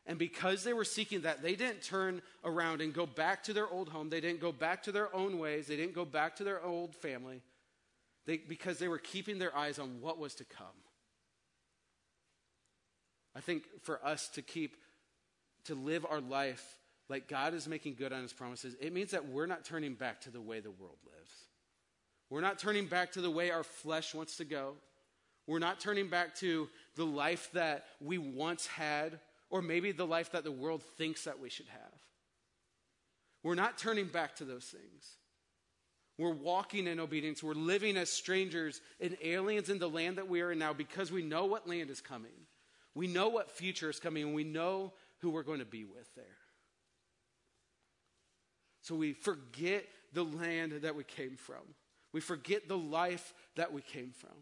And 0.05 0.19
because 0.19 0.65
they 0.65 0.73
were 0.73 0.83
seeking 0.83 1.21
that, 1.21 1.41
they 1.41 1.55
didn't 1.55 1.81
turn 1.81 2.21
around 2.43 2.81
and 2.81 2.93
go 2.93 3.05
back 3.05 3.43
to 3.43 3.53
their 3.53 3.69
old 3.69 3.87
home. 3.87 4.09
They 4.09 4.19
didn't 4.19 4.41
go 4.41 4.51
back 4.51 4.83
to 4.83 4.91
their 4.91 5.13
own 5.15 5.39
ways. 5.39 5.67
They 5.67 5.77
didn't 5.77 5.95
go 5.95 6.03
back 6.03 6.35
to 6.35 6.43
their 6.43 6.61
old 6.61 6.93
family. 6.95 7.41
They, 8.25 8.37
because 8.37 8.79
they 8.79 8.89
were 8.89 8.97
keeping 8.99 9.39
their 9.39 9.55
eyes 9.55 9.79
on 9.79 10.01
what 10.01 10.19
was 10.19 10.35
to 10.35 10.43
come. 10.43 10.65
I 13.33 13.39
think 13.39 13.63
for 13.81 14.05
us 14.05 14.27
to 14.29 14.41
keep, 14.41 14.75
to 15.65 15.75
live 15.75 16.05
our 16.09 16.21
life 16.21 16.77
like 17.07 17.29
God 17.29 17.53
is 17.53 17.67
making 17.67 17.95
good 17.95 18.11
on 18.11 18.21
his 18.21 18.33
promises, 18.33 18.75
it 18.81 18.93
means 18.93 19.11
that 19.11 19.27
we're 19.27 19.45
not 19.45 19.63
turning 19.63 19.93
back 19.93 20.21
to 20.21 20.31
the 20.31 20.41
way 20.41 20.59
the 20.59 20.71
world 20.71 20.97
lives. 21.05 21.31
We're 22.29 22.41
not 22.41 22.59
turning 22.59 22.87
back 22.87 23.11
to 23.13 23.21
the 23.21 23.31
way 23.31 23.51
our 23.51 23.63
flesh 23.63 24.13
wants 24.13 24.37
to 24.37 24.45
go. 24.45 24.73
We're 25.45 25.59
not 25.59 25.79
turning 25.79 26.09
back 26.09 26.35
to 26.35 26.69
the 26.95 27.05
life 27.05 27.49
that 27.53 27.85
we 27.99 28.17
once 28.17 28.65
had, 28.65 29.19
or 29.49 29.61
maybe 29.61 29.91
the 29.91 30.07
life 30.07 30.31
that 30.31 30.43
the 30.43 30.51
world 30.51 30.81
thinks 30.97 31.25
that 31.25 31.39
we 31.39 31.49
should 31.49 31.67
have. 31.67 32.01
We're 33.43 33.55
not 33.55 33.77
turning 33.77 34.07
back 34.07 34.37
to 34.37 34.45
those 34.45 34.63
things. 34.63 35.17
We're 36.17 36.31
walking 36.31 36.87
in 36.87 36.99
obedience. 36.99 37.43
We're 37.43 37.53
living 37.53 37.97
as 37.97 38.09
strangers 38.09 38.81
and 39.01 39.17
aliens 39.21 39.69
in 39.69 39.79
the 39.79 39.89
land 39.89 40.17
that 40.17 40.29
we 40.29 40.41
are 40.41 40.51
in 40.51 40.59
now 40.59 40.71
because 40.71 41.11
we 41.11 41.23
know 41.23 41.45
what 41.45 41.67
land 41.67 41.89
is 41.89 42.01
coming. 42.01 42.31
We 42.95 43.07
know 43.07 43.29
what 43.29 43.51
future 43.51 43.89
is 43.89 43.99
coming, 43.99 44.23
and 44.23 44.35
we 44.35 44.43
know 44.43 44.93
who 45.19 45.31
we're 45.31 45.43
going 45.43 45.59
to 45.59 45.65
be 45.65 45.83
with 45.83 46.13
there. 46.15 46.25
So 48.81 48.95
we 48.95 49.13
forget 49.13 49.85
the 50.13 50.23
land 50.23 50.73
that 50.83 50.95
we 50.95 51.03
came 51.03 51.35
from. 51.35 51.61
We 52.13 52.21
forget 52.21 52.67
the 52.67 52.77
life 52.77 53.33
that 53.55 53.73
we 53.73 53.81
came 53.81 54.11
from. 54.11 54.37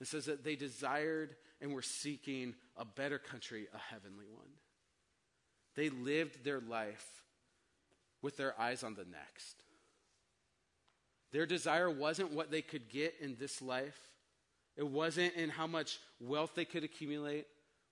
It 0.00 0.06
says 0.06 0.26
that 0.26 0.44
they 0.44 0.56
desired 0.56 1.34
and 1.60 1.72
were 1.72 1.82
seeking 1.82 2.54
a 2.76 2.84
better 2.84 3.18
country, 3.18 3.66
a 3.74 3.78
heavenly 3.78 4.26
one. 4.30 4.50
They 5.74 5.88
lived 5.88 6.44
their 6.44 6.60
life 6.60 7.06
with 8.22 8.36
their 8.36 8.58
eyes 8.60 8.82
on 8.82 8.94
the 8.94 9.04
next. 9.04 9.62
Their 11.32 11.46
desire 11.46 11.90
wasn't 11.90 12.32
what 12.32 12.50
they 12.50 12.62
could 12.62 12.88
get 12.88 13.14
in 13.20 13.36
this 13.38 13.60
life, 13.62 13.98
it 14.76 14.86
wasn't 14.86 15.34
in 15.34 15.48
how 15.48 15.66
much 15.66 15.98
wealth 16.20 16.52
they 16.54 16.66
could 16.66 16.84
accumulate, 16.84 17.46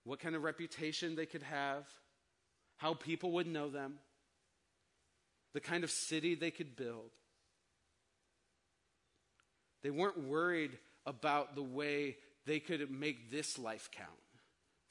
what 0.05 0.21
kind 0.21 0.37
of 0.37 0.43
reputation 0.43 1.17
they 1.17 1.25
could 1.25 1.43
have, 1.43 1.87
how 2.77 2.93
people 2.93 3.33
would 3.33 3.47
know 3.47 3.71
them, 3.71 3.95
the 5.55 5.61
kind 5.61 5.83
of 5.83 5.91
city 5.91 6.35
they 6.35 6.51
could 6.51 6.77
build. 6.77 7.11
They 9.85 9.91
weren't 9.91 10.19
worried 10.19 10.77
about 11.07 11.55
the 11.55 11.63
way 11.63 12.17
they 12.47 12.59
could 12.59 12.91
make 12.91 13.31
this 13.31 13.59
life 13.59 13.91
count 13.93 14.11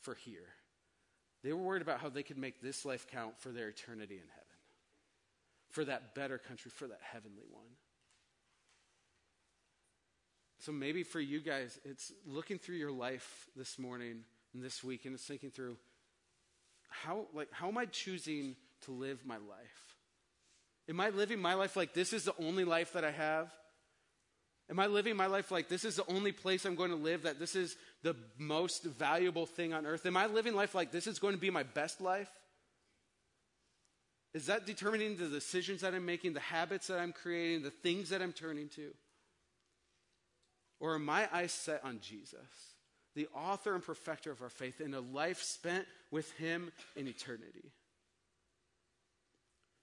for 0.02 0.14
here. 0.14 0.48
They 1.44 1.52
were 1.52 1.62
worried 1.62 1.82
about 1.82 2.00
how 2.00 2.10
they 2.10 2.24
could 2.24 2.38
make 2.38 2.62
this 2.62 2.86
life 2.86 3.08
count 3.12 3.39
for 3.39 3.50
their 3.50 3.70
eternity 3.70 4.16
in 4.16 4.22
heaven, 4.22 4.58
for 5.72 5.84
that 5.86 6.14
better 6.16 6.38
country, 6.38 6.72
for 6.74 6.88
that 6.88 7.02
heavenly 7.02 7.44
one. 7.52 7.66
So 10.60 10.72
maybe 10.72 11.04
for 11.04 11.20
you 11.20 11.41
guys, 11.41 11.80
it's 11.84 12.14
looking 12.26 12.60
through 12.60 12.78
your 12.78 12.91
life 12.91 13.48
this 13.56 13.80
morning 13.80 14.24
and 14.54 14.64
this 14.64 14.84
week, 14.84 15.06
and 15.06 15.16
it's 15.16 15.26
thinking 15.26 15.50
through 15.50 15.76
how, 16.88 17.26
like, 17.34 17.52
how 17.52 17.68
am 17.68 17.80
I 17.80 17.86
choosing 17.86 18.56
to 18.82 18.91
live 18.91 19.26
my 19.26 19.38
life? 19.38 19.98
Am 20.88 21.00
I 21.00 21.10
living 21.10 21.39
my 21.39 21.56
life 21.56 21.76
like 21.76 21.94
this 21.94 22.14
is 22.14 22.26
the 22.26 22.36
only 22.39 22.64
life 22.64 22.94
that 22.94 23.04
I 23.04 23.12
have? 23.12 23.52
Am 24.70 24.80
I 24.80 24.88
living 24.88 25.16
my 25.16 25.28
life 25.28 25.51
like 25.51 25.68
this 25.68 25.84
is 25.84 25.97
the 25.97 26.09
only 26.09 26.32
place 26.32 26.66
I'm 26.66 26.76
going 26.76 26.91
to 26.91 26.95
live, 26.95 27.24
that 27.24 27.39
this 27.39 27.55
is 27.55 27.76
the 28.01 28.16
most 28.38 28.84
valuable 28.84 29.45
thing 29.45 29.74
on 29.74 29.86
earth? 29.86 30.05
Am 30.05 30.16
I 30.16 30.26
living 30.28 30.55
life 30.55 30.74
like 30.74 30.91
this 30.91 31.05
is 31.05 31.20
going 31.20 31.34
to 31.34 31.39
be 31.39 31.49
my 31.49 31.64
best 31.64 31.99
life? 32.01 32.30
Is 34.34 34.47
that 34.47 34.66
determining 34.66 35.18
the 35.18 35.28
decisions 35.28 35.82
that 35.82 35.93
I'm 35.93 36.05
making, 36.05 36.34
the 36.34 36.39
habits 36.39 36.88
that 36.88 36.99
I'm 36.99 37.14
creating, 37.14 37.61
the 37.61 37.70
things 37.70 38.09
that 38.09 38.22
I'm 38.22 38.34
turning 38.34 38.70
to? 38.70 38.91
Or 40.80 40.95
are 40.95 40.99
my 40.99 41.28
eyes 41.32 41.51
set 41.51 41.84
on 41.84 41.99
Jesus, 42.01 42.39
the 43.16 43.28
author 43.36 43.76
and 43.76 43.84
perfecter 43.84 44.32
of 44.32 44.41
our 44.41 44.49
faith, 44.49 44.82
in 44.82 44.93
a 44.93 44.99
life 44.99 45.41
spent 45.41 45.86
with 46.09 46.32
Him 46.38 46.72
in 46.95 47.07
eternity? 47.07 47.72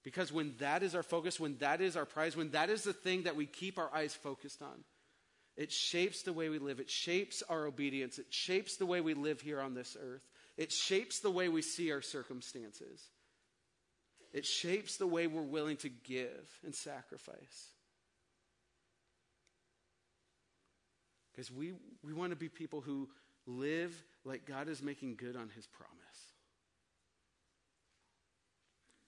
Because 0.03 0.33
when 0.33 0.55
that 0.59 0.83
is 0.83 0.95
our 0.95 1.03
focus, 1.03 1.39
when 1.39 1.59
that 1.59 1.81
is 1.81 1.97
our 1.97 2.07
prize, 2.07 2.37
when 2.37 2.51
that 2.51 2.71
is 2.71 2.85
the 2.85 2.93
thing 2.93 3.25
that 3.25 3.37
we 3.37 3.47
keep 3.47 3.79
our 3.79 3.95
eyes 3.95 4.15
focused 4.15 4.63
on, 4.63 4.85
it 5.57 5.71
shapes 5.71 6.23
the 6.23 6.33
way 6.33 6.49
we 6.49 6.59
live. 6.59 6.81
It 6.81 6.89
shapes 6.89 7.43
our 7.49 7.67
obedience. 7.67 8.19
It 8.19 8.27
shapes 8.31 8.77
the 8.77 8.87
way 8.87 9.01
we 9.01 9.15
live 9.15 9.41
here 9.41 9.61
on 9.61 9.75
this 9.75 9.97
earth. 10.01 10.27
It 10.57 10.73
shapes 10.73 11.21
the 11.21 11.31
way 11.31 11.49
we 11.49 11.61
see 11.61 11.93
our 11.93 12.01
circumstances. 12.01 13.03
It 14.33 14.47
shapes 14.47 14.97
the 14.97 15.07
way 15.07 15.27
we're 15.27 15.43
willing 15.43 15.77
to 15.79 15.89
give 15.89 16.49
and 16.65 16.75
sacrifice. 16.75 17.69
Because 21.33 21.51
we, 21.51 21.73
we 22.03 22.13
want 22.13 22.31
to 22.31 22.37
be 22.37 22.49
people 22.49 22.81
who 22.81 23.09
live 23.47 23.95
like 24.25 24.47
God 24.47 24.69
is 24.69 24.83
making 24.83 25.17
good 25.17 25.37
on 25.37 25.51
his 25.55 25.67
promise. 25.67 25.91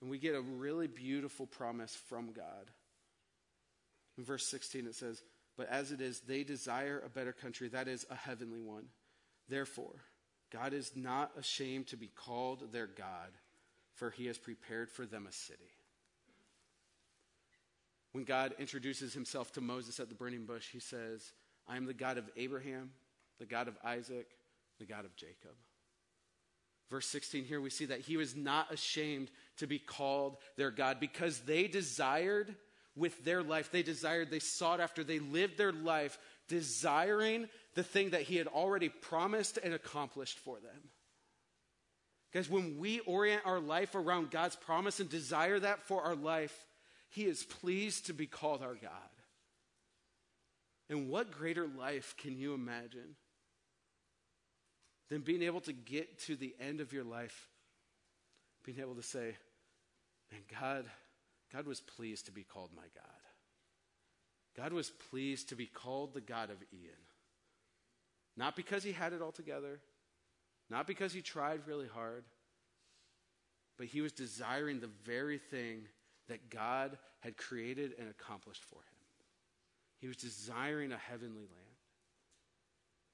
And 0.03 0.11
we 0.11 0.17
get 0.17 0.35
a 0.35 0.41
really 0.41 0.87
beautiful 0.87 1.47
promise 1.47 1.95
from 2.09 2.33
God. 2.33 2.69
In 4.17 4.25
verse 4.25 4.45
16, 4.47 4.85
it 4.85 4.95
says, 4.95 5.23
But 5.55 5.69
as 5.69 5.93
it 5.93 6.01
is, 6.01 6.19
they 6.19 6.43
desire 6.43 7.01
a 7.05 7.09
better 7.09 7.31
country, 7.31 7.69
that 7.69 7.87
is, 7.87 8.05
a 8.11 8.15
heavenly 8.15 8.59
one. 8.59 8.87
Therefore, 9.47 9.95
God 10.51 10.73
is 10.73 10.91
not 10.93 11.31
ashamed 11.39 11.87
to 11.87 11.95
be 11.95 12.07
called 12.07 12.73
their 12.73 12.85
God, 12.85 13.29
for 13.95 14.09
he 14.09 14.25
has 14.25 14.37
prepared 14.37 14.91
for 14.91 15.05
them 15.05 15.25
a 15.25 15.31
city. 15.31 15.71
When 18.11 18.25
God 18.25 18.55
introduces 18.59 19.13
himself 19.13 19.53
to 19.53 19.61
Moses 19.61 20.01
at 20.01 20.09
the 20.09 20.15
burning 20.15 20.45
bush, 20.45 20.67
he 20.69 20.81
says, 20.81 21.31
I 21.65 21.77
am 21.77 21.85
the 21.85 21.93
God 21.93 22.17
of 22.17 22.29
Abraham, 22.35 22.91
the 23.39 23.45
God 23.45 23.69
of 23.69 23.77
Isaac, 23.85 24.27
the 24.79 24.85
God 24.85 25.05
of 25.05 25.15
Jacob. 25.15 25.55
Verse 26.93 27.07
16 27.07 27.45
here, 27.45 27.59
we 27.59 27.71
see 27.71 27.85
that 27.85 28.01
he 28.01 28.17
was 28.17 28.35
not 28.35 28.71
ashamed 28.71 29.31
to 29.57 29.65
be 29.65 29.79
called 29.79 30.37
their 30.57 30.69
God 30.69 30.99
because 30.99 31.39
they 31.39 31.65
desired 31.65 32.53
with 32.95 33.25
their 33.25 33.41
life, 33.41 33.71
they 33.71 33.81
desired, 33.81 34.29
they 34.29 34.37
sought 34.37 34.79
after, 34.79 35.03
they 35.03 35.17
lived 35.17 35.57
their 35.57 35.71
life 35.71 36.19
desiring 36.47 37.49
the 37.73 37.81
thing 37.81 38.11
that 38.11 38.21
he 38.21 38.35
had 38.35 38.45
already 38.45 38.89
promised 38.89 39.57
and 39.63 39.73
accomplished 39.73 40.37
for 40.37 40.59
them. 40.59 40.91
Guys, 42.31 42.47
when 42.47 42.77
we 42.77 42.99
orient 42.99 43.41
our 43.43 43.59
life 43.59 43.95
around 43.95 44.29
God's 44.29 44.55
promise 44.55 44.99
and 44.99 45.09
desire 45.09 45.57
that 45.57 45.81
for 45.81 46.03
our 46.03 46.15
life, 46.15 46.55
he 47.09 47.23
is 47.23 47.43
pleased 47.43 48.05
to 48.05 48.13
be 48.13 48.27
called 48.27 48.61
our 48.61 48.75
God. 48.75 48.91
And 50.91 51.09
what 51.09 51.31
greater 51.31 51.65
life 51.67 52.13
can 52.19 52.37
you 52.37 52.53
imagine 52.53 53.15
than 55.13 55.21
being 55.21 55.43
able 55.43 55.61
to 55.61 55.73
get 55.73 56.17
to 56.17 56.35
the 56.35 56.55
end 56.59 56.81
of 56.81 56.91
your 56.91 57.03
life, 57.03 57.47
being 58.65 58.79
able 58.79 58.95
to 58.95 59.03
say, 59.03 59.35
Man, 60.31 60.41
God, 60.59 60.85
God 61.53 61.67
was 61.67 61.81
pleased 61.81 62.25
to 62.25 62.31
be 62.31 62.41
called 62.41 62.71
my 62.75 62.81
God. 62.95 63.21
God 64.57 64.73
was 64.73 64.89
pleased 65.11 65.49
to 65.49 65.55
be 65.55 65.67
called 65.67 66.15
the 66.15 66.21
God 66.21 66.49
of 66.49 66.57
Ian. 66.73 66.95
Not 68.35 68.55
because 68.55 68.83
he 68.83 68.91
had 68.91 69.13
it 69.13 69.21
all 69.21 69.31
together, 69.31 69.79
not 70.71 70.87
because 70.87 71.13
he 71.13 71.21
tried 71.21 71.67
really 71.67 71.87
hard, 71.87 72.23
but 73.77 73.85
he 73.85 74.01
was 74.01 74.13
desiring 74.13 74.79
the 74.79 74.89
very 75.05 75.37
thing 75.37 75.83
that 76.27 76.49
God 76.49 76.97
had 77.19 77.37
created 77.37 77.93
and 77.99 78.09
accomplished 78.09 78.63
for 78.63 78.77
him. 78.77 79.05
He 79.99 80.07
was 80.07 80.17
desiring 80.17 80.91
a 80.91 80.97
heavenly 80.97 81.43
land. 81.43 81.73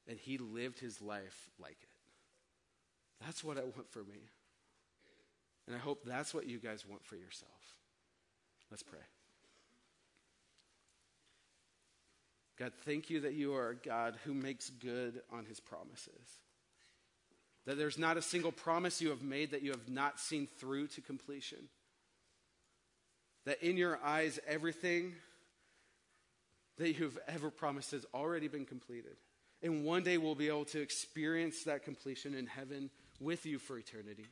And 0.09 0.17
he 0.17 0.37
lived 0.37 0.79
his 0.79 1.01
life 1.01 1.49
like 1.59 1.77
it. 1.81 3.23
That's 3.23 3.43
what 3.43 3.57
I 3.57 3.61
want 3.61 3.89
for 3.91 3.99
me. 3.99 4.19
And 5.67 5.75
I 5.75 5.79
hope 5.79 6.03
that's 6.03 6.33
what 6.33 6.47
you 6.47 6.57
guys 6.57 6.83
want 6.85 7.05
for 7.05 7.15
yourself. 7.15 7.51
Let's 8.71 8.83
pray. 8.83 8.99
God, 12.57 12.73
thank 12.85 13.09
you 13.09 13.21
that 13.21 13.33
you 13.33 13.53
are 13.53 13.69
a 13.69 13.75
God 13.75 14.15
who 14.25 14.33
makes 14.33 14.69
good 14.69 15.21
on 15.31 15.45
his 15.45 15.59
promises. 15.59 16.39
That 17.65 17.77
there's 17.77 17.99
not 17.99 18.17
a 18.17 18.21
single 18.21 18.51
promise 18.51 19.01
you 19.01 19.09
have 19.09 19.21
made 19.21 19.51
that 19.51 19.61
you 19.61 19.71
have 19.71 19.87
not 19.87 20.19
seen 20.19 20.47
through 20.59 20.87
to 20.87 21.01
completion. 21.01 21.69
That 23.45 23.61
in 23.61 23.77
your 23.77 23.99
eyes, 24.03 24.39
everything 24.47 25.13
that 26.77 26.97
you've 26.97 27.19
ever 27.27 27.51
promised 27.51 27.91
has 27.91 28.05
already 28.13 28.47
been 28.47 28.65
completed. 28.65 29.15
And 29.61 29.83
one 29.83 30.03
day 30.03 30.17
we'll 30.17 30.35
be 30.35 30.47
able 30.47 30.65
to 30.65 30.81
experience 30.81 31.63
that 31.63 31.83
completion 31.83 32.33
in 32.33 32.47
heaven 32.47 32.89
with 33.19 33.45
you 33.45 33.59
for 33.59 33.77
eternity. 33.77 34.25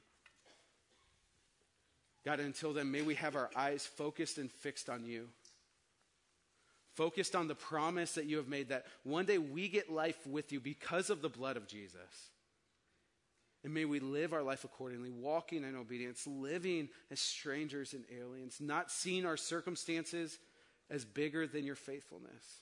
God, 2.24 2.40
until 2.40 2.74
then, 2.74 2.92
may 2.92 3.02
we 3.02 3.16
have 3.16 3.36
our 3.36 3.50
eyes 3.56 3.86
focused 3.86 4.38
and 4.38 4.52
fixed 4.52 4.90
on 4.90 5.06
you. 5.06 5.28
focused 6.98 7.36
on 7.36 7.48
the 7.48 7.56
promise 7.56 8.14
that 8.14 8.26
you 8.26 8.38
have 8.38 8.48
made 8.48 8.70
that 8.70 8.88
one 9.04 9.24
day 9.24 9.38
we 9.38 9.70
get 9.70 9.92
life 9.92 10.26
with 10.26 10.52
you 10.52 10.60
because 10.60 11.12
of 11.12 11.22
the 11.22 11.30
blood 11.30 11.56
of 11.56 11.68
Jesus. 11.68 12.32
And 13.64 13.72
may 13.72 13.86
we 13.86 14.00
live 14.00 14.34
our 14.34 14.42
life 14.42 14.64
accordingly, 14.64 15.12
walking 15.12 15.64
in 15.64 15.76
obedience, 15.76 16.26
living 16.26 16.90
as 17.12 17.20
strangers 17.20 17.94
and 17.94 18.04
aliens, 18.20 18.58
not 18.60 18.92
seeing 18.92 19.26
our 19.26 19.38
circumstances 19.38 20.40
as 20.90 21.06
bigger 21.06 21.46
than 21.46 21.66
your 21.66 21.76
faithfulness, 21.76 22.62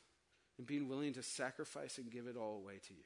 and 0.58 0.66
being 0.68 0.88
willing 0.88 1.14
to 1.14 1.24
sacrifice 1.24 1.98
and 1.98 2.12
give 2.12 2.28
it 2.28 2.38
all 2.38 2.58
away 2.58 2.80
to 2.88 2.94
you. 2.94 3.04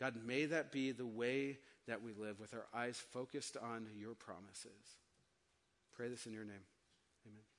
God, 0.00 0.16
may 0.26 0.46
that 0.46 0.72
be 0.72 0.92
the 0.92 1.06
way 1.06 1.58
that 1.86 2.02
we 2.02 2.12
live 2.12 2.40
with 2.40 2.54
our 2.54 2.66
eyes 2.74 3.02
focused 3.12 3.56
on 3.56 3.86
your 3.96 4.14
promises. 4.14 4.98
Pray 5.94 6.08
this 6.08 6.26
in 6.26 6.32
your 6.32 6.44
name. 6.44 6.64
Amen. 7.26 7.51